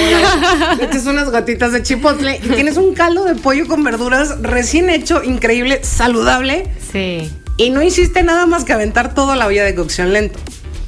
Le 0.78 0.86
echas 0.86 1.06
unas 1.08 1.32
gotitas 1.32 1.74
de 1.74 1.82
chipotle 1.82 2.40
y 2.44 2.48
tienes 2.50 2.78
un 2.78 2.94
caldo 2.94 3.26
de 3.26 3.34
pollo 3.34 3.68
con 3.68 3.84
verduras 3.84 4.40
recién 4.42 4.90
hecho, 4.90 5.24
increíble, 5.24 5.84
saludable. 5.84 6.72
Sí. 6.92 7.30
Y 7.58 7.72
no 7.72 7.82
hiciste 7.82 8.22
nada 8.22 8.46
más 8.46 8.64
que 8.64 8.74
aventar 8.74 9.16
toda 9.16 9.36
la 9.36 9.48
olla 9.48 9.66
de 9.66 9.74
cocción 9.74 10.14
lento. 10.14 10.40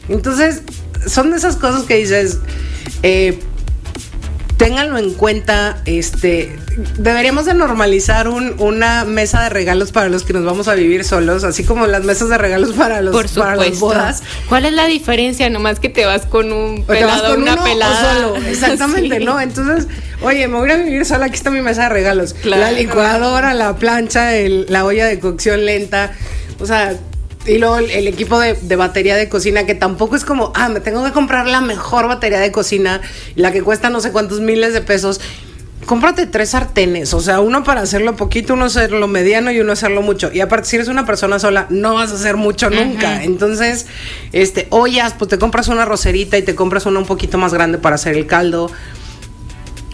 Entonces, 0.08 0.62
son 1.08 1.32
de 1.32 1.38
esas 1.38 1.56
cosas 1.56 1.84
que 1.84 1.98
dices. 1.98 2.38
Eh, 3.02 3.40
ténganlo 4.62 5.00
en 5.00 5.16
cuenta, 5.16 5.78
este, 5.86 6.56
deberíamos 7.00 7.46
de 7.46 7.56
normalizar 7.56 8.28
una 8.28 9.06
mesa 9.06 9.42
de 9.42 9.50
regalos 9.50 9.92
para 9.92 10.08
los 10.08 10.24
que 10.24 10.34
nos 10.34 10.46
vamos 10.46 10.68
a 10.68 10.76
vivir 10.76 11.04
solos, 11.04 11.44
así 11.44 11.64
como 11.64 11.88
las 11.88 12.04
mesas 12.04 12.30
de 12.30 12.38
regalos 12.38 12.74
para 12.74 13.02
los 13.02 13.32
para 13.34 13.56
las 13.56 13.80
bodas. 13.80 14.22
¿Cuál 14.48 14.66
es 14.66 14.74
la 14.74 14.86
diferencia? 14.86 15.50
Nomás 15.50 15.80
que 15.80 15.90
te 15.90 16.06
vas 16.06 16.28
con 16.28 16.52
un 16.52 16.84
pelado, 16.84 17.38
una 17.38 17.64
pelada. 17.64 18.14
solo. 18.14 18.36
Exactamente, 18.48 19.20
¿no? 19.20 19.42
Entonces, 19.42 19.88
oye, 20.22 20.48
me 20.48 20.60
voy 20.60 20.70
a 20.70 20.76
vivir 20.76 21.06
sola, 21.08 21.26
aquí 21.26 21.36
está 21.36 21.50
mi 21.50 21.62
mesa 21.62 21.84
de 21.84 21.90
regalos. 21.90 22.36
La 22.44 22.72
licuadora, 22.72 23.56
la 23.56 23.76
plancha, 23.78 24.30
la 24.32 24.86
olla 24.86 25.08
de 25.08 25.20
cocción 25.20 25.66
lenta. 25.66 26.12
O 26.60 26.68
sea, 26.68 26.96
y 27.46 27.58
luego 27.58 27.78
el, 27.78 28.08
equipo 28.08 28.40
de, 28.40 28.76
batería 28.76 29.16
de 29.16 29.28
cocina, 29.28 29.66
que 29.66 29.74
tampoco 29.74 30.16
es 30.16 30.26
como, 30.26 30.52
ah, 30.56 30.70
me 30.70 30.80
tengo 30.80 31.04
que 31.04 31.12
comprar 31.12 31.48
la 31.48 31.62
mejor 31.62 32.08
batería 32.08 32.40
de 32.40 32.52
cocina, 32.52 33.02
la 33.36 33.52
que 33.52 33.64
cuesta 33.64 33.90
no 33.90 34.00
sé 34.00 34.12
cuántos 34.12 34.40
miles 34.40 34.74
de 34.74 34.82
pesos. 34.82 35.20
Cómprate 35.88 36.28
tres 36.28 36.50
sartenes, 36.50 37.12
o 37.16 37.22
sea, 37.22 37.40
uno 37.40 37.64
para 37.64 37.82
hacerlo 37.82 38.16
poquito, 38.16 38.54
uno 38.54 38.66
hacerlo 38.66 39.08
mediano 39.08 39.52
y 39.52 39.60
uno 39.60 39.72
hacerlo 39.72 40.04
mucho. 40.04 40.32
Y 40.32 40.40
aparte, 40.40 40.70
si 40.70 40.76
eres 40.76 40.88
una 40.88 41.08
persona 41.08 41.40
sola, 41.40 41.66
no 41.70 41.96
vas 41.96 42.12
a 42.12 42.16
hacer 42.16 42.38
mucho 42.38 42.70
nunca. 42.70 43.24
Entonces, 43.24 43.88
este, 44.32 44.68
ollas, 44.70 45.16
pues 45.18 45.30
te 45.30 45.40
compras 45.40 45.70
una 45.70 45.84
roserita 45.86 46.38
y 46.38 46.44
te 46.44 46.54
compras 46.54 46.86
una 46.86 47.00
un 47.00 47.06
poquito 47.06 47.40
más 47.40 47.52
grande 47.52 47.80
para 47.80 47.96
hacer 47.96 48.16
el 48.16 48.28
caldo. 48.28 48.70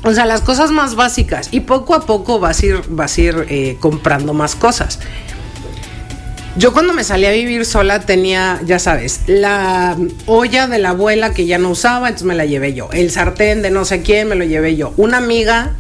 O 0.03 0.13
sea, 0.13 0.25
las 0.25 0.41
cosas 0.41 0.71
más 0.71 0.95
básicas. 0.95 1.47
Y 1.51 1.61
poco 1.61 1.95
a 1.95 2.05
poco 2.05 2.39
vas 2.39 2.61
a 2.61 2.65
ir, 2.65 2.81
vas 2.89 3.17
a 3.17 3.21
ir 3.21 3.45
eh, 3.49 3.77
comprando 3.79 4.33
más 4.33 4.55
cosas. 4.55 4.99
Yo 6.57 6.73
cuando 6.73 6.91
me 6.93 7.03
salí 7.03 7.27
a 7.27 7.31
vivir 7.31 7.65
sola 7.65 7.99
tenía, 7.99 8.59
ya 8.65 8.79
sabes, 8.79 9.21
la 9.27 9.95
olla 10.25 10.67
de 10.67 10.79
la 10.79 10.89
abuela 10.89 11.31
que 11.31 11.45
ya 11.45 11.59
no 11.59 11.69
usaba, 11.69 12.07
entonces 12.07 12.25
me 12.25 12.33
la 12.33 12.45
llevé 12.45 12.73
yo. 12.73 12.89
El 12.93 13.11
sartén 13.11 13.61
de 13.61 13.69
no 13.69 13.85
sé 13.85 14.01
quién 14.01 14.27
me 14.27 14.33
lo 14.35 14.43
llevé 14.43 14.75
yo. 14.75 14.91
Una 14.97 15.17
amiga 15.17 15.75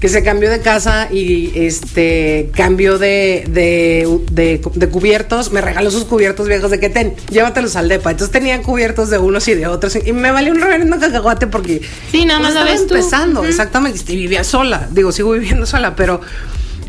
que 0.00 0.08
se 0.08 0.24
cambió 0.24 0.50
de 0.50 0.60
casa 0.60 1.06
y 1.12 1.52
este 1.54 2.50
cambió 2.56 2.98
de, 2.98 3.44
de, 3.48 4.88
cubiertos, 4.90 5.52
me 5.52 5.60
regaló 5.60 5.92
sus 5.92 6.04
cubiertos 6.04 6.48
viejos 6.48 6.72
de 6.72 6.80
que 6.80 6.88
ten, 6.88 7.14
llévatelos 7.30 7.76
al 7.76 7.88
depa. 7.88 8.10
Entonces 8.10 8.32
tenía 8.32 8.60
cubiertos 8.60 9.08
de 9.08 9.18
unos 9.18 9.46
y 9.46 9.54
de 9.54 9.68
otros 9.68 9.96
y 10.04 10.12
me 10.12 10.32
valió 10.32 10.52
un 10.52 10.60
reverendo 10.60 10.98
cacahuate 10.98 11.46
porque 11.46 11.80
sí, 12.10 12.24
nada 12.24 12.40
más 12.40 12.50
estaba 12.50 12.74
empezando, 12.74 13.44
exactamente, 13.44 14.00
y 14.12 14.16
vivía 14.16 14.42
sola, 14.42 14.88
digo, 14.90 15.12
sigo 15.12 15.30
viviendo 15.30 15.64
sola, 15.64 15.94
pero 15.94 16.20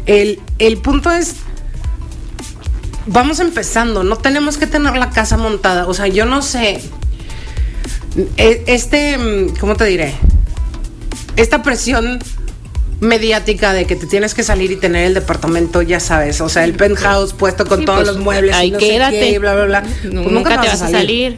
el, 0.07 0.39
el 0.57 0.77
punto 0.77 1.11
es 1.11 1.35
vamos 3.05 3.39
empezando, 3.39 4.03
no 4.03 4.17
tenemos 4.17 4.57
que 4.57 4.67
tener 4.67 4.95
la 4.95 5.09
casa 5.09 5.37
montada. 5.37 5.87
O 5.87 5.93
sea, 5.93 6.07
yo 6.07 6.25
no 6.25 6.41
sé. 6.41 6.81
E, 8.37 8.63
este, 8.67 9.17
mm, 9.17 9.55
¿cómo 9.59 9.75
te 9.75 9.85
diré? 9.85 10.13
Esta 11.35 11.63
presión 11.63 12.19
mediática 12.99 13.73
de 13.73 13.85
que 13.85 13.95
te 13.95 14.07
tienes 14.07 14.33
que 14.33 14.43
salir 14.43 14.71
y 14.71 14.75
tener 14.77 15.07
el 15.07 15.13
departamento, 15.13 15.81
ya 15.81 15.99
sabes, 15.99 16.39
o 16.41 16.47
sea, 16.47 16.63
el 16.63 16.73
penthouse 16.73 17.33
puesto 17.33 17.65
con 17.65 17.83
todos 17.85 18.03
pues, 18.03 18.07
los 18.07 18.19
muebles, 18.19 18.55
ahí 18.55 18.71
quédate, 18.71 19.37
bla, 19.39 19.55
bla, 19.55 19.65
bla. 19.65 19.83
Pues 19.83 20.13
nunca, 20.13 20.61
te 20.61 20.67
vas 20.67 20.81
a 20.81 20.89
salir. 20.89 21.37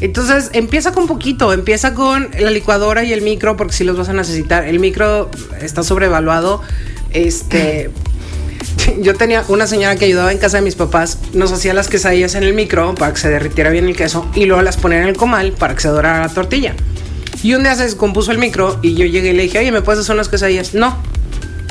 Entonces, 0.00 0.50
empieza 0.52 0.92
con 0.92 1.06
poquito, 1.06 1.52
empieza 1.52 1.92
con 1.92 2.28
la 2.38 2.50
licuadora 2.50 3.02
y 3.02 3.12
el 3.12 3.20
micro, 3.20 3.56
porque 3.56 3.72
si 3.72 3.84
los 3.84 3.98
vas 3.98 4.08
a 4.08 4.12
necesitar. 4.12 4.64
El 4.64 4.78
micro 4.78 5.30
está 5.60 5.82
sobrevaluado. 5.82 6.62
Este, 7.10 7.90
yo 9.00 9.14
tenía 9.14 9.44
una 9.48 9.66
señora 9.66 9.96
que 9.96 10.04
ayudaba 10.04 10.32
en 10.32 10.38
casa 10.38 10.58
de 10.58 10.62
mis 10.62 10.74
papás, 10.74 11.18
nos 11.32 11.52
hacía 11.52 11.74
las 11.74 11.88
quesadillas 11.88 12.34
en 12.34 12.42
el 12.42 12.54
micro 12.54 12.94
para 12.94 13.12
que 13.12 13.18
se 13.18 13.28
derritiera 13.28 13.70
bien 13.70 13.86
el 13.86 13.96
queso 13.96 14.28
y 14.34 14.46
luego 14.46 14.62
las 14.62 14.76
ponía 14.76 15.02
en 15.02 15.08
el 15.08 15.16
comal 15.16 15.52
para 15.52 15.74
que 15.74 15.80
se 15.80 15.88
dorara 15.88 16.20
la 16.20 16.28
tortilla. 16.32 16.74
Y 17.42 17.54
un 17.54 17.62
día 17.62 17.74
se 17.76 17.84
descompuso 17.84 18.32
el 18.32 18.38
micro 18.38 18.78
y 18.82 18.94
yo 18.94 19.06
llegué 19.06 19.30
y 19.30 19.32
le 19.34 19.44
dije, 19.44 19.58
oye, 19.58 19.70
¿me 19.70 19.82
puedes 19.82 20.00
hacer 20.00 20.14
unas 20.14 20.28
quesadillas? 20.28 20.74
No. 20.74 20.96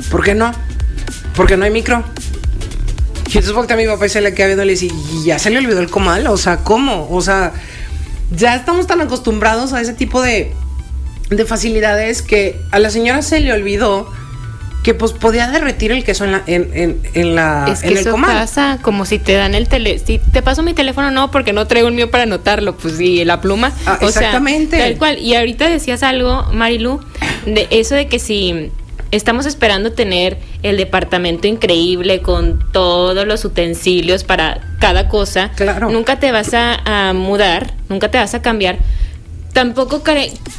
¿Por 0.10 0.24
qué 0.24 0.34
no? 0.34 0.54
Porque 1.36 1.58
no 1.58 1.66
hay 1.66 1.72
micro. 1.72 2.04
Y 3.26 3.32
entonces 3.32 3.52
volteé 3.52 3.74
a 3.74 3.78
mi 3.78 3.86
papá 3.86 4.06
y 4.06 4.10
se 4.10 4.22
le 4.22 4.34
quedó 4.34 4.48
viendo 4.48 4.64
y 4.64 4.68
le 4.68 4.76
dije, 4.76 4.96
ya 5.26 5.38
se 5.38 5.50
le 5.50 5.58
olvidó 5.58 5.82
el 5.82 5.90
comal? 5.90 6.28
O 6.28 6.38
sea, 6.38 6.58
¿cómo? 6.58 7.10
O 7.12 7.22
sea, 7.22 7.52
ya 8.32 8.56
estamos 8.56 8.88
tan 8.88 9.02
acostumbrados 9.02 9.74
a 9.74 9.82
ese 9.82 9.94
tipo 9.94 10.22
de, 10.22 10.54
de 11.30 11.46
facilidades 11.46 12.22
que 12.22 12.62
a 12.72 12.80
la 12.80 12.90
señora 12.90 13.22
se 13.22 13.42
le 13.42 13.52
olvidó 13.52 14.10
que 14.88 14.94
pues 14.94 15.12
podía 15.12 15.50
derretir 15.50 15.92
el 15.92 16.06
queso 16.06 16.24
en 16.24 16.32
la 16.32 16.44
en, 16.48 17.02
en, 17.14 17.36
la 17.36 17.66
es 17.70 17.82
que 17.82 17.92
eso 17.92 18.16
pasa 18.16 18.80
como 18.82 19.04
si 19.04 19.20
te 19.20 19.34
dan 19.34 19.54
el 19.54 19.68
tele 19.68 20.00
si 20.00 20.18
te 20.18 20.42
paso 20.42 20.64
mi 20.64 20.74
teléfono 20.74 21.12
no 21.12 21.30
porque 21.30 21.52
no 21.52 21.68
traigo 21.68 21.90
el 21.90 21.94
mío 21.94 22.10
para 22.10 22.24
anotarlo 22.24 22.78
pues 22.78 22.96
sí 22.96 23.26
la 23.26 23.42
pluma. 23.42 23.74
Ah, 23.86 24.00
exactamente. 24.00 24.78
tal 24.78 24.98
cual. 24.98 25.20
Y 25.20 25.36
ahorita 25.36 25.68
decías 25.68 26.04
algo 26.04 26.44
Marilu 26.54 27.02
de 27.46 27.68
eso 27.70 27.96
de 27.96 28.08
que 28.08 28.18
si 28.18 28.72
estamos 29.12 29.46
esperando 29.46 29.92
tener 29.92 30.38
el 30.64 30.78
departamento 30.78 31.48
increíble 31.48 32.22
con 32.22 32.72
todos 32.72 33.28
los 33.28 33.44
utensilios 33.44 34.24
para 34.24 34.62
cada 34.80 35.10
cosa 35.10 35.52
claro. 35.58 35.90
nunca 35.90 36.18
te 36.18 36.32
vas 36.32 36.54
a 36.54 37.12
mudar 37.14 37.74
nunca 37.90 38.10
te 38.10 38.20
vas 38.20 38.34
a 38.36 38.42
cambiar 38.42 38.78
tampoco 39.58 40.04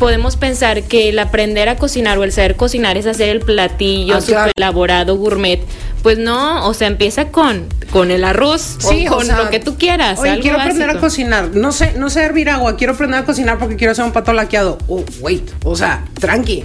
podemos 0.00 0.36
pensar 0.36 0.82
que 0.82 1.10
el 1.10 1.20
aprender 1.20 1.68
a 1.68 1.76
cocinar 1.76 2.18
o 2.18 2.24
el 2.24 2.32
saber 2.32 2.56
cocinar 2.56 2.96
es 2.96 3.06
hacer 3.06 3.28
el 3.28 3.38
platillo 3.38 4.16
ah, 4.16 4.20
super 4.20 4.52
elaborado 4.56 5.16
gourmet. 5.16 5.60
Pues 6.02 6.18
no, 6.18 6.66
o 6.66 6.74
sea, 6.74 6.88
empieza 6.88 7.28
con, 7.28 7.68
con 7.92 8.10
el 8.10 8.24
arroz 8.24 8.76
o 8.82 9.08
con 9.08 9.28
lo 9.28 9.50
que 9.50 9.60
tú 9.60 9.78
quieras. 9.78 10.18
Oye, 10.18 10.40
quiero 10.40 10.58
aprender 10.58 10.90
a 10.90 10.98
cocinar. 10.98 11.54
No 11.54 11.70
sé, 11.70 11.92
no 11.96 12.10
sé 12.10 12.22
hervir 12.22 12.50
agua, 12.50 12.76
quiero 12.76 12.94
aprender 12.94 13.20
a 13.20 13.24
cocinar 13.24 13.58
porque 13.58 13.76
quiero 13.76 13.92
hacer 13.92 14.04
un 14.04 14.10
pato 14.10 14.32
laqueado. 14.32 14.78
Oh, 14.88 15.04
wait, 15.20 15.48
o 15.62 15.76
sea, 15.76 16.04
tranqui. 16.18 16.64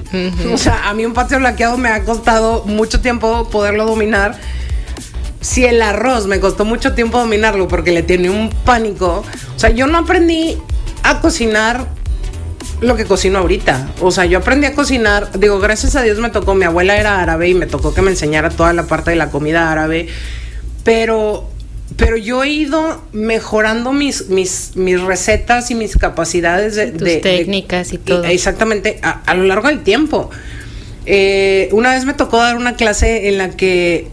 O 0.51 0.57
sea, 0.57 0.89
a 0.89 0.93
mí 0.95 1.05
un 1.05 1.13
pato 1.13 1.37
laqueado 1.37 1.77
me 1.77 1.89
ha 1.89 2.03
costado 2.03 2.63
mucho 2.65 2.99
tiempo 2.99 3.47
poderlo 3.51 3.85
dominar 3.85 4.39
si 5.39 5.65
el 5.65 5.83
arroz 5.83 6.25
me 6.25 6.39
costó 6.39 6.65
mucho 6.65 6.95
tiempo 6.95 7.19
dominarlo 7.19 7.67
porque 7.67 7.91
le 7.91 8.01
tiene 8.01 8.31
un 8.31 8.49
pánico, 8.49 9.23
o 9.55 9.59
sea, 9.59 9.69
yo 9.69 9.85
no 9.85 9.99
aprendí 9.99 10.57
a 11.03 11.19
cocinar 11.19 11.85
lo 12.83 12.95
que 12.95 13.05
cocino 13.05 13.39
ahorita. 13.39 13.89
O 14.01 14.11
sea, 14.11 14.25
yo 14.25 14.39
aprendí 14.39 14.67
a 14.67 14.73
cocinar, 14.73 15.31
digo, 15.39 15.59
gracias 15.59 15.95
a 15.95 16.01
Dios 16.01 16.19
me 16.19 16.29
tocó, 16.29 16.55
mi 16.55 16.65
abuela 16.65 16.97
era 16.97 17.21
árabe 17.21 17.49
y 17.49 17.53
me 17.53 17.65
tocó 17.65 17.93
que 17.93 18.01
me 18.01 18.11
enseñara 18.11 18.49
toda 18.49 18.73
la 18.73 18.83
parte 18.83 19.11
de 19.11 19.17
la 19.17 19.29
comida 19.29 19.71
árabe. 19.71 20.07
pero 20.83 21.49
pero 21.95 22.17
yo 22.17 22.43
he 22.43 22.49
ido 22.49 23.03
mejorando 23.11 23.91
mis, 23.91 24.29
mis, 24.29 24.71
mis 24.75 24.99
recetas 25.01 25.69
y 25.69 25.75
mis 25.75 25.95
capacidades 25.95 26.75
de, 26.75 26.87
Tus 26.87 27.21
técnicas 27.21 27.93
y 27.93 27.99
todo. 27.99 28.23
Exactamente, 28.23 28.99
a, 29.03 29.21
a, 29.25 29.35
lo 29.35 29.43
largo 29.43 29.67
del 29.67 29.83
tiempo. 29.83 30.31
Eh, 31.05 31.69
una 31.71 31.93
vez 31.93 32.05
me 32.05 32.13
tocó 32.13 32.37
dar 32.37 32.55
una 32.55 32.75
clase 32.75 33.29
en 33.29 33.37
la 33.37 33.49
que 33.51 34.07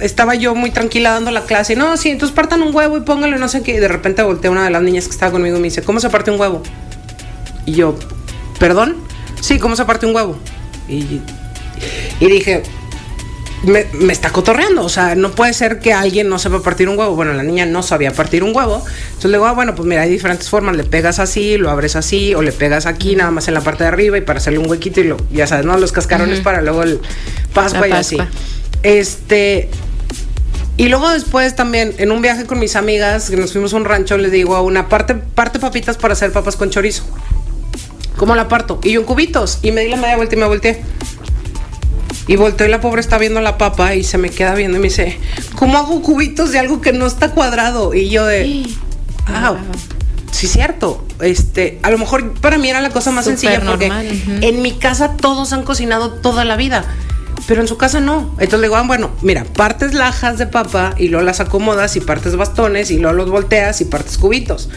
estaba 0.00 0.34
yo 0.34 0.54
muy 0.54 0.70
tranquila 0.70 1.10
dando 1.10 1.30
la 1.30 1.42
clase. 1.42 1.76
No, 1.76 1.96
sí, 1.96 2.10
entonces 2.10 2.34
partan 2.34 2.62
un 2.62 2.74
huevo 2.74 2.96
y 2.96 3.00
póngale 3.02 3.38
no 3.38 3.48
sé 3.48 3.62
qué. 3.62 3.72
Y 3.74 3.78
de 3.78 3.88
repente 3.88 4.22
volteé 4.22 4.48
a 4.48 4.50
una 4.50 4.64
de 4.64 4.70
las 4.70 4.82
niñas 4.82 5.04
que 5.04 5.10
estaba 5.10 5.32
conmigo 5.32 5.56
y 5.56 5.60
me 5.60 5.66
dice, 5.66 5.82
¿cómo 5.82 6.00
se 6.00 6.08
parte 6.10 6.30
un 6.30 6.40
huevo? 6.40 6.62
Y 7.66 7.72
yo, 7.72 7.96
¿perdón? 8.58 8.96
Sí, 9.40 9.58
¿cómo 9.58 9.76
se 9.76 9.84
parte 9.84 10.06
un 10.06 10.14
huevo? 10.14 10.38
Y, 10.88 11.20
y 12.20 12.26
dije, 12.26 12.62
me, 13.64 13.86
me, 13.92 14.12
está 14.12 14.30
cotorreando. 14.30 14.84
O 14.84 14.88
sea, 14.88 15.14
no 15.14 15.32
puede 15.32 15.52
ser 15.52 15.80
que 15.80 15.92
alguien 15.92 16.28
no 16.28 16.38
sepa 16.38 16.62
partir 16.62 16.88
un 16.88 16.98
huevo. 16.98 17.14
Bueno, 17.14 17.32
la 17.32 17.42
niña 17.42 17.66
no 17.66 17.82
sabía 17.82 18.12
partir 18.12 18.42
un 18.44 18.54
huevo. 18.54 18.84
Entonces 19.08 19.30
le 19.30 19.36
digo, 19.36 19.46
ah, 19.46 19.52
bueno, 19.52 19.74
pues 19.74 19.86
mira, 19.86 20.02
hay 20.02 20.10
diferentes 20.10 20.48
formas. 20.48 20.76
Le 20.76 20.84
pegas 20.84 21.18
así, 21.18 21.56
lo 21.58 21.70
abres 21.70 21.96
así, 21.96 22.34
o 22.34 22.42
le 22.42 22.52
pegas 22.52 22.86
aquí, 22.86 23.16
nada 23.16 23.30
más 23.30 23.48
en 23.48 23.54
la 23.54 23.60
parte 23.60 23.84
de 23.84 23.88
arriba 23.88 24.16
y 24.18 24.20
para 24.20 24.38
hacerle 24.38 24.58
un 24.58 24.70
huequito 24.70 25.00
y 25.00 25.04
lo, 25.04 25.16
ya 25.32 25.46
sabes, 25.46 25.66
¿no? 25.66 25.76
Los 25.76 25.92
cascarones 25.92 26.38
uh 26.38 26.40
-huh. 26.40 26.44
para 26.44 26.62
luego 26.62 26.82
el 26.82 27.00
pascua, 27.52 27.88
y 27.88 27.92
así. 27.92 28.18
Este. 28.82 29.68
Y 30.78 30.88
luego 30.88 31.08
después 31.10 31.56
también, 31.56 31.94
en 31.96 32.12
un 32.12 32.20
viaje 32.20 32.44
con 32.44 32.58
mis 32.58 32.76
amigas, 32.76 33.30
que 33.30 33.36
nos 33.36 33.52
fuimos 33.52 33.72
a 33.72 33.76
un 33.76 33.86
rancho, 33.86 34.18
les 34.18 34.30
digo 34.30 34.54
a 34.56 34.60
una 34.60 34.90
parte, 34.90 35.14
parte 35.14 35.58
papitas 35.58 35.96
para 35.96 36.12
hacer 36.12 36.32
papas 36.32 36.56
con 36.56 36.68
chorizo. 36.68 37.04
¿Cómo 38.16 38.34
la 38.34 38.48
parto? 38.48 38.80
Y 38.82 38.92
yo 38.92 39.00
en 39.00 39.06
cubitos. 39.06 39.58
Y 39.62 39.72
me 39.72 39.82
di 39.82 39.90
la 39.90 39.96
media 39.96 40.16
vuelta 40.16 40.34
y 40.34 40.38
me 40.38 40.46
volteé. 40.46 40.82
Y 42.28 42.36
volteo 42.36 42.66
y 42.66 42.70
la 42.70 42.80
pobre 42.80 43.00
está 43.00 43.18
viendo 43.18 43.40
la 43.40 43.56
papa 43.56 43.94
y 43.94 44.02
se 44.02 44.18
me 44.18 44.30
queda 44.30 44.54
viendo 44.54 44.78
y 44.78 44.80
me 44.80 44.88
dice, 44.88 45.18
¿cómo 45.54 45.78
hago 45.78 46.02
cubitos 46.02 46.50
de 46.50 46.58
algo 46.58 46.80
que 46.80 46.92
no 46.92 47.06
está 47.06 47.30
cuadrado? 47.30 47.94
Y 47.94 48.08
yo 48.08 48.26
de, 48.26 48.66
ah, 49.26 49.54
sí 50.32 50.48
cierto. 50.48 51.06
Este, 51.20 51.78
a 51.82 51.90
lo 51.90 51.98
mejor 51.98 52.34
para 52.34 52.58
mí 52.58 52.68
era 52.68 52.80
la 52.80 52.90
cosa 52.90 53.12
más 53.12 53.24
Super 53.24 53.38
sencilla 53.38 53.64
porque 53.64 53.88
normal, 53.88 54.06
uh 54.06 54.30
-huh. 54.30 54.44
en 54.44 54.60
mi 54.60 54.72
casa 54.72 55.16
todos 55.16 55.52
han 55.52 55.62
cocinado 55.62 56.14
toda 56.14 56.44
la 56.44 56.56
vida. 56.56 56.84
Pero 57.46 57.60
en 57.60 57.68
su 57.68 57.76
casa 57.76 58.00
no. 58.00 58.30
Entonces 58.38 58.60
le 58.60 58.66
digo, 58.66 58.76
ah, 58.76 58.82
bueno, 58.82 59.10
mira, 59.22 59.44
partes 59.44 59.94
lajas 59.94 60.36
de 60.36 60.48
papa 60.48 60.94
y 60.98 61.08
luego 61.08 61.24
las 61.24 61.38
acomodas 61.38 61.94
y 61.94 62.00
partes 62.00 62.34
bastones 62.34 62.90
y 62.90 62.98
luego 62.98 63.16
los 63.16 63.30
volteas 63.30 63.80
y 63.80 63.84
partes 63.84 64.18
cubitos. 64.18 64.68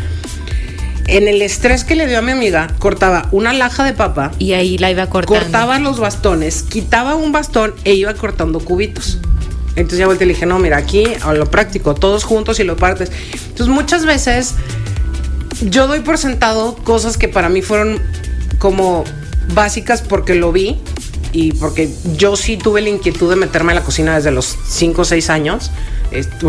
En 1.11 1.27
el 1.27 1.41
estrés 1.41 1.83
que 1.83 1.95
le 1.95 2.05
dio 2.05 2.19
a 2.19 2.21
mi 2.21 2.31
amiga, 2.31 2.67
cortaba 2.77 3.29
una 3.31 3.51
laja 3.51 3.83
de 3.83 3.93
papa. 3.93 4.31
Y 4.37 4.53
ahí 4.53 4.77
la 4.77 4.91
iba 4.91 5.07
cortando. 5.07 5.41
Cortaba 5.41 5.79
los 5.79 5.99
bastones, 5.99 6.61
quitaba 6.61 7.15
un 7.15 7.31
bastón 7.31 7.73
e 7.83 7.95
iba 7.95 8.13
cortando 8.13 8.59
cubitos. 8.59 9.17
Entonces 9.69 9.97
ya 9.97 10.05
volteé 10.05 10.25
y 10.25 10.27
le 10.27 10.33
dije, 10.35 10.45
no, 10.45 10.59
mira, 10.59 10.77
aquí 10.77 11.05
a 11.23 11.33
lo 11.33 11.49
práctico, 11.49 11.95
todos 11.95 12.23
juntos 12.25 12.59
y 12.59 12.63
lo 12.63 12.77
partes. 12.77 13.11
Entonces 13.47 13.73
muchas 13.73 14.05
veces 14.05 14.53
yo 15.61 15.87
doy 15.87 16.01
por 16.01 16.19
sentado 16.19 16.75
cosas 16.75 17.17
que 17.17 17.27
para 17.27 17.49
mí 17.49 17.63
fueron 17.63 17.99
como 18.59 19.03
básicas 19.55 20.03
porque 20.03 20.35
lo 20.35 20.51
vi 20.51 20.77
y 21.31 21.53
porque 21.53 21.89
yo 22.17 22.35
sí 22.35 22.55
tuve 22.55 22.81
la 22.81 22.89
inquietud 22.89 23.31
de 23.31 23.35
meterme 23.35 23.71
a 23.71 23.75
la 23.75 23.83
cocina 23.83 24.15
desde 24.15 24.29
los 24.29 24.57
5 24.67 25.01
o 25.01 25.05
6 25.05 25.29
años. 25.31 25.71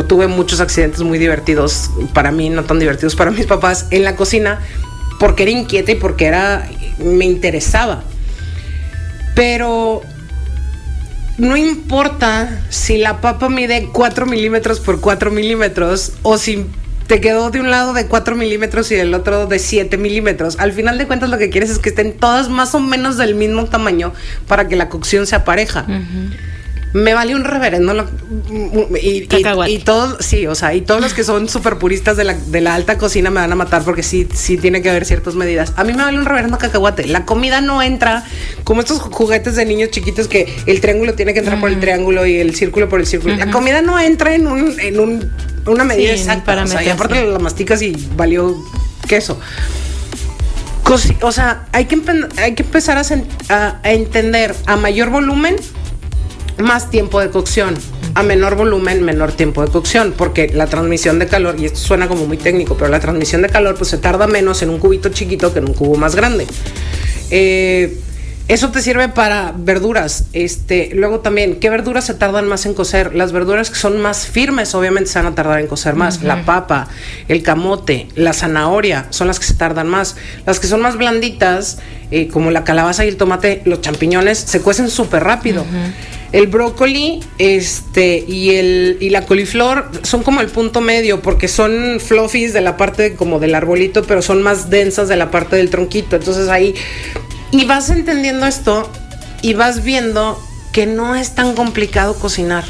Tuve 0.08 0.26
muchos 0.26 0.60
accidentes 0.60 1.02
muy 1.02 1.18
divertidos 1.18 1.90
para 2.12 2.30
mí, 2.32 2.50
no 2.50 2.64
tan 2.64 2.78
divertidos 2.78 3.16
para 3.16 3.30
mis 3.30 3.46
papás 3.46 3.86
en 3.90 4.04
la 4.04 4.16
cocina, 4.16 4.60
porque 5.18 5.42
era 5.42 5.52
inquieta 5.52 5.92
y 5.92 5.96
porque 5.96 6.26
era 6.26 6.68
me 6.98 7.24
interesaba. 7.24 8.02
Pero 9.34 10.02
no 11.38 11.56
importa 11.56 12.62
si 12.68 12.98
la 12.98 13.20
papa 13.20 13.48
mide 13.48 13.88
4 13.92 14.26
milímetros 14.26 14.80
por 14.80 15.00
4 15.00 15.30
milímetros 15.30 16.12
o 16.22 16.36
si 16.36 16.66
te 17.06 17.20
quedó 17.20 17.50
de 17.50 17.58
un 17.58 17.70
lado 17.70 17.92
de 17.92 18.06
4 18.06 18.36
milímetros 18.36 18.92
y 18.92 18.94
del 18.94 19.12
otro 19.14 19.46
de 19.46 19.58
7 19.58 19.96
milímetros. 19.96 20.56
Al 20.60 20.72
final 20.72 20.96
de 20.96 21.06
cuentas 21.06 21.28
lo 21.28 21.38
que 21.38 21.50
quieres 21.50 21.70
es 21.70 21.78
que 21.78 21.88
estén 21.88 22.12
todas 22.12 22.48
más 22.48 22.74
o 22.74 22.80
menos 22.80 23.16
del 23.16 23.34
mismo 23.34 23.64
tamaño 23.64 24.12
para 24.46 24.68
que 24.68 24.76
la 24.76 24.88
cocción 24.88 25.26
sea 25.26 25.44
pareja. 25.44 25.86
Me 26.92 27.14
vale 27.14 27.36
un 27.36 27.44
reverendo 27.44 27.94
lo, 27.94 28.04
y, 29.00 29.06
y, 29.06 29.28
y, 29.68 29.78
todos, 29.78 30.24
sí, 30.24 30.46
o 30.48 30.56
sea, 30.56 30.74
y 30.74 30.80
todos 30.80 31.00
los 31.00 31.14
que 31.14 31.22
son 31.22 31.48
súper 31.48 31.76
puristas 31.76 32.16
de 32.16 32.24
la, 32.24 32.34
de 32.34 32.60
la 32.60 32.74
alta 32.74 32.98
cocina 32.98 33.30
me 33.30 33.40
van 33.40 33.52
a 33.52 33.54
matar 33.54 33.84
porque 33.84 34.02
sí, 34.02 34.26
sí 34.34 34.56
tiene 34.56 34.82
que 34.82 34.90
haber 34.90 35.04
ciertas 35.04 35.36
medidas. 35.36 35.72
A 35.76 35.84
mí 35.84 35.92
me 35.92 36.02
vale 36.02 36.18
un 36.18 36.24
reverendo 36.24 36.58
cacahuate. 36.58 37.06
La 37.06 37.24
comida 37.24 37.60
no 37.60 37.80
entra 37.80 38.24
como 38.64 38.80
estos 38.80 38.98
juguetes 38.98 39.54
de 39.54 39.66
niños 39.66 39.90
chiquitos 39.90 40.26
que 40.26 40.52
el 40.66 40.80
triángulo 40.80 41.14
tiene 41.14 41.32
que 41.32 41.38
entrar 41.38 41.60
por 41.60 41.70
el 41.70 41.78
triángulo 41.78 42.26
y 42.26 42.38
el 42.38 42.56
círculo 42.56 42.88
por 42.88 42.98
el 42.98 43.06
círculo. 43.06 43.36
La 43.36 43.50
comida 43.52 43.82
no 43.82 43.98
entra 44.00 44.34
en 44.34 44.48
un, 44.48 44.78
en 44.80 44.98
un 44.98 45.30
una 45.66 45.84
medida 45.84 46.14
sí, 46.14 46.20
exacta. 46.20 46.44
Para 46.44 46.64
o 46.64 46.66
sea, 46.66 46.82
y 46.82 46.88
aparte 46.88 47.24
la 47.24 47.38
masticas 47.38 47.82
y 47.82 47.94
valió 48.16 48.56
queso. 49.06 49.38
O 51.22 51.30
sea, 51.30 51.68
hay 51.70 51.84
que, 51.84 52.00
hay 52.38 52.54
que 52.54 52.64
empezar 52.64 52.98
a, 52.98 53.02
a, 53.54 53.80
a, 53.80 53.92
entender 53.92 54.56
a 54.66 54.74
mayor 54.74 55.10
volumen, 55.10 55.54
más 56.62 56.90
tiempo 56.90 57.20
de 57.20 57.30
cocción. 57.30 57.74
A 58.14 58.22
menor 58.22 58.56
volumen, 58.56 59.02
menor 59.02 59.32
tiempo 59.32 59.64
de 59.64 59.70
cocción. 59.70 60.14
Porque 60.16 60.50
la 60.52 60.66
transmisión 60.66 61.18
de 61.18 61.26
calor, 61.26 61.56
y 61.58 61.66
esto 61.66 61.78
suena 61.78 62.08
como 62.08 62.26
muy 62.26 62.36
técnico, 62.36 62.76
pero 62.76 62.90
la 62.90 63.00
transmisión 63.00 63.42
de 63.42 63.48
calor 63.48 63.76
pues 63.76 63.90
se 63.90 63.98
tarda 63.98 64.26
menos 64.26 64.62
en 64.62 64.70
un 64.70 64.78
cubito 64.78 65.08
chiquito 65.10 65.52
que 65.52 65.60
en 65.60 65.68
un 65.68 65.74
cubo 65.74 65.96
más 65.96 66.14
grande. 66.16 66.46
Eh, 67.30 67.98
eso 68.48 68.72
te 68.72 68.82
sirve 68.82 69.08
para 69.08 69.54
verduras. 69.56 70.24
Este, 70.32 70.90
luego 70.92 71.20
también, 71.20 71.60
¿qué 71.60 71.70
verduras 71.70 72.04
se 72.04 72.14
tardan 72.14 72.48
más 72.48 72.66
en 72.66 72.74
cocer? 72.74 73.14
Las 73.14 73.30
verduras 73.30 73.70
que 73.70 73.76
son 73.76 74.00
más 74.00 74.26
firmes, 74.26 74.74
obviamente, 74.74 75.08
se 75.08 75.20
van 75.20 75.28
a 75.28 75.36
tardar 75.36 75.60
en 75.60 75.68
cocer 75.68 75.94
más. 75.94 76.16
Uh 76.16 76.22
-huh. 76.22 76.26
La 76.26 76.44
papa, 76.44 76.88
el 77.28 77.44
camote, 77.44 78.08
la 78.16 78.32
zanahoria 78.32 79.06
son 79.10 79.28
las 79.28 79.38
que 79.38 79.46
se 79.46 79.54
tardan 79.54 79.86
más. 79.86 80.16
Las 80.46 80.58
que 80.58 80.66
son 80.66 80.80
más 80.80 80.96
blanditas, 80.96 81.78
eh, 82.10 82.26
como 82.26 82.50
la 82.50 82.64
calabaza 82.64 83.04
y 83.04 83.08
el 83.08 83.16
tomate, 83.16 83.62
los 83.66 83.82
champiñones, 83.82 84.38
se 84.38 84.60
cuecen 84.60 84.90
súper 84.90 85.22
rápido. 85.22 85.62
Uh 85.62 85.66
-huh. 85.66 86.19
El 86.32 86.46
brócoli 86.46 87.24
este, 87.38 88.24
y, 88.26 88.50
el, 88.54 88.98
y 89.00 89.10
la 89.10 89.26
coliflor 89.26 89.90
son 90.02 90.22
como 90.22 90.40
el 90.40 90.46
punto 90.48 90.80
medio 90.80 91.22
porque 91.22 91.48
son 91.48 91.98
fluffies 91.98 92.52
de 92.52 92.60
la 92.60 92.76
parte 92.76 93.14
como 93.14 93.40
del 93.40 93.54
arbolito, 93.54 94.04
pero 94.04 94.22
son 94.22 94.42
más 94.42 94.70
densas 94.70 95.08
de 95.08 95.16
la 95.16 95.30
parte 95.30 95.56
del 95.56 95.70
tronquito. 95.70 96.16
Entonces 96.16 96.48
ahí 96.48 96.74
y 97.50 97.64
vas 97.64 97.90
entendiendo 97.90 98.46
esto 98.46 98.88
y 99.42 99.54
vas 99.54 99.82
viendo 99.82 100.40
que 100.72 100.86
no 100.86 101.16
es 101.16 101.34
tan 101.34 101.54
complicado 101.54 102.14
cocinar. 102.14 102.64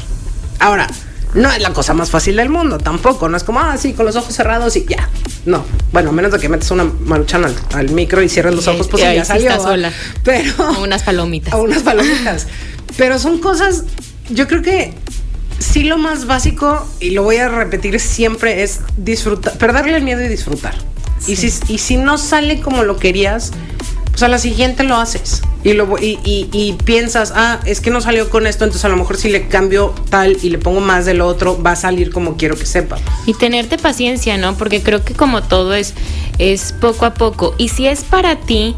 Ahora, 0.59 0.87
no 1.33 1.49
es 1.51 1.61
la 1.61 1.71
cosa 1.71 1.93
más 1.93 2.09
fácil 2.09 2.35
del 2.35 2.49
mundo, 2.49 2.77
tampoco. 2.77 3.29
No 3.29 3.37
es 3.37 3.43
como, 3.43 3.59
ah, 3.59 3.77
sí, 3.77 3.93
con 3.93 4.05
los 4.05 4.15
ojos 4.15 4.35
cerrados 4.35 4.75
y 4.75 4.85
ya. 4.85 5.07
No. 5.45 5.63
Bueno, 5.91 6.09
a 6.09 6.13
menos 6.13 6.31
de 6.31 6.39
que 6.39 6.49
metes 6.49 6.71
una 6.71 6.83
maruchan 6.83 7.45
al, 7.45 7.55
al 7.73 7.89
micro 7.89 8.21
y 8.21 8.29
cierres 8.29 8.53
los 8.53 8.67
ojos, 8.67 8.87
pues 8.87 9.03
y 9.03 9.15
ya 9.15 9.25
salió. 9.25 9.59
Sola. 9.59 9.91
Pero. 10.23 10.51
A 10.63 10.79
unas 10.79 11.03
palomitas. 11.03 11.53
A 11.53 11.57
unas 11.57 11.83
palomitas. 11.83 12.47
Pero 12.97 13.19
son 13.19 13.39
cosas. 13.39 13.85
Yo 14.29 14.47
creo 14.47 14.61
que 14.61 14.93
sí 15.59 15.83
lo 15.83 15.97
más 15.97 16.25
básico, 16.25 16.87
y 16.99 17.11
lo 17.11 17.23
voy 17.23 17.37
a 17.37 17.49
repetir 17.49 17.99
siempre, 17.99 18.63
es 18.63 18.81
disfrutar, 18.97 19.57
perderle 19.57 19.97
el 19.97 20.03
miedo 20.03 20.21
y 20.23 20.27
disfrutar. 20.27 20.75
Sí. 21.19 21.33
Y, 21.33 21.35
si, 21.35 21.73
y 21.73 21.77
si 21.77 21.97
no 21.97 22.17
sale 22.17 22.61
como 22.61 22.83
lo 22.83 22.97
querías, 22.97 23.51
pues 24.09 24.23
a 24.23 24.27
la 24.27 24.39
siguiente 24.39 24.83
lo 24.83 24.95
haces 24.97 25.41
y, 25.63 25.73
lo, 25.73 25.97
y, 25.99 26.19
y, 26.23 26.49
y, 26.51 26.73
piensas, 26.73 27.33
ah, 27.35 27.59
es 27.65 27.81
que 27.81 27.91
no 27.91 28.01
salió 28.01 28.29
con 28.29 28.47
esto, 28.47 28.63
entonces 28.63 28.83
a 28.85 28.89
lo 28.89 28.97
mejor 28.97 29.17
si 29.17 29.29
le 29.29 29.47
cambio 29.47 29.93
tal 30.09 30.37
y 30.41 30.49
le 30.49 30.57
pongo 30.57 30.79
más 30.79 31.05
del 31.05 31.21
otro, 31.21 31.61
va 31.61 31.71
a 31.71 31.75
salir 31.75 32.11
como 32.11 32.35
quiero 32.35 32.57
que 32.57 32.65
sepa. 32.65 32.97
Y 33.27 33.33
tenerte 33.35 33.77
paciencia, 33.77 34.37
¿no? 34.37 34.57
Porque 34.57 34.81
creo 34.81 35.05
que 35.05 35.13
como 35.13 35.43
todo 35.43 35.75
es, 35.75 35.93
es 36.39 36.71
poco 36.73 37.05
a 37.05 37.13
poco. 37.13 37.53
Y 37.59 37.69
si 37.69 37.85
es 37.87 38.03
para 38.03 38.37
ti, 38.37 38.75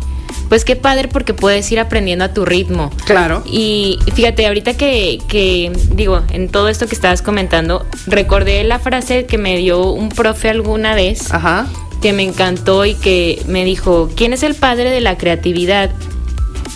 pues 0.49 0.65
qué 0.65 0.75
padre 0.75 1.07
porque 1.07 1.33
puedes 1.33 1.71
ir 1.71 1.79
aprendiendo 1.79 2.25
a 2.25 2.33
tu 2.33 2.45
ritmo. 2.45 2.91
Claro. 3.05 3.43
Y 3.45 3.99
fíjate, 4.13 4.47
ahorita 4.47 4.75
que, 4.75 5.19
que, 5.27 5.71
digo, 5.91 6.21
en 6.31 6.49
todo 6.49 6.69
esto 6.69 6.87
que 6.87 6.95
estabas 6.95 7.21
comentando, 7.21 7.85
recordé 8.07 8.63
la 8.63 8.79
frase 8.79 9.25
que 9.25 9.37
me 9.37 9.57
dio 9.57 9.91
un 9.91 10.09
profe 10.09 10.49
alguna 10.49 10.95
vez. 10.95 11.33
Ajá 11.33 11.67
que 12.03 12.11
me 12.11 12.23
encantó 12.23 12.85
y 12.85 12.95
que 12.95 13.41
me 13.47 13.63
dijo, 13.63 14.09
¿quién 14.13 14.33
es 14.33 14.43
el 14.43 14.55
padre 14.55 14.89
de 14.89 14.99
la 14.99 15.17
creatividad? 15.17 15.89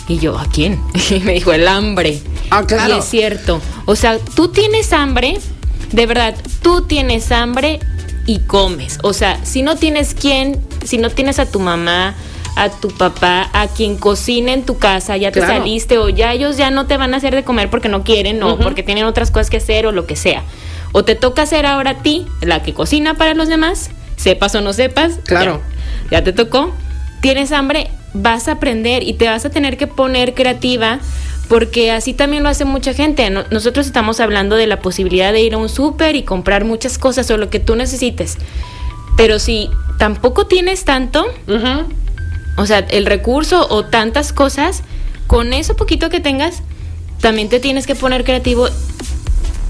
Y 0.08 0.18
yo, 0.18 0.38
¿a 0.38 0.46
quién? 0.46 0.80
Y 1.10 1.20
me 1.20 1.34
dijo, 1.34 1.52
el 1.52 1.68
hambre. 1.68 2.22
Ah, 2.48 2.64
claro. 2.66 2.94
Y 2.94 2.98
es 2.98 3.04
cierto. 3.04 3.60
O 3.84 3.94
sea, 3.94 4.18
tú 4.18 4.48
tienes 4.48 4.94
hambre, 4.94 5.38
de 5.92 6.06
verdad, 6.06 6.34
tú 6.62 6.80
tienes 6.86 7.30
hambre 7.30 7.78
y 8.24 8.38
comes. 8.38 8.98
O 9.02 9.12
sea, 9.12 9.38
si 9.44 9.60
no 9.60 9.76
tienes 9.76 10.14
quién, 10.14 10.62
si 10.82 10.96
no 10.96 11.10
tienes 11.10 11.38
a 11.38 11.44
tu 11.44 11.60
mamá, 11.60 12.14
a 12.56 12.70
tu 12.70 12.88
papá, 12.88 13.48
a 13.52 13.68
quien 13.68 13.96
cocina 13.96 14.52
en 14.52 14.64
tu 14.64 14.78
casa, 14.78 15.16
ya 15.16 15.30
te 15.30 15.40
claro. 15.40 15.54
saliste 15.54 15.98
o 15.98 16.08
ya 16.08 16.32
ellos 16.32 16.56
ya 16.56 16.70
no 16.70 16.86
te 16.86 16.96
van 16.96 17.14
a 17.14 17.18
hacer 17.18 17.34
de 17.34 17.44
comer 17.44 17.70
porque 17.70 17.88
no 17.88 18.04
quieren 18.04 18.42
o 18.42 18.54
uh 18.54 18.58
-huh. 18.58 18.62
porque 18.62 18.82
tienen 18.82 19.04
otras 19.04 19.30
cosas 19.30 19.50
que 19.50 19.58
hacer 19.58 19.86
o 19.86 19.92
lo 19.92 20.06
que 20.06 20.16
sea. 20.16 20.42
O 20.92 21.04
te 21.04 21.14
toca 21.14 21.42
hacer 21.42 21.66
ahora 21.66 21.90
a 21.90 22.02
ti, 22.02 22.26
la 22.40 22.62
que 22.62 22.74
cocina 22.74 23.14
para 23.14 23.34
los 23.34 23.48
demás, 23.48 23.90
sepas 24.16 24.54
o 24.54 24.60
no 24.60 24.72
sepas, 24.72 25.20
claro. 25.24 25.60
ya, 26.10 26.18
ya, 26.18 26.24
te 26.24 26.32
tocó, 26.32 26.72
tienes 27.20 27.52
hambre, 27.52 27.90
vas 28.14 28.48
a 28.48 28.52
aprender 28.52 29.02
y 29.02 29.14
te 29.14 29.28
vas 29.28 29.44
a 29.44 29.50
tener 29.50 29.76
que 29.76 29.86
poner 29.86 30.34
creativa 30.34 30.98
porque 31.48 31.90
así 31.90 32.12
también 32.12 32.42
lo 32.42 32.48
hace 32.50 32.64
mucha 32.64 32.92
gente. 32.92 33.28
nosotros 33.30 33.86
estamos 33.86 34.20
hablando 34.20 34.56
de 34.56 34.66
la 34.66 34.80
posibilidad 34.80 35.32
de 35.32 35.40
ir 35.40 35.54
a 35.54 35.58
un 35.58 35.68
súper 35.68 36.14
y 36.14 36.22
comprar 36.22 36.64
muchas 36.64 36.98
cosas 36.98 37.30
o 37.30 37.36
lo 37.36 37.48
que 37.48 37.58
tú 37.58 37.74
necesites. 37.74 38.36
Pero 39.16 39.38
si 39.38 39.70
tampoco 39.98 40.46
tienes 40.46 40.84
tanto, 40.84 41.26
o 42.58 42.66
sea, 42.66 42.80
el 42.80 43.06
recurso 43.06 43.66
o 43.70 43.86
tantas 43.86 44.34
cosas, 44.34 44.82
con 45.26 45.54
eso 45.54 45.76
poquito 45.76 46.10
que 46.10 46.20
tengas, 46.20 46.62
también 47.20 47.48
te 47.48 47.60
tienes 47.60 47.86
que 47.86 47.94
poner 47.94 48.24
creativo 48.24 48.68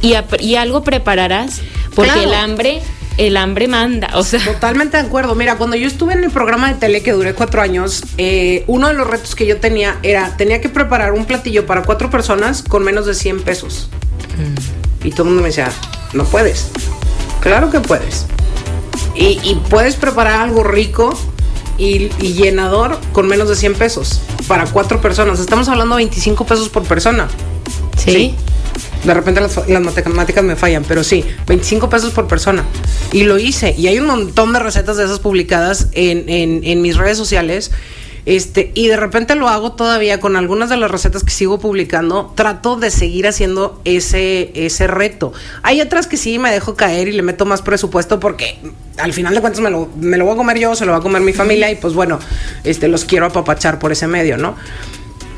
y, 0.02 0.14
y 0.40 0.56
algo 0.56 0.82
prepararás, 0.82 1.60
porque 1.94 2.24
el 2.24 2.34
hambre 2.34 2.82
el 3.18 3.36
hambre 3.36 3.66
manda, 3.66 4.10
o 4.14 4.22
sea. 4.22 4.42
Totalmente 4.42 4.96
de 4.96 5.02
acuerdo. 5.02 5.34
Mira, 5.34 5.56
cuando 5.56 5.76
yo 5.76 5.86
estuve 5.86 6.14
en 6.14 6.22
el 6.24 6.30
programa 6.30 6.68
de 6.68 6.74
tele 6.74 7.02
que 7.02 7.12
duré 7.12 7.34
cuatro 7.34 7.60
años, 7.60 8.04
eh, 8.16 8.64
uno 8.68 8.86
de 8.86 8.94
los 8.94 9.06
retos 9.06 9.34
que 9.34 9.44
yo 9.44 9.58
tenía 9.58 9.98
era, 10.04 10.36
tenía 10.36 10.60
que 10.60 10.68
preparar 10.68 11.12
un 11.12 11.24
platillo 11.26 11.66
para 11.66 11.82
cuatro 11.82 12.10
personas 12.10 12.62
con 12.62 12.84
menos 12.84 13.06
de 13.06 13.14
100 13.14 13.42
pesos. 13.42 13.88
Mm. 14.38 15.06
Y 15.06 15.10
todo 15.10 15.24
el 15.24 15.28
mundo 15.30 15.42
me 15.42 15.48
decía, 15.48 15.70
no 16.12 16.24
puedes. 16.24 16.70
Claro 17.40 17.70
que 17.70 17.80
puedes. 17.80 18.26
Y, 19.14 19.56
puedes 19.68 19.96
preparar 19.96 20.40
algo 20.42 20.62
rico 20.62 21.18
y, 21.78 22.08
llenador 22.20 22.98
con 23.12 23.28
menos 23.28 23.48
de 23.48 23.56
100 23.56 23.74
pesos 23.74 24.20
para 24.46 24.66
cuatro 24.66 25.00
personas. 25.00 25.40
Estamos 25.40 25.68
hablando 25.68 25.96
de 25.96 26.04
25 26.04 26.44
pesos 26.46 26.68
por 26.68 26.82
persona. 26.84 27.28
sí. 27.96 28.34
De 29.04 29.14
repente 29.14 29.40
las, 29.40 29.56
matemáticas 29.80 30.42
me 30.42 30.56
fallan, 30.56 30.84
pero 30.86 31.04
sí, 31.04 31.24
25 31.46 31.88
pesos 31.88 32.12
por 32.12 32.26
persona. 32.26 32.64
Y 33.12 33.24
lo 33.24 33.38
hice. 33.38 33.74
Y 33.78 33.86
hay 33.86 33.98
un 33.98 34.06
montón 34.06 34.52
de 34.52 34.58
recetas 34.58 34.96
de 34.96 35.04
esas 35.04 35.20
publicadas 35.20 35.88
en, 35.92 36.28
en, 36.28 36.82
mis 36.82 36.96
redes 36.96 37.16
sociales. 37.16 37.70
Este, 38.28 38.72
y 38.74 38.88
de 38.88 38.98
repente 38.98 39.36
lo 39.36 39.48
hago 39.48 39.72
todavía 39.72 40.20
con 40.20 40.36
algunas 40.36 40.68
de 40.68 40.76
las 40.76 40.90
recetas 40.90 41.24
que 41.24 41.30
sigo 41.30 41.58
publicando. 41.58 42.30
Trato 42.34 42.76
de 42.76 42.90
seguir 42.90 43.26
haciendo 43.26 43.80
ese, 43.86 44.52
ese 44.54 44.86
reto. 44.86 45.32
Hay 45.62 45.80
otras 45.80 46.06
que 46.06 46.18
sí 46.18 46.38
me 46.38 46.52
dejo 46.52 46.74
caer 46.74 47.08
y 47.08 47.12
le 47.12 47.22
meto 47.22 47.46
más 47.46 47.62
presupuesto 47.62 48.20
porque 48.20 48.58
al 48.98 49.14
final 49.14 49.34
de 49.34 49.40
cuentas 49.40 49.62
me 49.62 49.70
lo, 49.70 49.88
me 49.96 50.18
lo 50.18 50.26
voy 50.26 50.34
a 50.34 50.36
comer 50.36 50.58
yo, 50.58 50.74
se 50.74 50.84
lo 50.84 50.92
va 50.92 50.98
a 50.98 51.00
comer 51.00 51.22
mi 51.22 51.32
familia 51.32 51.70
y 51.70 51.76
pues 51.76 51.94
bueno, 51.94 52.18
este, 52.64 52.88
los 52.88 53.06
quiero 53.06 53.24
apapachar 53.24 53.78
por 53.78 53.92
ese 53.92 54.06
medio, 54.06 54.36
¿no? 54.36 54.56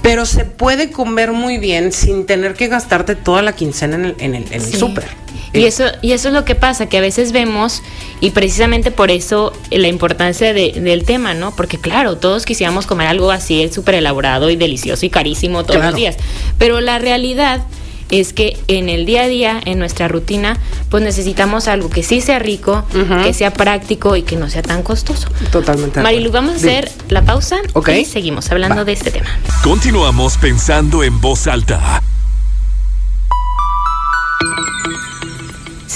Pero 0.02 0.24
se 0.26 0.44
puede 0.44 0.90
comer 0.90 1.32
muy 1.32 1.58
bien 1.58 1.92
sin 1.92 2.26
tener 2.26 2.54
que 2.54 2.68
gastarte 2.68 3.14
toda 3.14 3.42
la 3.42 3.52
quincena 3.52 3.96
en 3.96 4.04
el, 4.04 4.14
en 4.18 4.34
el, 4.34 4.62
súper. 4.62 5.06
Y 5.52 5.64
eso, 5.64 5.84
y 6.00 6.12
eso 6.12 6.28
es 6.28 6.34
lo 6.34 6.44
que 6.44 6.54
pasa, 6.54 6.86
que 6.86 6.98
a 6.98 7.00
veces 7.00 7.32
vemos, 7.32 7.82
y 8.20 8.30
precisamente 8.30 8.92
por 8.92 9.10
eso 9.10 9.52
la 9.70 9.88
importancia 9.88 10.52
del 10.54 11.04
tema, 11.04 11.34
¿no? 11.34 11.54
Porque 11.54 11.76
claro, 11.76 12.18
todos 12.18 12.44
quisiéramos 12.44 12.86
comer 12.86 13.08
algo 13.08 13.30
así, 13.30 13.68
súper 13.72 13.96
elaborado 13.96 14.48
y 14.50 14.56
delicioso 14.56 15.04
y 15.06 15.10
carísimo 15.10 15.64
todos 15.64 15.84
los 15.84 15.94
días. 15.94 16.16
Pero 16.58 16.80
la 16.80 16.98
realidad 16.98 17.62
es 18.10 18.32
que 18.32 18.58
en 18.68 18.88
el 18.88 19.06
día 19.06 19.22
a 19.22 19.28
día, 19.28 19.60
en 19.64 19.78
nuestra 19.78 20.08
rutina, 20.08 20.58
pues 20.88 21.02
necesitamos 21.02 21.68
algo 21.68 21.90
que 21.90 22.02
sí 22.02 22.20
sea 22.20 22.38
rico, 22.38 22.84
que 23.24 23.32
sea 23.32 23.52
práctico 23.52 24.16
y 24.16 24.22
que 24.22 24.36
no 24.36 24.50
sea 24.50 24.62
tan 24.62 24.82
costoso. 24.82 25.28
Totalmente. 25.52 26.00
Marilu, 26.00 26.30
vamos 26.30 26.54
a 26.54 26.56
hacer 26.56 26.90
la 27.08 27.22
pausa 27.22 27.56
y 27.96 28.04
seguimos 28.04 28.50
hablando 28.50 28.84
de 28.84 28.92
este 28.92 29.10
tema. 29.10 29.28
Continuamos 29.62 30.36
pensando 30.38 31.02
en 31.02 31.20
voz 31.20 31.46
alta. 31.46 32.02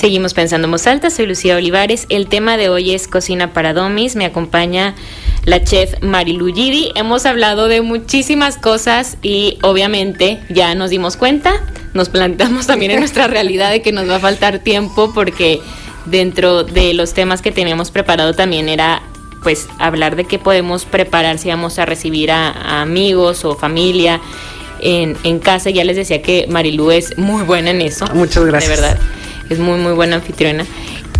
Seguimos 0.05 0.35
pensando 0.35 0.67
en 0.67 0.71
voz 0.71 0.87
alta, 0.87 1.09
soy 1.09 1.25
Lucía 1.25 1.57
Olivares. 1.57 2.05
El 2.11 2.27
tema 2.27 2.59
de 2.59 2.69
hoy 2.69 2.93
es 2.93 3.09
cocina 3.09 3.55
para 3.55 3.73
domis. 3.73 4.17
Me 4.17 4.27
acompaña 4.27 4.95
la 5.47 5.65
chef 5.65 5.95
Marilu 6.03 6.53
Gidi. 6.53 6.93
Hemos 6.95 7.25
hablado 7.25 7.69
de 7.69 7.81
muchísimas 7.81 8.59
cosas 8.59 9.17
y 9.23 9.57
obviamente 9.63 10.41
ya 10.51 10.75
nos 10.75 10.91
dimos 10.91 11.17
cuenta, 11.17 11.55
nos 11.95 12.11
planteamos 12.11 12.67
también 12.67 12.91
en 12.91 12.99
nuestra 12.99 13.29
realidad 13.29 13.71
de 13.71 13.81
que 13.81 13.93
nos 13.93 14.07
va 14.07 14.17
a 14.17 14.21
faltar 14.21 14.59
tiempo 14.59 15.11
porque 15.15 15.63
dentro 16.05 16.65
de 16.65 16.93
los 16.93 17.15
temas 17.15 17.41
que 17.41 17.51
teníamos 17.51 17.91
preparado 17.91 18.35
también 18.35 18.69
era 18.69 19.01
pues 19.43 19.69
hablar 19.79 20.17
de 20.17 20.27
qué 20.27 20.39
podemos 20.39 20.85
preparar 20.85 21.39
si 21.39 21.49
vamos 21.49 21.79
a 21.79 21.87
recibir 21.87 22.31
a, 22.31 22.83
amigos 22.83 23.47
o 23.47 23.57
familia 23.57 24.21
en, 24.81 25.17
en, 25.25 25.39
casa. 25.39 25.71
Ya 25.71 25.83
les 25.83 25.97
decía 25.97 26.21
que 26.21 26.47
Marilu 26.47 26.91
es 26.91 27.17
muy 27.17 27.43
buena 27.43 27.71
en 27.71 27.81
eso. 27.81 28.07
Muchas 28.13 28.45
gracias. 28.45 28.71
De 28.71 28.83
verdad, 28.83 29.01
es 29.51 29.59
muy, 29.59 29.79
muy 29.79 29.93
buena 29.93 30.17
anfitriona. 30.17 30.65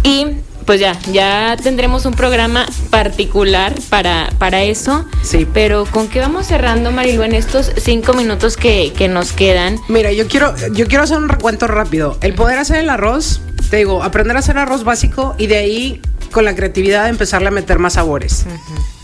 Y 0.03 0.27
pues 0.65 0.81
ya, 0.81 0.99
ya 1.13 1.57
tendremos 1.63 2.07
un 2.07 2.15
programa 2.15 2.67
particular 2.91 3.75
para, 3.91 4.31
para 4.39 4.63
eso. 4.63 5.05
Sí. 5.23 5.47
Pero 5.53 5.85
¿con 5.87 6.09
qué 6.09 6.21
vamos 6.21 6.47
cerrando, 6.47 6.91
Marilu, 6.91 7.23
en 7.23 7.35
estos 7.35 7.71
cinco 7.77 8.15
minutos 8.15 8.57
que, 8.57 8.93
nos 9.11 9.33
quedan? 9.33 9.79
Mira, 9.89 10.13
yo 10.13 10.27
quiero, 10.27 10.55
yo 10.73 10.87
quiero 10.87 11.05
hacer 11.05 11.19
un 11.19 11.29
recuento 11.29 11.67
rápido. 11.67 12.17
El 12.21 12.35
poder 12.35 12.59
hacer 12.59 12.77
el 12.77 12.89
arroz, 12.89 13.43
te 13.71 13.77
digo, 13.79 14.03
aprender 14.03 14.37
a 14.37 14.41
hacer 14.41 14.59
arroz 14.59 14.85
básico 14.85 15.35
y 15.39 15.47
de 15.47 15.57
ahí 15.57 16.01
con 16.33 16.45
la 16.45 16.55
creatividad 16.55 17.09
empezarle 17.09 17.49
a 17.49 17.53
meter 17.53 17.79
más 17.79 17.95
sabores. 17.95 18.47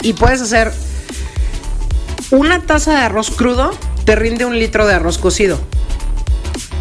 Y 0.03 0.15
puedes 0.15 0.41
hacer 0.41 0.73
una 2.31 2.63
taza 2.63 2.93
de 2.93 3.05
arroz 3.05 3.31
crudo, 3.31 3.73
te 4.05 4.17
rinde 4.17 4.45
un 4.45 4.59
litro 4.59 4.87
de 4.87 4.95
arroz 4.95 5.19
cocido. 5.19 5.61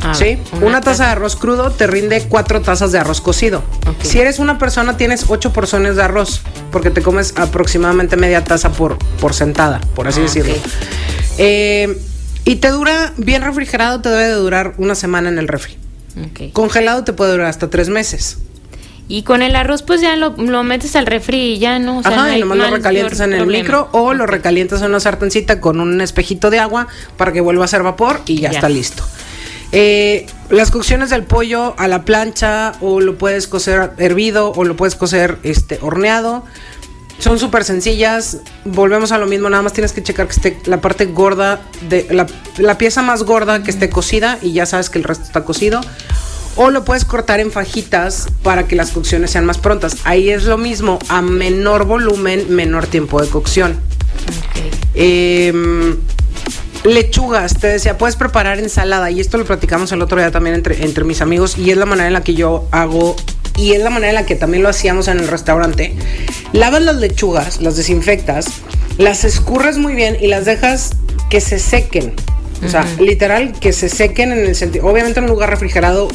Ah, 0.01 0.13
¿Sí? 0.13 0.37
Una, 0.61 0.81
taza 0.81 1.05
de 1.05 1.11
arroz 1.11 1.35
crudo 1.35 1.71
te 1.71 1.85
rinde 1.87 2.23
cuatro 2.29 2.61
tazas 2.61 2.91
de 2.91 2.99
arroz 2.99 3.21
cocido. 3.21 3.63
Si 4.01 4.19
eres 4.19 4.39
una 4.39 4.57
persona, 4.57 4.97
tienes 4.97 5.25
ocho 5.27 5.51
porciones 5.51 5.95
de 5.95 6.03
arroz, 6.03 6.41
porque 6.71 6.89
te 6.89 7.01
comes 7.01 7.33
aproximadamente 7.35 8.15
media 8.15 8.43
taza 8.43 8.71
por, 8.71 8.97
por 9.19 9.33
sentada, 9.33 9.81
por 9.95 10.07
así 10.07 10.21
ah, 10.21 10.23
decirlo. 10.23 10.55
Eh, 11.37 11.97
y 12.45 12.55
te 12.57 12.69
dura, 12.69 13.13
bien 13.17 13.43
refrigerado, 13.43 14.01
te 14.01 14.09
debe 14.09 14.27
de 14.27 14.33
durar 14.33 14.73
una 14.77 14.95
semana 14.95 15.29
en 15.29 15.37
el 15.37 15.47
refri. 15.47 15.77
Congelado 16.53 17.03
te 17.03 17.13
puede 17.13 17.31
durar 17.31 17.47
hasta 17.47 17.69
tres 17.69 17.89
meses. 17.89 18.39
Y 19.07 19.23
con 19.23 19.41
el 19.41 19.55
arroz, 19.55 19.81
pues 19.81 20.01
ya 20.01 20.15
lo, 20.15 20.31
metes 20.63 20.95
al 20.95 21.07
refri 21.07 21.53
y 21.53 21.59
ya 21.59 21.79
no. 21.79 21.99
O 21.99 22.01
Ajá, 22.05 22.37
y 22.37 22.41
nomás 22.41 22.59
lo 22.59 22.69
recalientas 22.69 23.19
en 23.21 23.33
el 23.33 23.47
micro 23.47 23.89
o 23.91 24.13
lo 24.13 24.27
recalientas 24.27 24.81
en 24.81 24.89
una 24.89 24.99
sartencita 24.99 25.59
con 25.59 25.79
un 25.79 25.99
espejito 25.99 26.51
de 26.51 26.59
agua 26.59 26.87
para 27.17 27.31
que 27.31 27.41
vuelva 27.41 27.63
a 27.63 27.65
hacer 27.65 27.81
vapor 27.81 28.21
y 28.27 28.41
ya. 28.41 28.49
está 28.49 28.69
listo. 28.69 29.03
Eh, 29.71 30.25
las 30.49 30.71
cocciones 30.71 31.11
del 31.11 31.23
pollo 31.23 31.75
a 31.77 31.87
la 31.87 32.03
plancha 32.03 32.71
o 32.81 33.01
lo 33.01 33.17
puedes 33.17 33.47
cocer 33.47 33.91
hervido 33.97 34.51
o 34.53 34.63
lo 34.63 34.75
puedes 34.75 34.95
cocer 34.95 35.37
este, 35.43 35.77
horneado. 35.81 36.43
Son 37.19 37.37
súper 37.37 37.63
sencillas. 37.65 38.37
Volvemos 38.65 39.11
a 39.11 39.17
lo 39.17 39.27
mismo, 39.27 39.49
nada 39.49 39.61
más 39.61 39.73
tienes 39.73 39.91
que 39.91 40.01
checar 40.01 40.27
que 40.27 40.33
esté 40.33 40.59
la 40.65 40.81
parte 40.81 41.05
gorda, 41.05 41.61
de 41.89 42.07
la, 42.57 42.77
pieza 42.77 43.01
más 43.01 43.23
gorda 43.23 43.61
que 43.61 43.69
esté 43.69 43.89
cocida 43.89 44.39
y 44.41 44.53
ya 44.53 44.65
sabes 44.65 44.89
que 44.89 44.97
el 44.97 45.03
resto 45.03 45.25
está 45.25 45.43
cocido. 45.43 45.81
O 46.55 46.71
lo 46.71 46.83
puedes 46.83 47.05
cortar 47.05 47.39
en 47.39 47.51
fajitas 47.51 48.27
para 48.41 48.67
que 48.67 48.75
las 48.75 48.91
cocciones 48.91 49.31
sean 49.31 49.45
más 49.45 49.59
prontas. 49.59 49.97
Ahí 50.03 50.29
es 50.29 50.45
lo 50.45 50.57
mismo, 50.57 50.97
a 51.09 51.21
menor 51.21 51.85
volumen, 51.85 52.53
menor 52.53 52.87
tiempo 52.87 53.21
de 53.21 53.27
cocción. 53.27 53.79
Em, 54.95 55.97
lechugas, 56.83 57.57
te 57.57 57.67
decía, 57.67 57.97
puedes 57.97 58.15
preparar 58.15 58.59
ensalada 58.59 59.11
y 59.11 59.19
esto 59.19 59.37
lo 59.37 59.45
platicamos 59.45 59.91
el 59.91 60.01
otro 60.01 60.17
día 60.17 60.31
también 60.31 60.55
entre, 60.55 60.83
entre 60.83 61.03
mis 61.03 61.21
amigos 61.21 61.57
y 61.57 61.71
es 61.71 61.77
la 61.77 61.85
manera 61.85 62.07
en 62.07 62.13
la 62.13 62.23
que 62.23 62.33
yo 62.33 62.67
hago 62.71 63.15
y 63.57 63.73
es 63.73 63.83
la 63.83 63.89
manera 63.89 64.09
en 64.09 64.15
la 64.15 64.25
que 64.25 64.35
también 64.35 64.63
lo 64.63 64.69
hacíamos 64.69 65.07
en 65.07 65.19
el 65.19 65.27
restaurante. 65.27 65.93
Lavas 66.53 66.81
las 66.81 66.95
lechugas, 66.95 67.61
las 67.61 67.75
desinfectas, 67.75 68.47
las 68.97 69.25
escurres 69.25 69.77
muy 69.77 69.95
bien 69.95 70.17
y 70.19 70.27
las 70.27 70.45
dejas 70.45 70.91
que 71.29 71.41
se 71.41 71.59
sequen. 71.59 72.13
O 72.65 72.67
sea, 72.67 72.85
literal, 72.99 73.53
que 73.57 73.71
se 73.71 73.87
sequen 73.87 74.33
en 74.33 74.39
el 74.39 74.53
sentido. 74.53 74.85
Obviamente 74.85 75.19
en 75.19 75.25
un 75.25 75.29
lugar 75.29 75.49
refrigerado 75.49 76.09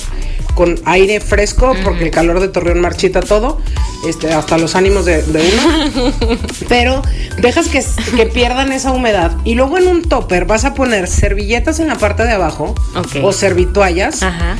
con 0.54 0.80
aire 0.84 1.20
fresco, 1.20 1.74
porque 1.84 2.04
el 2.04 2.10
calor 2.10 2.40
de 2.40 2.48
Torreón 2.48 2.80
marchita 2.80 3.20
todo, 3.20 3.60
este, 4.08 4.32
hasta 4.32 4.58
los 4.58 4.74
ánimos 4.74 5.04
de, 5.04 5.22
uno. 5.26 6.12
Pero 6.68 7.02
dejas 7.38 7.68
que, 7.68 7.84
que, 8.16 8.26
pierdan 8.26 8.72
esa 8.72 8.92
humedad. 8.92 9.36
Y 9.44 9.54
luego 9.54 9.78
en 9.78 9.88
un 9.88 10.02
topper 10.02 10.44
vas 10.44 10.64
a 10.64 10.74
poner 10.74 11.08
servilletas 11.08 11.80
en 11.80 11.88
la 11.88 11.96
parte 11.96 12.24
de 12.24 12.32
abajo 12.32 12.74
o 13.22 13.32
servituallas. 13.32 14.22
Ajá 14.22 14.56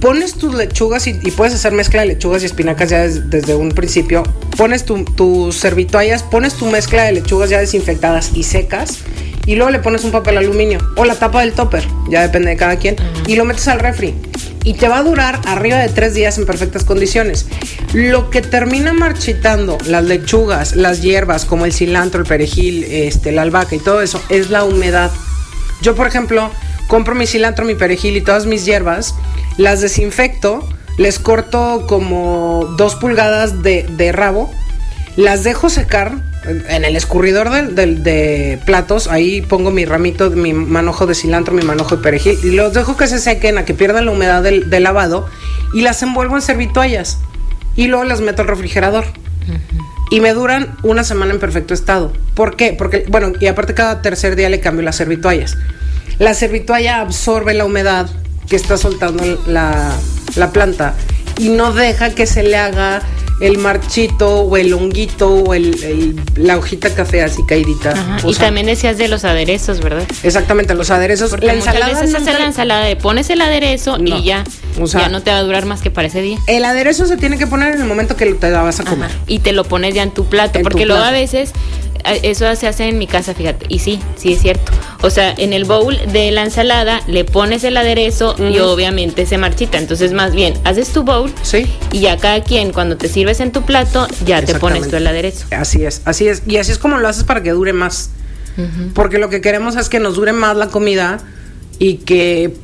pones 0.00 0.34
tus 0.34 0.54
lechugas 0.54 1.06
y, 1.06 1.14
puedes 1.30 1.54
hacer 1.54 1.72
mezcla 1.72 2.02
de 2.02 2.08
lechugas 2.08 2.42
y 2.42 2.46
espinacas 2.46 2.90
ya 2.90 3.06
desde 3.06 3.54
un 3.54 3.70
principio. 3.70 4.22
Pones 4.56 4.84
tus 4.84 5.56
servituallas, 5.56 6.22
pones 6.22 6.54
tu 6.54 6.66
mezcla 6.66 7.04
de 7.04 7.12
lechugas 7.12 7.50
ya 7.50 7.58
desinfectadas 7.58 8.32
y 8.34 8.44
secas 8.44 8.98
y 9.46 9.54
luego 9.56 9.70
le 9.70 9.78
pones 9.78 10.04
un 10.04 10.10
papel 10.10 10.36
aluminio 10.36 10.78
o 10.96 11.04
la 11.04 11.14
tapa 11.14 11.40
del 11.40 11.52
topper, 11.52 11.82
ya 12.10 12.22
depende 12.22 12.50
de 12.50 12.56
cada 12.56 12.76
quien, 12.76 12.96
y 13.26 13.36
lo 13.36 13.44
metes 13.44 13.66
al 13.68 13.80
refri. 13.80 14.14
Y 14.64 14.74
te 14.74 14.88
va 14.88 14.98
a 14.98 15.02
durar 15.02 15.40
arriba 15.46 15.78
de 15.78 15.88
tres 15.88 16.12
días 16.12 16.36
en 16.36 16.44
perfectas 16.44 16.84
condiciones. 16.84 17.46
Lo 17.94 18.28
que 18.28 18.42
termina 18.42 18.92
marchitando 18.92 19.78
las 19.86 20.04
lechugas, 20.04 20.76
las 20.76 21.00
hierbas, 21.00 21.46
como 21.46 21.64
el 21.64 21.72
cilantro, 21.72 22.20
el 22.20 22.26
perejil, 22.26 22.84
este, 22.84 23.32
la 23.32 23.42
albahaca 23.42 23.76
y 23.76 23.78
todo 23.78 24.02
eso, 24.02 24.20
es 24.28 24.50
la 24.50 24.64
humedad. 24.64 25.10
Yo, 25.80 25.94
por 25.94 26.06
ejemplo, 26.06 26.50
compro 26.86 27.14
mi 27.14 27.26
cilantro, 27.26 27.64
mi 27.64 27.76
perejil 27.76 28.16
y 28.18 28.20
todas 28.20 28.44
mis 28.44 28.66
hierbas, 28.66 29.14
las 29.58 29.82
desinfecto, 29.82 30.66
les 30.96 31.18
corto 31.18 31.84
como 31.86 32.74
dos 32.78 32.94
pulgadas 32.94 33.62
de, 33.62 33.82
de 33.82 34.12
rabo, 34.12 34.50
las 35.16 35.44
dejo 35.44 35.68
secar 35.68 36.22
en 36.48 36.84
el 36.84 36.96
escurridor 36.96 37.50
de, 37.50 38.58
platos, 38.64 39.08
ahí 39.08 39.42
pongo 39.42 39.70
mi 39.70 39.84
ramito, 39.84 40.30
mi 40.30 40.52
manojo 40.52 41.06
de 41.06 41.14
cilantro, 41.14 41.54
mi 41.54 41.62
manojo 41.62 41.96
de 41.96 42.02
perejil 42.02 42.38
y 42.42 42.50
los 42.52 42.72
dejo 42.72 42.96
que 42.96 43.06
se 43.06 43.18
sequen 43.18 43.58
a 43.58 43.64
que 43.64 43.74
pierdan 43.74 44.06
la 44.06 44.12
humedad 44.12 44.42
del, 44.42 44.70
lavado 44.82 45.28
y 45.74 45.82
las 45.82 46.02
envuelvo 46.02 46.36
en 46.36 46.42
servitoallas 46.42 47.18
y 47.76 47.88
luego 47.88 48.04
las 48.04 48.20
meto 48.20 48.42
al 48.42 48.48
refrigerador. 48.48 49.04
Y 50.10 50.20
me 50.20 50.32
duran 50.32 50.76
una 50.82 51.04
semana 51.04 51.34
en 51.34 51.40
perfecto 51.40 51.74
estado. 51.74 52.14
¿Por 52.34 52.56
qué? 52.56 52.72
Porque, 52.72 53.04
bueno, 53.08 53.32
y 53.40 53.46
aparte 53.46 53.74
cada 53.74 54.00
tercer 54.00 54.36
día 54.36 54.48
le 54.48 54.58
cambio 54.60 54.82
las 54.82 54.96
servitoallas. 54.96 55.58
La 56.18 56.32
servitoalla 56.32 57.00
absorbe 57.00 57.52
la 57.52 57.66
humedad 57.66 58.08
que 58.48 58.56
está 58.56 58.76
soltando 58.76 59.24
la, 59.46 59.92
la 60.36 60.52
planta 60.52 60.94
y 61.38 61.50
no 61.50 61.72
deja 61.72 62.14
que 62.14 62.26
se 62.26 62.42
le 62.42 62.56
haga 62.56 63.02
el 63.40 63.58
marchito 63.58 64.40
o 64.40 64.56
el 64.56 64.72
honguito 64.72 65.28
o 65.28 65.54
el, 65.54 66.20
la 66.36 66.58
hojita 66.58 66.94
café 66.94 67.22
así 67.22 67.42
caidita. 67.46 68.18
y 68.24 68.34
también 68.34 68.66
decías 68.66 68.98
de 68.98 69.08
los 69.08 69.24
aderezos, 69.24 69.80
¿verdad? 69.80 70.04
Exactamente, 70.22 70.74
los 70.74 70.90
aderezos. 70.90 71.32
la 71.42 71.54
ensalada 71.54 71.86
muchas 71.86 72.02
veces 72.02 72.22
haces 72.22 72.38
la 72.38 72.46
ensalada 72.46 72.84
de 72.84 72.96
pones 72.96 73.30
el 73.30 73.40
aderezo 73.40 73.98
y 73.98 74.22
ya, 74.22 74.44
ya 74.84 75.08
no 75.08 75.22
te 75.22 75.30
va 75.30 75.38
a 75.38 75.42
durar 75.42 75.66
más 75.66 75.82
que 75.82 75.90
para 75.90 76.08
ese 76.08 76.22
día. 76.22 76.38
El 76.46 76.64
aderezo 76.64 77.06
se 77.06 77.16
tiene 77.16 77.38
que 77.38 77.46
poner 77.46 77.74
en 77.74 77.80
el 77.80 77.86
momento 77.86 78.16
que 78.16 78.26
te 78.34 78.50
la 78.50 78.62
vas 78.62 78.80
a 78.80 78.84
comer. 78.84 79.10
Y 79.26 79.40
te 79.40 79.52
lo 79.52 79.64
pones 79.64 79.94
ya 79.94 80.02
en 80.02 80.10
tu 80.10 80.26
plato, 80.26 80.60
porque 80.62 80.86
luego 80.86 81.02
a 81.02 81.10
veces 81.10 81.52
eso 82.22 82.54
se 82.56 82.66
hace 82.66 82.88
en 82.88 82.98
mi 82.98 83.06
casa, 83.06 83.34
fíjate. 83.34 83.66
Y 83.68 83.80
sí, 83.80 84.00
sí 84.16 84.32
es 84.32 84.40
cierto. 84.40 84.72
O 85.02 85.10
sea, 85.10 85.34
en 85.36 85.52
el 85.52 85.64
bowl 85.64 85.98
de 86.12 86.30
la 86.30 86.42
ensalada 86.42 87.00
le 87.06 87.24
pones 87.24 87.64
el 87.64 87.76
aderezo 87.76 88.34
y 88.38 88.58
obviamente 88.58 89.26
se 89.26 89.38
marchita. 89.38 89.78
Entonces, 89.78 90.12
más 90.12 90.34
bien, 90.34 90.54
haces 90.64 90.92
tu 90.92 91.02
bowl 91.02 91.32
sí. 91.42 91.66
y 91.92 92.00
ya 92.00 92.16
cada 92.16 92.42
quien, 92.42 92.72
cuando 92.72 92.96
te 92.96 93.08
sirves 93.28 93.40
en 93.40 93.52
tu 93.52 93.62
plato, 93.62 94.06
ya 94.24 94.42
te 94.42 94.54
pones 94.54 94.88
tú 94.88 94.96
el 94.96 95.06
aderezo. 95.06 95.46
Así 95.50 95.84
es, 95.84 96.02
así 96.04 96.28
es. 96.28 96.42
Y 96.46 96.56
así 96.56 96.72
es 96.72 96.78
como 96.78 96.98
lo 96.98 97.08
haces 97.08 97.24
para 97.24 97.42
que 97.42 97.50
dure 97.50 97.72
más. 97.72 98.10
Porque 98.92 99.18
lo 99.18 99.28
que 99.28 99.40
queremos 99.40 99.76
es 99.76 99.88
que 99.88 100.00
nos 100.00 100.16
dure 100.16 100.32
más 100.32 100.56
la 100.56 100.66
comida 100.68 101.18
y 101.78 101.98
que 101.98 102.56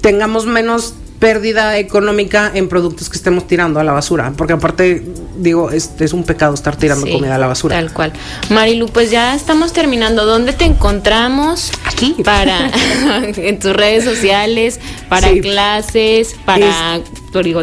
tengamos 0.00 0.46
menos 0.46 0.94
pérdida 1.20 1.78
económica 1.78 2.50
en 2.52 2.68
productos 2.68 3.08
que 3.08 3.16
estemos 3.16 3.46
tirando 3.46 3.78
a 3.78 3.84
la 3.84 3.92
basura, 3.92 4.32
porque 4.36 4.52
aparte, 4.52 5.02
digo, 5.38 5.70
es, 5.70 5.92
es 6.00 6.12
un 6.12 6.24
pecado 6.24 6.52
estar 6.52 6.76
tirando 6.76 7.06
comida 7.06 7.36
a 7.36 7.38
la 7.38 7.46
basura. 7.46 7.76
Tal 7.76 7.92
cual. 7.92 8.12
Marilu, 8.50 8.88
pues 8.88 9.12
ya 9.12 9.34
estamos 9.34 9.72
terminando. 9.72 10.26
¿Dónde 10.26 10.52
te 10.52 10.64
encontramos? 10.64 11.70
Aquí. 11.84 12.16
Para, 12.24 12.70
en 13.36 13.58
tus 13.60 13.72
redes 13.72 14.04
sociales, 14.04 14.80
para 15.08 15.30
clases, 15.40 16.34
para, 16.44 17.00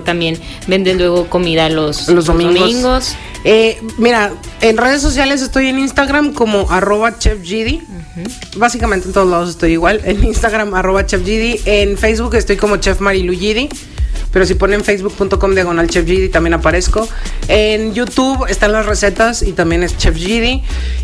también 0.04 0.40
venden 0.68 0.98
luego 0.98 1.30
comida 1.30 1.70
los, 1.70 2.08
los 2.08 2.26
domingos. 2.26 3.16
Eh, 3.44 3.82
mira, 3.98 4.34
en 4.62 4.78
redes 4.78 5.02
sociales 5.02 5.42
estoy 5.42 5.68
en 5.68 5.80
Instagram 5.80 6.34
como 6.34 6.70
arroba 6.72 7.18
chefgidi. 7.18 7.82
Básicamente 8.56 9.08
en 9.08 9.14
todos 9.14 9.30
lados 9.30 9.50
estoy 9.50 9.74
igual. 9.74 10.02
En 10.06 10.24
Instagram, 10.24 10.74
arroba 10.74 11.06
chefgidi. 11.06 11.60
En 11.66 11.98
Facebook 11.98 12.36
estoy 12.36 12.58
como 12.58 12.78
chef 12.78 13.00
Marilugidi. 13.00 13.70
Pero 14.34 14.48
si 14.48 14.56
ponen 14.56 14.84
facebook.com 14.84 15.54
diagonal 15.54 15.88
Chef 15.88 16.06
también 16.32 16.56
aparezco. 16.56 17.08
En 17.48 17.94
YouTube 17.94 18.48
están 18.50 18.72
las 18.72 18.88
recetas 18.88 19.44
y 19.44 19.54
también 19.54 19.84
es 19.84 19.96
Chef 19.96 20.18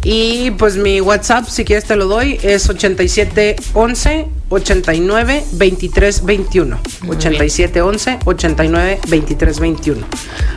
Y 0.03 0.51
pues 0.57 0.78
mi 0.78 0.99
WhatsApp, 0.99 1.47
si 1.47 1.63
quieres 1.63 1.86
te 1.86 1.95
lo 1.95 2.07
doy, 2.07 2.39
es 2.41 2.67
8711 2.67 4.38
89 4.50 5.45
23 5.54 6.26
21. 6.26 6.80
87 7.08 7.82
11 7.82 8.20
89 8.26 9.00
23 9.08 9.60
21. 9.60 10.06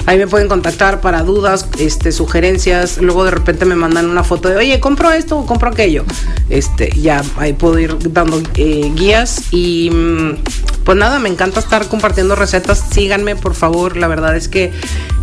Ahí 0.07 0.19
me 0.19 0.27
pueden 0.27 0.49
contactar 0.49 1.01
para 1.01 1.23
dudas, 1.23 1.69
este, 1.79 2.13
sugerencias. 2.13 2.99
Luego 2.99 3.25
de 3.25 3.31
repente 3.31 3.65
me 3.65 3.77
mandan 3.77 4.11
una 4.11 4.25
foto 4.25 4.49
de, 4.49 4.57
oye, 4.57 4.81
compro 4.81 5.13
esto 5.13 5.39
o 5.39 5.47
compro 5.47 5.71
aquello. 5.71 6.05
Este, 6.49 6.91
ya 7.01 7.23
ahí 7.37 7.53
puedo 7.53 7.79
ir 7.79 7.97
dando 8.11 8.43
eh, 8.57 8.91
guías. 8.95 9.53
Y 9.53 9.91
mm, 9.91 10.37
pues 10.85 10.99
nada, 10.99 11.19
me 11.19 11.29
encanta 11.29 11.61
estar 11.61 11.87
compartiendo 11.89 12.35
recetas. 12.35 12.83
Síganme, 12.91 13.37
por 13.37 13.55
favor. 13.55 13.97
La 13.97 14.09
verdad 14.09 14.37
es 14.37 14.49
que 14.49 14.73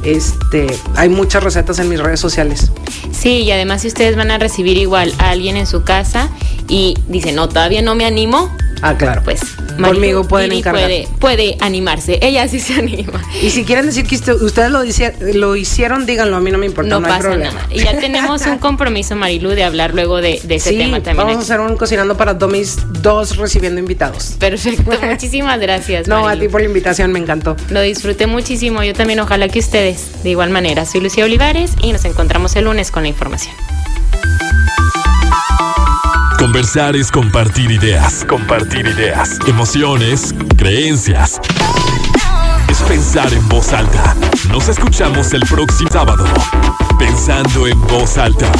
este, 0.04 0.68
hay 0.96 1.10
muchas 1.10 1.44
recetas 1.44 1.80
en 1.80 1.90
mis 1.90 2.00
redes 2.00 2.20
sociales. 2.20 2.72
Sí, 3.12 3.42
y 3.42 3.52
además 3.52 3.82
si 3.82 3.90
ustedes 3.90 4.16
van 4.16 4.32
a 4.32 4.38
recibir 4.38 4.78
igual 4.78 5.14
a 5.18 5.32
alguien 5.32 5.58
en 5.58 5.68
su 5.68 5.84
casa 5.84 6.30
y 6.68 6.96
dicen, 7.08 7.36
no, 7.36 7.50
todavía 7.50 7.82
no 7.82 7.96
me 7.96 8.06
animo. 8.06 8.50
Ah, 8.82 8.96
claro. 8.98 9.22
Pues 9.24 9.42
conmigo 9.82 10.28
pueden 10.28 10.52
encargar. 10.52 10.84
Puede, 10.84 11.08
puede 11.20 11.58
animarse, 11.60 12.20
ella 12.22 12.48
sí 12.48 12.60
se 12.60 12.74
anima. 12.80 13.22
Y 13.42 13.50
si 13.50 13.64
quieren 13.64 13.86
decir 13.86 14.06
que 14.06 14.16
ustedes 14.16 14.72
lo, 14.72 14.84
lo 15.34 15.56
hicieron, 15.56 16.06
díganlo, 16.06 16.38
a 16.38 16.40
mí 16.40 16.52
no 16.52 16.58
me 16.58 16.66
importa, 16.66 17.00
no, 17.00 17.02
pasa 17.02 17.36
nada. 17.36 17.68
Y 17.70 17.80
ya 17.80 17.98
tenemos 17.98 18.46
un 18.46 18.58
compromiso, 18.60 19.16
Marilu, 19.16 19.50
de 19.50 19.64
hablar 19.64 19.94
luego 19.94 20.22
de, 20.22 20.42
ese 20.50 20.74
tema 20.74 21.02
también. 21.02 21.28
Vamos 21.28 21.38
a 21.38 21.40
hacer 21.42 21.60
un 21.60 21.78
cocinando 21.78 22.16
para 22.18 22.34
Domis, 22.34 22.78
dos 23.02 23.38
recibiendo 23.38 23.80
invitados. 23.80 24.36
Perfecto, 24.40 24.92
muchísimas 25.06 25.60
gracias. 25.60 26.08
no, 26.08 26.28
a 26.28 26.36
ti 26.36 26.48
por 26.48 26.62
la 26.62 26.68
invitación, 26.68 27.12
me 27.12 27.20
encantó. 27.20 27.56
Lo 27.70 27.82
disfruté 27.82 28.28
muchísimo, 28.28 28.84
yo 28.84 28.94
también, 28.94 29.20
ojalá 29.20 29.48
que 29.50 29.60
ustedes, 29.60 30.24
de 30.24 30.30
igual 30.30 30.50
manera. 30.50 30.86
Soy 30.86 31.02
Lucía 31.02 31.26
Olivares 31.26 31.72
y 31.82 31.92
nos 31.92 32.06
encontramos 32.06 32.56
el 32.56 32.66
lunes 32.66 32.92
con 32.92 33.04
la 33.04 33.10
información. 33.10 33.56
Conversar 36.50 36.96
es 36.96 37.12
compartir 37.12 37.70
ideas, 37.70 38.26
compartir 38.28 38.88
ideas, 38.88 39.38
emociones, 39.46 40.34
creencias. 40.58 41.40
Es 42.68 42.82
pensar 42.82 43.32
en 43.32 43.48
voz 43.48 43.72
alta. 43.72 44.16
Nos 44.50 44.68
escuchamos 44.68 45.32
el 45.34 45.42
próximo 45.42 45.92
sábado. 45.92 46.26
Pensando 46.98 47.68
en 47.68 47.80
voz 47.82 48.18
alta. 48.18 48.52